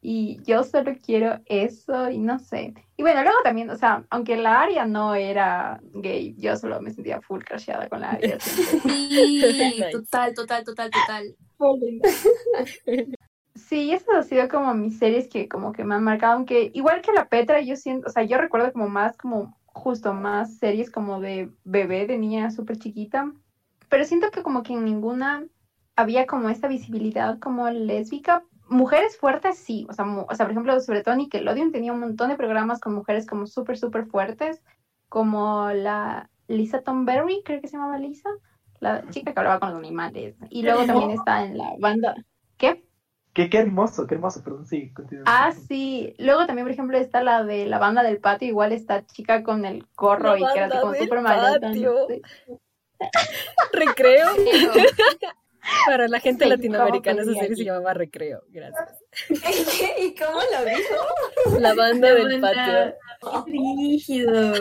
Y 0.00 0.40
yo 0.44 0.62
solo 0.62 0.92
quiero 1.04 1.40
eso 1.46 2.10
y 2.10 2.18
no 2.18 2.38
sé. 2.38 2.74
Y 2.96 3.02
bueno, 3.02 3.22
luego 3.22 3.38
también, 3.42 3.70
o 3.70 3.76
sea, 3.76 4.04
aunque 4.10 4.36
la 4.36 4.62
Aria 4.62 4.86
no 4.86 5.16
era 5.16 5.80
gay, 5.94 6.36
yo 6.38 6.56
solo 6.56 6.80
me 6.80 6.92
sentía 6.92 7.20
full 7.20 7.42
crasheada 7.42 7.88
con 7.88 8.02
la 8.02 8.10
Aria. 8.10 8.38
Sí, 8.38 9.82
total, 9.90 10.34
total, 10.34 10.64
total, 10.64 10.90
total. 10.90 11.36
Sí, 13.56 13.90
esas 13.90 14.14
han 14.14 14.24
sido 14.24 14.48
como 14.48 14.74
mis 14.74 14.98
series 14.98 15.28
que 15.28 15.48
como 15.48 15.72
que 15.72 15.82
me 15.82 15.94
han 15.94 16.04
marcado, 16.04 16.34
aunque 16.34 16.70
igual 16.74 17.00
que 17.00 17.12
la 17.12 17.28
Petra, 17.28 17.62
yo 17.62 17.74
siento, 17.74 18.06
o 18.06 18.10
sea, 18.10 18.22
yo 18.22 18.36
recuerdo 18.36 18.70
como 18.70 18.88
más, 18.88 19.16
como 19.16 19.58
justo 19.64 20.12
más 20.12 20.58
series 20.58 20.90
como 20.90 21.20
de 21.20 21.50
bebé, 21.64 22.06
de 22.06 22.18
niña 22.18 22.50
súper 22.50 22.76
chiquita, 22.76 23.32
pero 23.88 24.04
siento 24.04 24.30
que 24.30 24.42
como 24.42 24.62
que 24.62 24.74
en 24.74 24.84
ninguna 24.84 25.46
había 25.96 26.26
como 26.26 26.50
esta 26.50 26.68
visibilidad 26.68 27.38
como 27.38 27.68
lésbica, 27.70 28.44
mujeres 28.68 29.16
fuertes 29.16 29.58
sí, 29.58 29.86
o 29.88 29.92
sea, 29.92 30.04
o 30.04 30.34
sea, 30.34 30.46
por 30.46 30.52
ejemplo, 30.52 30.78
sobre 30.80 31.02
todo 31.02 31.16
Nickelodeon 31.16 31.72
tenía 31.72 31.92
un 31.92 32.00
montón 32.00 32.28
de 32.28 32.36
programas 32.36 32.80
con 32.80 32.94
mujeres 32.94 33.26
como 33.26 33.46
súper, 33.46 33.78
súper 33.78 34.06
fuertes, 34.06 34.62
como 35.08 35.70
la 35.70 36.28
Lisa 36.48 36.82
Tomberry, 36.82 37.42
creo 37.44 37.60
que 37.60 37.68
se 37.68 37.76
llamaba 37.76 37.98
Lisa, 37.98 38.28
la 38.80 39.08
chica 39.10 39.32
que 39.32 39.40
hablaba 39.40 39.58
con 39.58 39.70
los 39.70 39.78
animales. 39.78 40.36
Y 40.50 40.62
luego 40.62 40.84
también 40.84 41.10
está 41.10 41.44
en 41.44 41.56
la 41.56 41.74
banda, 41.78 42.14
¿qué? 42.58 42.84
Qué, 43.32 43.50
qué 43.50 43.58
hermoso, 43.58 44.06
qué 44.06 44.14
hermoso, 44.14 44.42
perdón, 44.42 44.66
sí, 44.66 44.92
continúa. 44.94 45.24
Ah, 45.26 45.52
sí. 45.52 46.14
Luego 46.18 46.46
también, 46.46 46.64
por 46.64 46.72
ejemplo, 46.72 46.96
está 46.96 47.22
la 47.22 47.44
de 47.44 47.66
la 47.66 47.78
banda 47.78 48.02
del 48.02 48.18
patio, 48.18 48.48
igual 48.48 48.72
esta 48.72 49.04
chica 49.04 49.42
con 49.42 49.66
el 49.66 49.86
gorro 49.94 50.36
La 50.36 50.40
y 50.40 50.54
que 50.54 50.58
era 50.58 50.80
como 50.80 50.94
súper 50.94 51.22
patio. 51.22 52.06
no. 52.48 52.56
Recreo. 53.72 54.28
Para 55.86 56.08
la 56.08 56.20
gente 56.20 56.44
Sí, 56.44 56.50
latinoamericana 56.50 57.22
esa 57.22 57.30
¿cómo 57.30 57.40
serie 57.42 57.56
se 57.56 57.64
llamaba 57.64 57.94
Recreo. 57.94 58.42
Gracias. 58.48 58.98
¿Y 60.00 60.14
cómo 60.14 60.38
lo 60.38 60.64
dijo? 60.64 61.58
La 61.60 61.74
banda 61.74 62.14
del 62.14 62.40
banda. 62.40 62.94
patio. 63.20 63.44
¡Qué 63.44 63.52
rígido! 63.52 64.52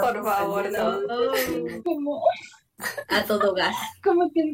Por 0.00 0.22
favor, 0.24 0.70
no. 0.70 1.00
como, 1.84 2.22
A 3.08 3.24
todo 3.24 3.54
gas. 3.54 3.74
como, 4.04 4.30
que- 4.32 4.52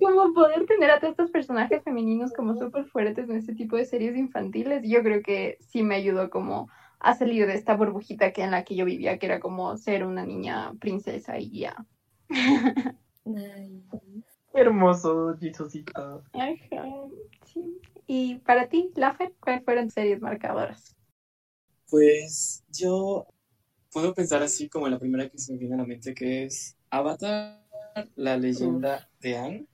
como 0.00 0.32
poder 0.34 0.66
tener 0.66 0.90
a 0.90 0.98
todos 1.00 1.12
estos 1.12 1.30
personajes 1.30 1.82
femeninos 1.82 2.32
como 2.32 2.54
súper 2.56 2.84
fuertes 2.86 3.28
en 3.28 3.36
este 3.36 3.54
tipo 3.54 3.76
de 3.76 3.84
series 3.84 4.16
infantiles, 4.16 4.82
yo 4.84 5.02
creo 5.02 5.22
que 5.22 5.58
sí 5.60 5.82
me 5.82 5.96
ayudó 5.96 6.30
como 6.30 6.68
a 7.00 7.14
salir 7.14 7.46
de 7.46 7.54
esta 7.54 7.74
burbujita 7.76 8.32
que 8.32 8.42
en 8.42 8.50
la 8.52 8.64
que 8.64 8.74
yo 8.76 8.84
vivía, 8.84 9.18
que 9.18 9.26
era 9.26 9.40
como 9.40 9.76
ser 9.76 10.04
una 10.06 10.24
niña 10.24 10.72
princesa 10.80 11.38
y 11.38 11.60
ya. 11.60 11.76
Hermoso, 14.54 15.36
Jesusito. 15.38 16.22
Ajá, 16.32 17.08
sí. 17.46 17.80
Y 18.06 18.36
para 18.40 18.68
ti, 18.68 18.90
Lafer, 18.96 19.32
¿cuáles 19.40 19.64
fueron 19.64 19.84
tus 19.86 19.94
series 19.94 20.20
marcadoras? 20.20 20.94
Pues 21.88 22.64
yo 22.70 23.26
puedo 23.92 24.14
pensar 24.14 24.42
así 24.42 24.68
como 24.68 24.88
la 24.88 24.98
primera 24.98 25.28
que 25.28 25.38
se 25.38 25.52
me 25.52 25.58
viene 25.58 25.74
a 25.74 25.78
la 25.78 25.84
mente, 25.86 26.14
que 26.14 26.44
es 26.44 26.76
Avatar, 26.90 27.62
la 28.16 28.36
leyenda 28.36 29.08
de 29.20 29.36
Aang, 29.36 29.66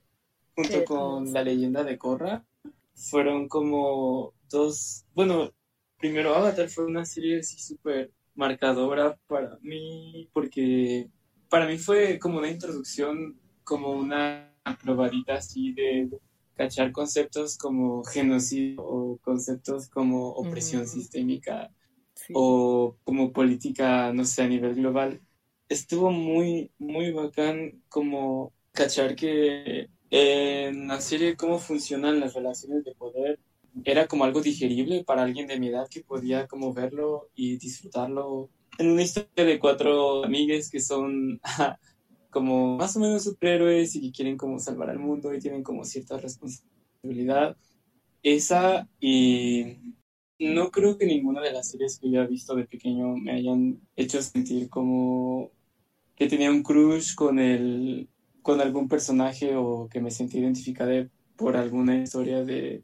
junto 0.55 0.69
Qué 0.71 0.85
con 0.85 1.13
hermoso. 1.15 1.33
la 1.33 1.43
leyenda 1.43 1.83
de 1.83 1.97
Korra. 1.97 2.45
Fueron 2.93 3.47
como 3.47 4.33
dos, 4.49 5.05
bueno, 5.13 5.51
primero 5.97 6.35
Avatar 6.35 6.69
fue 6.69 6.85
una 6.85 7.05
serie 7.05 7.39
así 7.39 7.57
súper 7.59 8.11
marcadora 8.35 9.17
para 9.27 9.57
mí, 9.61 10.29
porque 10.33 11.09
para 11.49 11.67
mí 11.67 11.77
fue 11.77 12.19
como 12.19 12.37
una 12.39 12.49
introducción, 12.49 13.39
como 13.63 13.91
una 13.93 14.53
probadita 14.83 15.35
así 15.35 15.73
de 15.73 16.09
cachar 16.55 16.91
conceptos 16.91 17.57
como 17.57 18.03
genocidio 18.03 18.81
o 18.83 19.17
conceptos 19.21 19.89
como 19.89 20.29
opresión 20.29 20.83
Mm. 20.83 20.87
sistémica 20.87 21.71
Sí. 22.15 22.33
o 22.35 22.97
como 23.05 23.31
política, 23.31 24.11
no 24.13 24.25
sé, 24.25 24.43
a 24.43 24.47
nivel 24.47 24.75
global. 24.75 25.21
Estuvo 25.69 26.11
muy, 26.11 26.71
muy 26.79 27.11
bacán 27.11 27.81
como 27.89 28.53
cachar 28.73 29.15
que 29.15 29.89
en 30.09 30.87
la 30.87 30.99
serie 31.01 31.35
cómo 31.37 31.59
funcionan 31.59 32.19
las 32.19 32.33
relaciones 32.33 32.83
de 32.83 32.95
poder 32.95 33.39
era 33.85 34.07
como 34.07 34.25
algo 34.25 34.41
digerible 34.41 35.03
para 35.05 35.23
alguien 35.23 35.47
de 35.47 35.59
mi 35.59 35.67
edad 35.69 35.87
que 35.89 36.01
podía 36.03 36.47
como 36.47 36.73
verlo 36.73 37.29
y 37.35 37.57
disfrutarlo 37.57 38.49
en 38.79 38.89
una 38.89 39.03
historia 39.03 39.45
de 39.45 39.59
cuatro 39.59 40.23
amigues 40.23 40.69
que 40.69 40.79
son 40.79 41.39
como 42.31 42.77
más 42.77 42.95
o 42.95 42.99
menos 42.99 43.25
superhéroes 43.25 43.95
y 43.95 44.01
que 44.01 44.11
quieren 44.11 44.37
como 44.37 44.57
salvar 44.59 44.89
al 44.89 44.99
mundo 44.99 45.33
y 45.33 45.39
tienen 45.39 45.63
como 45.63 45.83
cierta 45.83 46.17
responsabilidad. 46.17 47.57
Esa 48.23 48.87
y 48.99 49.77
no 50.39 50.71
creo 50.71 50.97
que 50.97 51.05
ninguna 51.05 51.41
de 51.41 51.51
las 51.51 51.69
series 51.69 51.99
que 51.99 52.09
yo 52.09 52.21
he 52.21 52.27
visto 52.27 52.55
de 52.55 52.65
pequeño 52.65 53.15
me 53.17 53.33
hayan 53.33 53.81
hecho 53.97 54.21
sentir 54.21 54.69
como 54.69 55.51
que 56.15 56.27
tenía 56.27 56.49
un 56.49 56.63
crush 56.63 57.15
con 57.15 57.39
el, 57.39 58.09
con 58.41 58.61
algún 58.61 58.87
personaje 58.87 59.55
o 59.55 59.89
que 59.89 60.01
me 60.01 60.11
sentí 60.11 60.39
identificada 60.39 61.09
por 61.35 61.57
alguna 61.57 62.01
historia 62.01 62.43
de, 62.45 62.81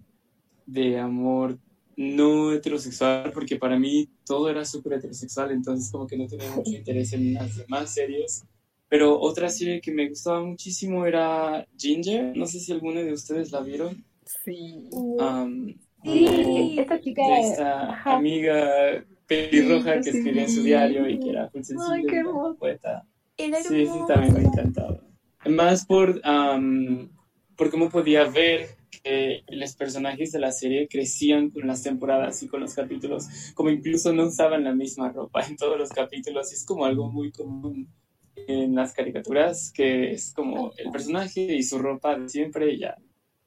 de 0.66 1.00
amor 1.00 1.58
no 1.98 2.52
heterosexual, 2.54 3.32
porque 3.34 3.58
para 3.58 3.78
mí 3.80 4.10
todo 4.26 4.50
era 4.50 4.66
súper 4.66 4.94
heterosexual, 4.94 5.52
entonces 5.52 5.92
como 5.92 6.08
que 6.08 6.18
no 6.18 6.28
tenía 6.28 6.52
mucho 6.52 6.72
interés 6.76 7.14
en 7.14 7.34
las 7.34 7.56
demás 7.58 7.94
series. 7.94 8.44
Pero 8.88 9.20
otra 9.20 9.50
serie 9.50 9.82
que 9.82 9.92
me 9.92 10.08
gustaba 10.08 10.44
muchísimo 10.44 11.06
era 11.06 11.66
Ginger, 11.78 12.36
no 12.38 12.46
sé 12.46 12.60
si 12.60 12.72
alguna 12.72 13.02
de 13.02 13.14
ustedes 13.14 13.52
la 13.52 13.62
vieron. 13.62 14.04
Sí. 14.44 14.90
Am, 15.20 15.76
Sí, 16.04 16.76
esta 16.78 17.02
chica, 17.02 17.24
de 17.28 17.40
esta 17.40 17.90
ajá. 17.92 18.18
amiga 18.18 19.04
pelirroja 19.26 19.96
que 20.02 20.12
Sí, 20.12 20.18
escribía 20.20 20.44
en 20.44 20.50
su 20.50 20.62
sí. 20.62 20.68
diario 20.68 21.10
y 21.10 21.20
que 21.20 21.30
era 21.32 21.50
full 21.50 21.64
sensible, 21.64 21.96
Ay, 21.96 22.06
qué 22.06 22.24
poeta. 22.60 23.08
Era 23.38 23.64
Sí, 23.64 23.88
sí, 23.88 24.00
también 24.08 24.34
me 24.36 24.42
encantaba. 24.44 25.02
Más 25.48 25.84
por, 25.86 26.22
am, 26.24 27.10
por 27.58 27.72
cómo 27.72 27.90
podía 27.90 28.26
ver 28.26 28.70
que 29.02 29.44
los 29.50 29.76
personajes 29.76 30.32
de 30.32 30.40
la 30.40 30.52
serie 30.52 30.88
crecían 30.88 31.50
con 31.50 31.68
las 31.68 31.84
temporadas 31.84 32.42
y 32.44 32.48
con 32.48 32.62
los 32.62 32.74
capítulos, 32.74 33.28
como 33.54 33.70
incluso 33.70 34.14
no 34.14 34.26
usaban 34.26 34.64
la 34.64 34.74
misma 34.74 35.12
ropa 35.12 35.46
en 35.46 35.56
todos 35.56 35.78
los 35.78 35.90
capítulos. 35.90 36.52
Es 36.52 36.66
como 36.66 36.86
algo 36.86 37.12
muy 37.12 37.32
común 37.32 37.88
en 38.36 38.76
las 38.76 38.94
caricaturas, 38.94 39.72
que 39.72 40.12
es 40.12 40.34
como 40.34 40.72
el 40.78 40.92
personaje 40.92 41.42
y 41.56 41.64
su 41.64 41.80
ropa 41.80 42.18
siempre 42.28 42.74
y 42.74 42.80
ya. 42.80 42.96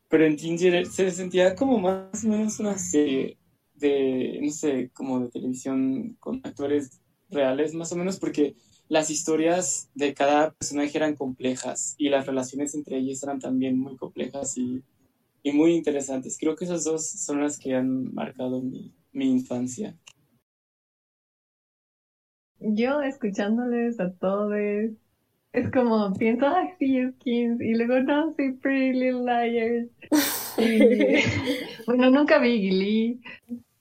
Pero 0.08 0.24
en 0.24 0.38
Ginger 0.38 0.86
se 0.86 1.10
sentía 1.10 1.54
como 1.54 1.78
más 1.78 2.24
o 2.24 2.28
menos 2.28 2.58
una 2.60 2.78
serie 2.78 3.36
de, 3.74 4.38
no 4.42 4.50
sé, 4.50 4.90
como 4.92 5.20
de 5.20 5.28
televisión 5.28 6.16
con 6.18 6.40
actores 6.44 7.00
reales, 7.30 7.74
más 7.74 7.92
o 7.92 7.96
menos, 7.96 8.18
porque 8.18 8.56
las 8.88 9.10
historias 9.10 9.90
de 9.94 10.14
cada 10.14 10.52
personaje 10.52 10.96
eran 10.96 11.14
complejas 11.14 11.94
y 11.98 12.08
las 12.08 12.26
relaciones 12.26 12.74
entre 12.74 12.96
ellos 12.96 13.22
eran 13.22 13.38
también 13.38 13.78
muy 13.78 13.96
complejas 13.96 14.56
y, 14.56 14.82
y 15.42 15.52
muy 15.52 15.74
interesantes. 15.74 16.36
Creo 16.38 16.56
que 16.56 16.64
esas 16.64 16.84
dos 16.84 17.08
son 17.08 17.42
las 17.42 17.58
que 17.58 17.74
han 17.74 18.14
marcado 18.14 18.60
mi, 18.60 18.94
mi 19.12 19.30
infancia. 19.30 19.96
Yo 22.60 23.02
escuchándoles 23.02 24.00
a 24.00 24.12
todos, 24.12 24.52
es 25.52 25.70
como 25.72 26.12
pienso, 26.14 26.46
ah, 26.46 26.68
sí, 26.78 27.00
skins, 27.12 27.60
y 27.60 27.74
luego 27.74 28.00
no, 28.00 28.32
sí, 28.32 28.52
Pretty 28.60 28.98
Little 28.98 29.24
Liars. 29.24 29.90
Y, 30.58 31.22
bueno, 31.86 32.10
nunca 32.10 32.38
vi 32.38 32.68
Glee, 32.68 33.20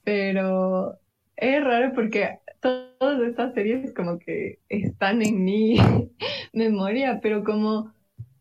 pero 0.04 0.96
es 1.36 1.64
raro 1.64 1.92
porque 1.92 2.38
todas 2.60 3.20
estas 3.28 3.54
series 3.54 3.92
como 3.94 4.18
que 4.18 4.60
están 4.68 5.22
en 5.22 5.44
mi 5.44 5.76
memoria, 6.52 7.18
pero 7.20 7.42
como, 7.42 7.92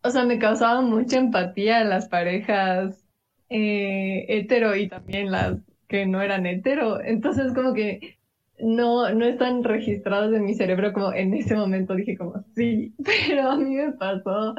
o 0.04 0.10
sea, 0.10 0.24
me 0.24 0.38
causaban 0.38 0.90
mucha 0.90 1.18
empatía 1.18 1.84
las 1.84 2.08
parejas 2.10 3.07
eh, 3.50 4.26
hetero 4.28 4.76
y 4.76 4.88
también 4.88 5.32
las 5.32 5.58
que 5.88 6.06
no 6.06 6.22
eran 6.22 6.46
hetero, 6.46 7.02
entonces 7.02 7.54
como 7.54 7.74
que 7.74 8.18
no, 8.60 9.10
no 9.14 9.26
están 9.26 9.64
registrados 9.64 10.34
en 10.34 10.46
mi 10.46 10.56
cerebro 10.56 10.92
como 10.94 11.14
en 11.14 11.34
ese 11.34 11.56
momento 11.56 11.96
dije 11.96 12.18
como 12.18 12.44
sí, 12.56 12.94
pero 13.28 13.52
a 13.52 13.58
mí 13.58 13.76
me 13.76 13.92
pasó 13.94 14.56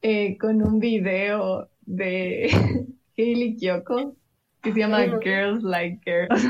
eh, 0.00 0.38
con 0.38 0.62
un 0.62 0.78
video 0.78 1.68
de 1.82 2.50
Hailey 3.16 3.56
Kiyoko 3.56 4.16
que 4.62 4.72
se 4.72 4.78
llama. 4.78 5.04
Girls 5.20 5.62
Like 5.62 6.00
Girls. 6.04 6.46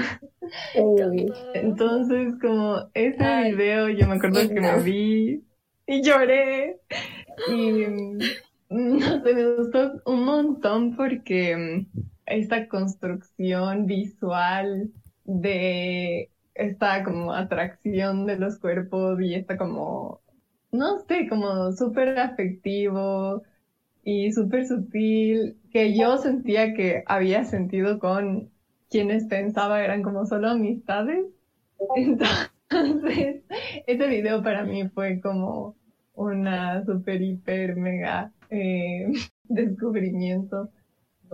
Entonces 1.55 2.35
como 2.41 2.91
ese 2.95 3.25
Ay, 3.25 3.55
video 3.55 3.89
yo 3.89 4.07
me 4.07 4.17
acuerdo 4.17 4.47
que 4.49 4.61
me 4.61 4.81
vi 4.83 5.45
y 5.87 6.03
lloré. 6.03 6.77
Y 7.51 7.87
no 8.99 9.23
sé, 9.23 9.35
me 9.35 9.57
gustó 9.57 10.01
un 10.07 10.25
montón 10.25 10.97
porque 10.97 11.57
mm, 11.57 12.01
esta 12.27 12.69
construcción 12.69 13.87
visual 13.87 14.91
de 15.25 16.31
esta 16.55 17.05
como 17.05 17.33
atracción 17.35 18.27
de 18.27 18.39
los 18.39 18.59
cuerpos 18.59 19.21
y 19.21 19.35
esta 19.35 19.57
como, 19.59 20.21
no 20.73 21.01
sé, 21.01 21.29
como 21.29 21.73
súper 21.73 22.19
afectivo 22.19 23.43
y 24.05 24.33
súper 24.33 24.67
sutil, 24.67 25.59
que 25.73 25.97
yo 25.97 26.19
sentía 26.19 26.75
que 26.75 27.05
había 27.07 27.45
sentido 27.45 27.99
con 27.99 28.51
quienes 28.91 29.27
pensaba 29.27 29.83
eran 29.85 30.03
como 30.03 30.27
solo 30.27 30.49
amistades. 30.51 31.27
Entonces, 31.97 33.43
ese 33.87 34.07
video 34.09 34.43
para 34.43 34.65
mí 34.65 34.89
fue 34.89 35.21
como 35.21 35.77
una 36.15 36.85
super, 36.85 37.21
hiper, 37.23 37.77
mega 37.77 38.33
eh, 38.51 39.07
descubrimiento. 39.45 40.71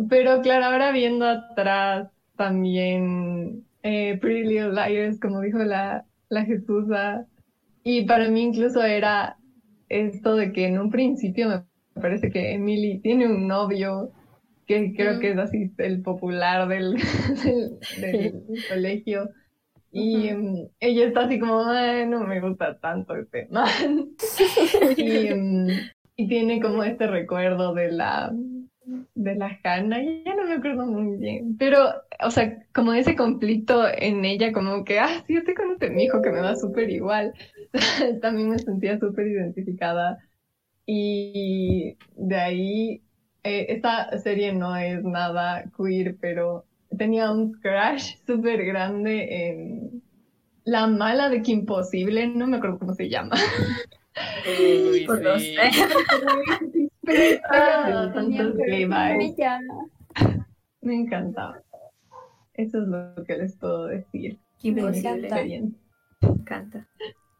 Pero 0.08 0.40
claro, 0.42 0.66
ahora 0.66 0.92
viendo 0.92 1.26
atrás 1.26 2.08
también 2.36 3.64
eh, 3.82 4.18
Pretty 4.20 4.48
Little 4.48 4.72
Liars, 4.72 5.18
como 5.20 5.40
dijo 5.40 5.58
la, 5.58 6.06
la 6.28 6.44
Jesusa, 6.44 7.26
y 7.84 8.06
para 8.06 8.28
mí 8.28 8.42
incluso 8.42 8.82
era 8.84 9.36
esto 9.88 10.36
de 10.36 10.52
que 10.52 10.66
en 10.66 10.78
un 10.78 10.90
principio 10.90 11.48
me 11.48 12.02
parece 12.02 12.30
que 12.30 12.52
Emily 12.54 13.00
tiene 13.00 13.26
un 13.26 13.48
novio 13.48 14.12
que 14.66 14.94
creo 14.94 15.14
Mm. 15.14 15.20
que 15.20 15.30
es 15.32 15.38
así 15.38 15.72
el 15.78 16.02
popular 16.02 16.68
del, 16.68 16.94
del, 17.44 17.78
del 17.92 18.44
colegio. 18.68 19.30
Y 19.90 20.30
mm, 20.32 20.68
ella 20.80 21.06
está 21.06 21.22
así 21.22 21.38
como, 21.38 21.64
"Ay, 21.64 22.06
no 22.06 22.20
me 22.24 22.40
gusta 22.40 22.78
tanto 22.78 23.14
este 23.16 23.48
man. 23.50 23.68
y, 24.96 25.34
mm, 25.34 25.68
y 26.16 26.28
tiene 26.28 26.60
como 26.60 26.84
este 26.84 27.06
recuerdo 27.06 27.74
de 27.74 27.92
la, 27.92 28.32
de 29.14 29.34
la 29.36 29.58
Hannah, 29.62 30.02
y 30.02 30.24
ya 30.24 30.34
no 30.34 30.44
me 30.46 30.54
acuerdo 30.54 30.86
muy 30.86 31.16
bien. 31.18 31.56
Pero, 31.58 31.78
o 32.24 32.30
sea, 32.30 32.66
como 32.74 32.92
ese 32.92 33.16
conflicto 33.16 33.84
en 33.96 34.24
ella, 34.24 34.52
como 34.52 34.84
que, 34.84 34.98
ah, 35.00 35.22
sí, 35.26 35.34
yo 35.34 35.40
estoy 35.40 35.54
con 35.54 35.72
este 35.72 35.90
mijo 35.90 36.22
que 36.22 36.30
me 36.30 36.40
va 36.40 36.56
súper 36.56 36.90
igual. 36.90 37.32
También 38.22 38.50
me 38.50 38.58
sentía 38.58 38.98
súper 38.98 39.26
identificada. 39.28 40.18
Y 40.86 41.98
de 42.16 42.36
ahí, 42.36 43.02
eh, 43.44 43.66
esta 43.70 44.18
serie 44.18 44.52
no 44.54 44.76
es 44.76 45.02
nada 45.04 45.64
queer, 45.76 46.16
pero 46.20 46.66
tenía 46.98 47.30
un 47.30 47.54
crush 47.54 48.16
súper 48.26 48.66
grande 48.66 49.26
en 49.30 50.02
la 50.64 50.86
mala 50.86 51.30
de 51.30 51.40
Kim 51.40 51.64
Possible, 51.64 52.26
no 52.26 52.46
me 52.46 52.58
acuerdo 52.58 52.78
cómo 52.78 52.94
se 52.94 53.08
llama. 53.08 53.36
Uy. 54.46 55.06
Pero 55.06 55.38
Ah, 57.50 58.12
que. 58.14 59.60
Me 60.82 60.94
encantaba. 60.94 61.62
Eso 62.54 62.82
es 62.82 62.88
lo 62.88 63.24
que 63.24 63.36
les 63.36 63.56
puedo 63.56 63.86
decir. 63.86 64.38
Imposible. 64.62 65.28
Me 66.20 66.28
encanta. 66.28 66.86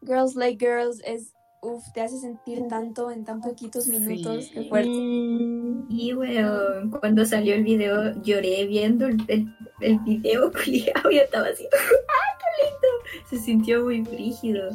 Girls 0.01 0.35
Like 0.35 0.65
Girls 0.65 1.01
es, 1.05 1.33
uff, 1.61 1.91
te 1.93 2.01
hace 2.01 2.17
sentir 2.17 2.67
tanto 2.67 3.11
en 3.11 3.25
tan 3.25 3.41
poquitos 3.41 3.87
minutos. 3.87 4.45
Sí. 4.45 4.51
Qué 4.53 4.63
fuerte. 4.69 4.89
Y- 5.89 6.13
bueno, 6.13 6.51
cuando 6.99 7.25
salió 7.25 7.55
el 7.55 7.63
video 7.63 8.13
lloré 8.21 8.65
viendo 8.65 9.07
el, 9.07 9.17
el, 9.27 9.45
el 9.81 9.99
video 9.99 10.51
culiao 10.53 11.11
y 11.11 11.17
estaba 11.19 11.47
así, 11.47 11.63
¡ay, 11.73 12.37
qué 12.39 12.63
lindo! 12.65 12.87
Se 13.29 13.37
sintió 13.37 13.83
muy 13.83 14.03
frígido. 14.05 14.69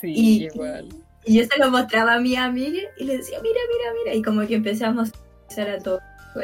Sí, 0.00 0.12
Y- 0.14 0.44
igual. 0.44 0.88
Y 1.24 1.38
yo 1.38 1.44
se 1.44 1.56
lo 1.58 1.70
mostraba 1.70 2.14
a 2.14 2.20
mi 2.20 2.34
amiga 2.34 2.80
y 2.98 3.04
le 3.04 3.18
decía, 3.18 3.38
mira, 3.42 3.60
mira, 3.70 3.92
mira. 4.02 4.14
Y 4.16 4.22
como 4.22 4.44
que 4.46 4.56
empezamos 4.56 5.10
a 5.10 5.46
hacer 5.48 5.70
a 5.70 5.78
todo. 5.78 6.00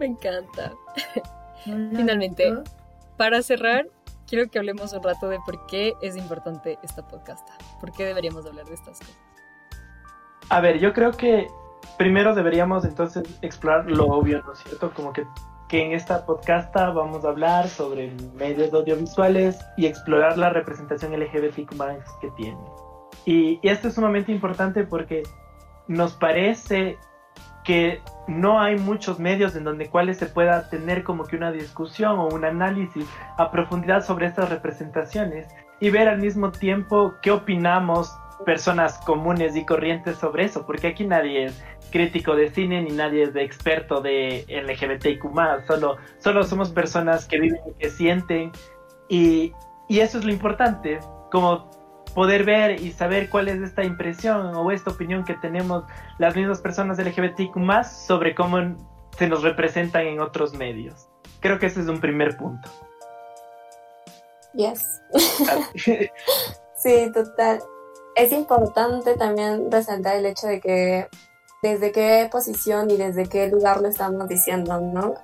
Me 0.00 0.06
encanta. 0.06 0.72
Finalmente. 1.64 2.54
Para 3.16 3.42
cerrar, 3.42 3.88
quiero 4.28 4.50
que 4.50 4.58
hablemos 4.58 4.92
un 4.92 5.02
rato 5.02 5.28
de 5.28 5.38
por 5.44 5.66
qué 5.66 5.94
es 6.02 6.16
importante 6.16 6.78
esta 6.82 7.06
podcasta. 7.06 7.54
¿Por 7.80 7.92
qué 7.92 8.04
deberíamos 8.04 8.46
hablar 8.46 8.66
de 8.66 8.74
estas 8.74 8.98
cosas? 8.98 9.18
A 10.50 10.60
ver, 10.60 10.78
yo 10.78 10.92
creo 10.92 11.12
que 11.12 11.48
primero 11.96 12.34
deberíamos 12.34 12.84
entonces 12.84 13.24
explorar 13.42 13.90
lo 13.90 14.06
obvio, 14.06 14.42
¿no 14.44 14.52
es 14.52 14.60
cierto? 14.60 14.92
Como 14.94 15.12
que, 15.12 15.26
que 15.68 15.84
en 15.84 15.92
esta 15.92 16.24
podcasta 16.24 16.90
vamos 16.90 17.24
a 17.24 17.28
hablar 17.28 17.68
sobre 17.68 18.12
medios 18.34 18.72
audiovisuales 18.72 19.58
y 19.76 19.86
explorar 19.86 20.38
la 20.38 20.50
representación 20.50 21.18
LGBTQ 21.18 21.70
que 22.20 22.30
tiene. 22.36 22.60
Y, 23.24 23.58
y 23.62 23.68
esto 23.68 23.88
es 23.88 23.94
sumamente 23.94 24.30
importante 24.30 24.84
porque 24.84 25.22
nos 25.86 26.12
parece 26.14 26.98
que 27.68 28.00
no 28.26 28.62
hay 28.62 28.78
muchos 28.78 29.18
medios 29.18 29.54
en 29.54 29.62
donde 29.62 29.90
cuales 29.90 30.16
se 30.16 30.24
pueda 30.24 30.70
tener 30.70 31.04
como 31.04 31.24
que 31.24 31.36
una 31.36 31.52
discusión 31.52 32.18
o 32.18 32.28
un 32.28 32.46
análisis 32.46 33.06
a 33.36 33.50
profundidad 33.50 34.02
sobre 34.02 34.24
estas 34.24 34.48
representaciones 34.48 35.46
y 35.78 35.90
ver 35.90 36.08
al 36.08 36.18
mismo 36.18 36.50
tiempo 36.50 37.12
qué 37.20 37.30
opinamos 37.30 38.10
personas 38.46 38.98
comunes 39.04 39.54
y 39.54 39.66
corrientes 39.66 40.16
sobre 40.16 40.44
eso, 40.44 40.64
porque 40.64 40.86
aquí 40.86 41.04
nadie 41.04 41.44
es 41.44 41.62
crítico 41.90 42.34
de 42.34 42.48
cine 42.48 42.80
ni 42.80 42.92
nadie 42.92 43.24
es 43.24 43.34
de 43.34 43.42
experto 43.42 44.00
de 44.00 44.46
LGBTIQ+, 44.48 45.28
solo, 45.66 45.98
solo 46.20 46.44
somos 46.44 46.70
personas 46.70 47.26
que 47.26 47.38
viven 47.38 47.60
y 47.68 47.74
que 47.74 47.90
sienten 47.90 48.50
y, 49.10 49.52
y 49.88 50.00
eso 50.00 50.16
es 50.16 50.24
lo 50.24 50.32
importante, 50.32 51.00
como 51.30 51.68
poder 52.18 52.42
ver 52.42 52.80
y 52.80 52.90
saber 52.90 53.30
cuál 53.30 53.46
es 53.46 53.62
esta 53.62 53.84
impresión 53.84 54.52
o 54.56 54.72
esta 54.72 54.90
opinión 54.90 55.24
que 55.24 55.34
tenemos 55.34 55.84
las 56.18 56.34
mismas 56.34 56.60
personas 56.60 56.98
LGBTIQ+, 56.98 57.54
sobre 57.84 58.34
cómo 58.34 58.74
se 59.16 59.28
nos 59.28 59.44
representan 59.44 60.04
en 60.04 60.18
otros 60.18 60.52
medios. 60.52 61.06
Creo 61.38 61.60
que 61.60 61.66
ese 61.66 61.80
es 61.80 61.86
un 61.86 62.00
primer 62.00 62.36
punto. 62.36 62.68
Yes. 64.54 65.00
Sí, 66.74 67.08
total. 67.12 67.60
Es 68.16 68.32
importante 68.32 69.14
también 69.16 69.70
resaltar 69.70 70.16
el 70.16 70.26
hecho 70.26 70.48
de 70.48 70.60
que 70.60 71.06
desde 71.62 71.92
qué 71.92 72.28
posición 72.32 72.90
y 72.90 72.96
desde 72.96 73.28
qué 73.28 73.46
lugar 73.48 73.80
lo 73.80 73.88
estamos 73.88 74.28
diciendo, 74.28 74.80
¿no? 74.80 75.14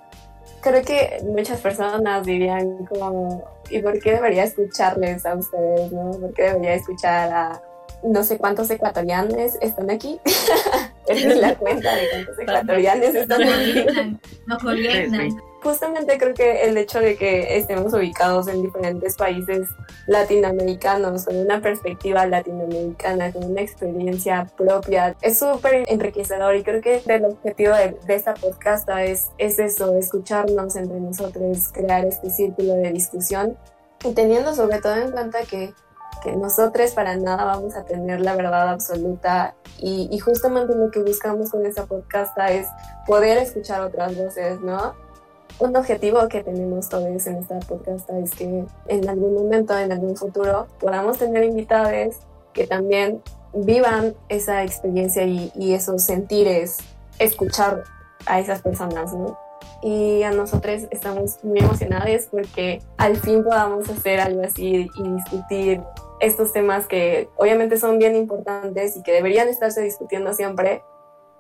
Creo 0.61 0.85
que 0.85 1.25
muchas 1.25 1.61
personas 1.61 2.25
dirían 2.25 2.87
como, 2.87 3.54
¿y 3.71 3.81
por 3.83 3.99
qué 4.01 4.13
debería 4.13 4.45
escucharles 4.45 5.25
a 5.27 5.35
ustedes, 5.35 5.93
no? 5.93 6.11
¿Por 6.13 6.33
qué 6.35 6.45
debería 6.45 6.75
escuchar 6.75 7.33
a 7.33 7.63
no 8.03 8.23
sé 8.23 8.37
cuántos 8.39 8.71
ecuatorianos 8.71 9.55
están 9.61 9.91
aquí? 9.91 10.21
Esa 11.07 11.29
es 11.29 11.37
la 11.39 11.55
cuenta 11.57 11.95
de 11.95 12.09
cuántos 12.11 12.39
ecuatorianos 12.39 13.15
están 13.15 13.41
Nos 13.41 13.53
aquí. 13.55 13.73
gobiernan, 13.73 14.21
nos 14.47 14.63
gobiernan. 14.63 15.29
Justamente 15.65 16.19
creo 16.19 16.35
que 16.35 16.65
el 16.65 16.77
hecho 16.77 17.01
de 17.01 17.17
que 17.17 17.57
estemos 17.57 17.95
ubicados 17.95 18.49
en 18.49 18.61
diferentes 18.61 19.17
países 19.17 19.71
latinoamericanos, 20.07 21.25
con 21.25 21.37
una 21.37 21.63
perspectiva 21.63 22.27
latinoamericana, 22.27 23.33
con 23.33 23.45
una 23.45 23.63
experiencia 23.63 24.47
propia, 24.59 25.17
es 25.23 25.39
súper 25.39 25.85
enriquecedor. 25.89 26.55
Y 26.57 26.65
creo 26.65 26.83
que 26.83 27.01
el 27.07 27.25
objetivo 27.25 27.73
de, 27.75 27.97
esta 28.09 28.35
podcast 28.35 28.87
es, 28.91 29.31
es 29.39 29.59
eso, 29.59 29.97
escucharnos 29.97 30.77
entre 30.77 31.01
nosotros, 31.01 31.71
crear 31.73 32.05
este 32.05 32.29
círculo 32.29 32.75
de 32.75 32.93
discusión. 32.93 33.57
Y 34.05 34.13
teniendo 34.13 34.55
sobre 34.55 34.83
todo 34.83 34.97
en 34.97 35.13
cuenta 35.13 35.45
que 35.45 35.73
que 36.23 36.35
nosotros 36.37 36.93
para 36.93 37.17
nada 37.17 37.45
vamos 37.45 37.77
a 37.77 37.85
tener 37.85 38.21
la 38.21 38.35
verdad 38.35 38.71
absoluta. 38.71 39.55
Y, 39.79 40.09
y 40.11 40.19
justamente 40.19 40.75
lo 40.75 40.91
que 40.91 41.01
buscamos 41.01 41.51
con 41.51 41.67
esta 41.67 41.85
podcast 41.85 42.37
es 42.49 42.67
poder 43.07 43.37
escuchar 43.39 43.83
otras 43.83 44.17
voces, 44.17 44.59
¿no? 44.61 44.95
Un 45.59 45.77
objetivo 45.77 46.29
que 46.29 46.43
tenemos 46.43 46.89
todos 46.89 47.27
en 47.27 47.37
esta 47.37 47.59
podcast 47.61 48.11
es 48.11 48.31
que 48.33 48.65
en 48.89 49.09
algún 49.09 49.35
momento, 49.35 49.79
en 49.79 49.93
algún 49.93 50.17
futuro, 50.17 50.67
podamos 50.81 51.19
tener 51.19 51.45
invitados 51.45 52.17
que 52.53 52.67
también 52.67 53.23
vivan 53.53 54.15
esa 54.29 54.65
experiencia 54.65 55.25
y, 55.25 55.75
esos 55.75 56.03
sentires, 56.03 56.79
escuchar 57.19 57.85
a 58.27 58.41
esas 58.41 58.63
personas, 58.63 59.13
¿no? 59.13 59.39
Y 59.83 60.23
a 60.23 60.31
nosotros 60.31 60.83
estamos 60.91 61.43
muy 61.45 61.59
emocionados 61.59 62.27
porque 62.31 62.81
al 62.97 63.17
fin 63.17 63.45
podamos 63.45 63.89
hacer 63.89 64.19
algo 64.19 64.43
así 64.43 64.89
y 64.95 65.09
discutir 65.15 65.83
estos 66.21 66.53
temas 66.53 66.87
que 66.87 67.29
obviamente 67.37 67.77
son 67.77 67.99
bien 67.99 68.17
importantes 68.17 68.97
y 68.97 69.03
que 69.03 69.13
deberían 69.13 69.49
estarse 69.49 69.83
discutiendo 69.83 70.33
siempre, 70.33 70.83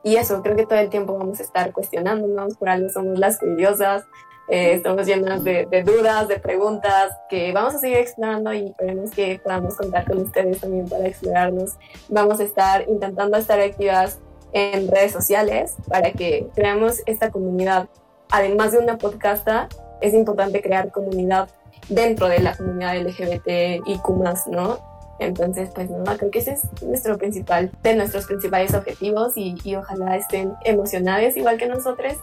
y 0.04 0.16
eso, 0.16 0.42
creo 0.42 0.54
que 0.54 0.66
todo 0.66 0.78
el 0.78 0.90
tiempo 0.90 1.18
vamos 1.18 1.40
a 1.40 1.42
estar 1.42 1.72
cuestionándonos, 1.72 2.56
por 2.56 2.68
algo 2.68 2.88
somos 2.90 3.18
las 3.18 3.38
curiosas, 3.38 4.04
eh, 4.48 4.74
estamos 4.74 5.06
llenas 5.06 5.42
de, 5.42 5.66
de, 5.70 5.82
dudas, 5.82 6.28
de 6.28 6.38
preguntas, 6.38 7.18
que 7.30 7.52
vamos 7.52 7.74
a 7.74 7.78
seguir 7.78 7.96
explorando 7.96 8.52
y 8.52 8.66
esperemos 8.66 9.10
que 9.10 9.40
podamos 9.42 9.74
contar 9.76 10.04
con 10.04 10.18
ustedes 10.18 10.60
también 10.60 10.86
para 10.86 11.06
explorarnos. 11.06 11.78
Vamos 12.10 12.40
a 12.40 12.44
estar 12.44 12.86
intentando 12.88 13.38
estar 13.38 13.58
activas 13.58 14.18
en 14.52 14.88
redes 14.88 15.12
sociales 15.12 15.74
para 15.88 16.12
que 16.12 16.48
creamos 16.54 17.02
esta 17.06 17.30
comunidad. 17.30 17.88
Además 18.30 18.72
de 18.72 18.78
una 18.78 18.98
podcasta, 18.98 19.68
es 20.02 20.12
importante 20.12 20.60
crear 20.60 20.90
comunidad 20.92 21.48
dentro 21.88 22.28
de 22.28 22.40
la 22.40 22.54
comunidad 22.54 22.96
LGBTIQ+, 22.96 24.08
¿no? 24.48 24.93
Entonces, 25.18 25.70
pues 25.74 25.90
nada, 25.90 26.16
creo 26.16 26.30
que 26.30 26.40
ese 26.40 26.52
es 26.52 26.82
nuestro 26.82 27.16
principal, 27.18 27.70
de 27.82 27.94
nuestros 27.94 28.26
principales 28.26 28.74
objetivos 28.74 29.36
y, 29.36 29.56
y 29.64 29.76
ojalá 29.76 30.16
estén 30.16 30.54
emocionados 30.64 31.36
igual 31.36 31.56
que 31.56 31.66
nosotros. 31.66 32.14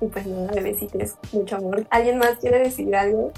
Y 0.00 0.06
pues 0.06 0.26
nada, 0.26 0.52
bebecitos, 0.52 1.16
mucho 1.32 1.56
amor. 1.56 1.86
¿Alguien 1.90 2.18
más 2.18 2.36
quiere 2.36 2.58
decir 2.60 2.94
algo? 2.94 3.32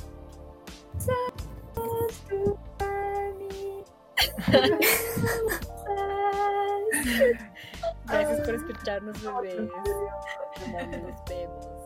Gracias 8.06 8.40
por 8.40 8.54
escucharnos, 8.54 9.22
bebés. 9.22 9.60
Nos 9.60 11.24
vemos. 11.28 11.77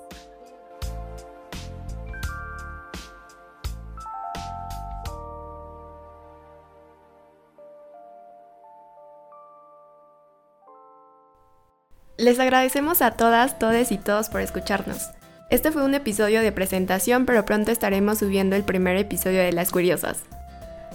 Les 12.18 12.38
agradecemos 12.38 13.00
a 13.00 13.12
todas, 13.12 13.58
todes 13.58 13.90
y 13.90 13.98
todos 13.98 14.28
por 14.28 14.42
escucharnos. 14.42 15.10
Este 15.50 15.72
fue 15.72 15.82
un 15.82 15.94
episodio 15.94 16.42
de 16.42 16.52
presentación, 16.52 17.26
pero 17.26 17.44
pronto 17.44 17.70
estaremos 17.72 18.18
subiendo 18.18 18.54
el 18.54 18.64
primer 18.64 18.96
episodio 18.96 19.40
de 19.40 19.52
Las 19.52 19.70
Curiosas. 19.70 20.22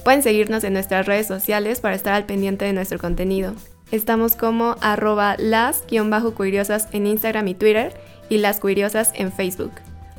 Pueden 0.03 0.23
seguirnos 0.23 0.63
en 0.63 0.73
nuestras 0.73 1.05
redes 1.05 1.27
sociales 1.27 1.81
para 1.81 1.95
estar 1.95 2.13
al 2.13 2.25
pendiente 2.25 2.65
de 2.65 2.73
nuestro 2.73 2.99
contenido. 2.99 3.53
Estamos 3.91 4.35
como 4.35 4.75
arroba 4.81 5.35
las-curiosas 5.37 6.87
en 6.91 7.07
Instagram 7.07 7.47
y 7.47 7.55
Twitter 7.55 7.93
y 8.29 8.37
las 8.37 8.59
curiosas 8.59 9.11
en 9.15 9.31
Facebook. 9.31 9.71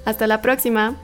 Hasta 0.04 0.26
la 0.26 0.42
próxima. 0.42 0.96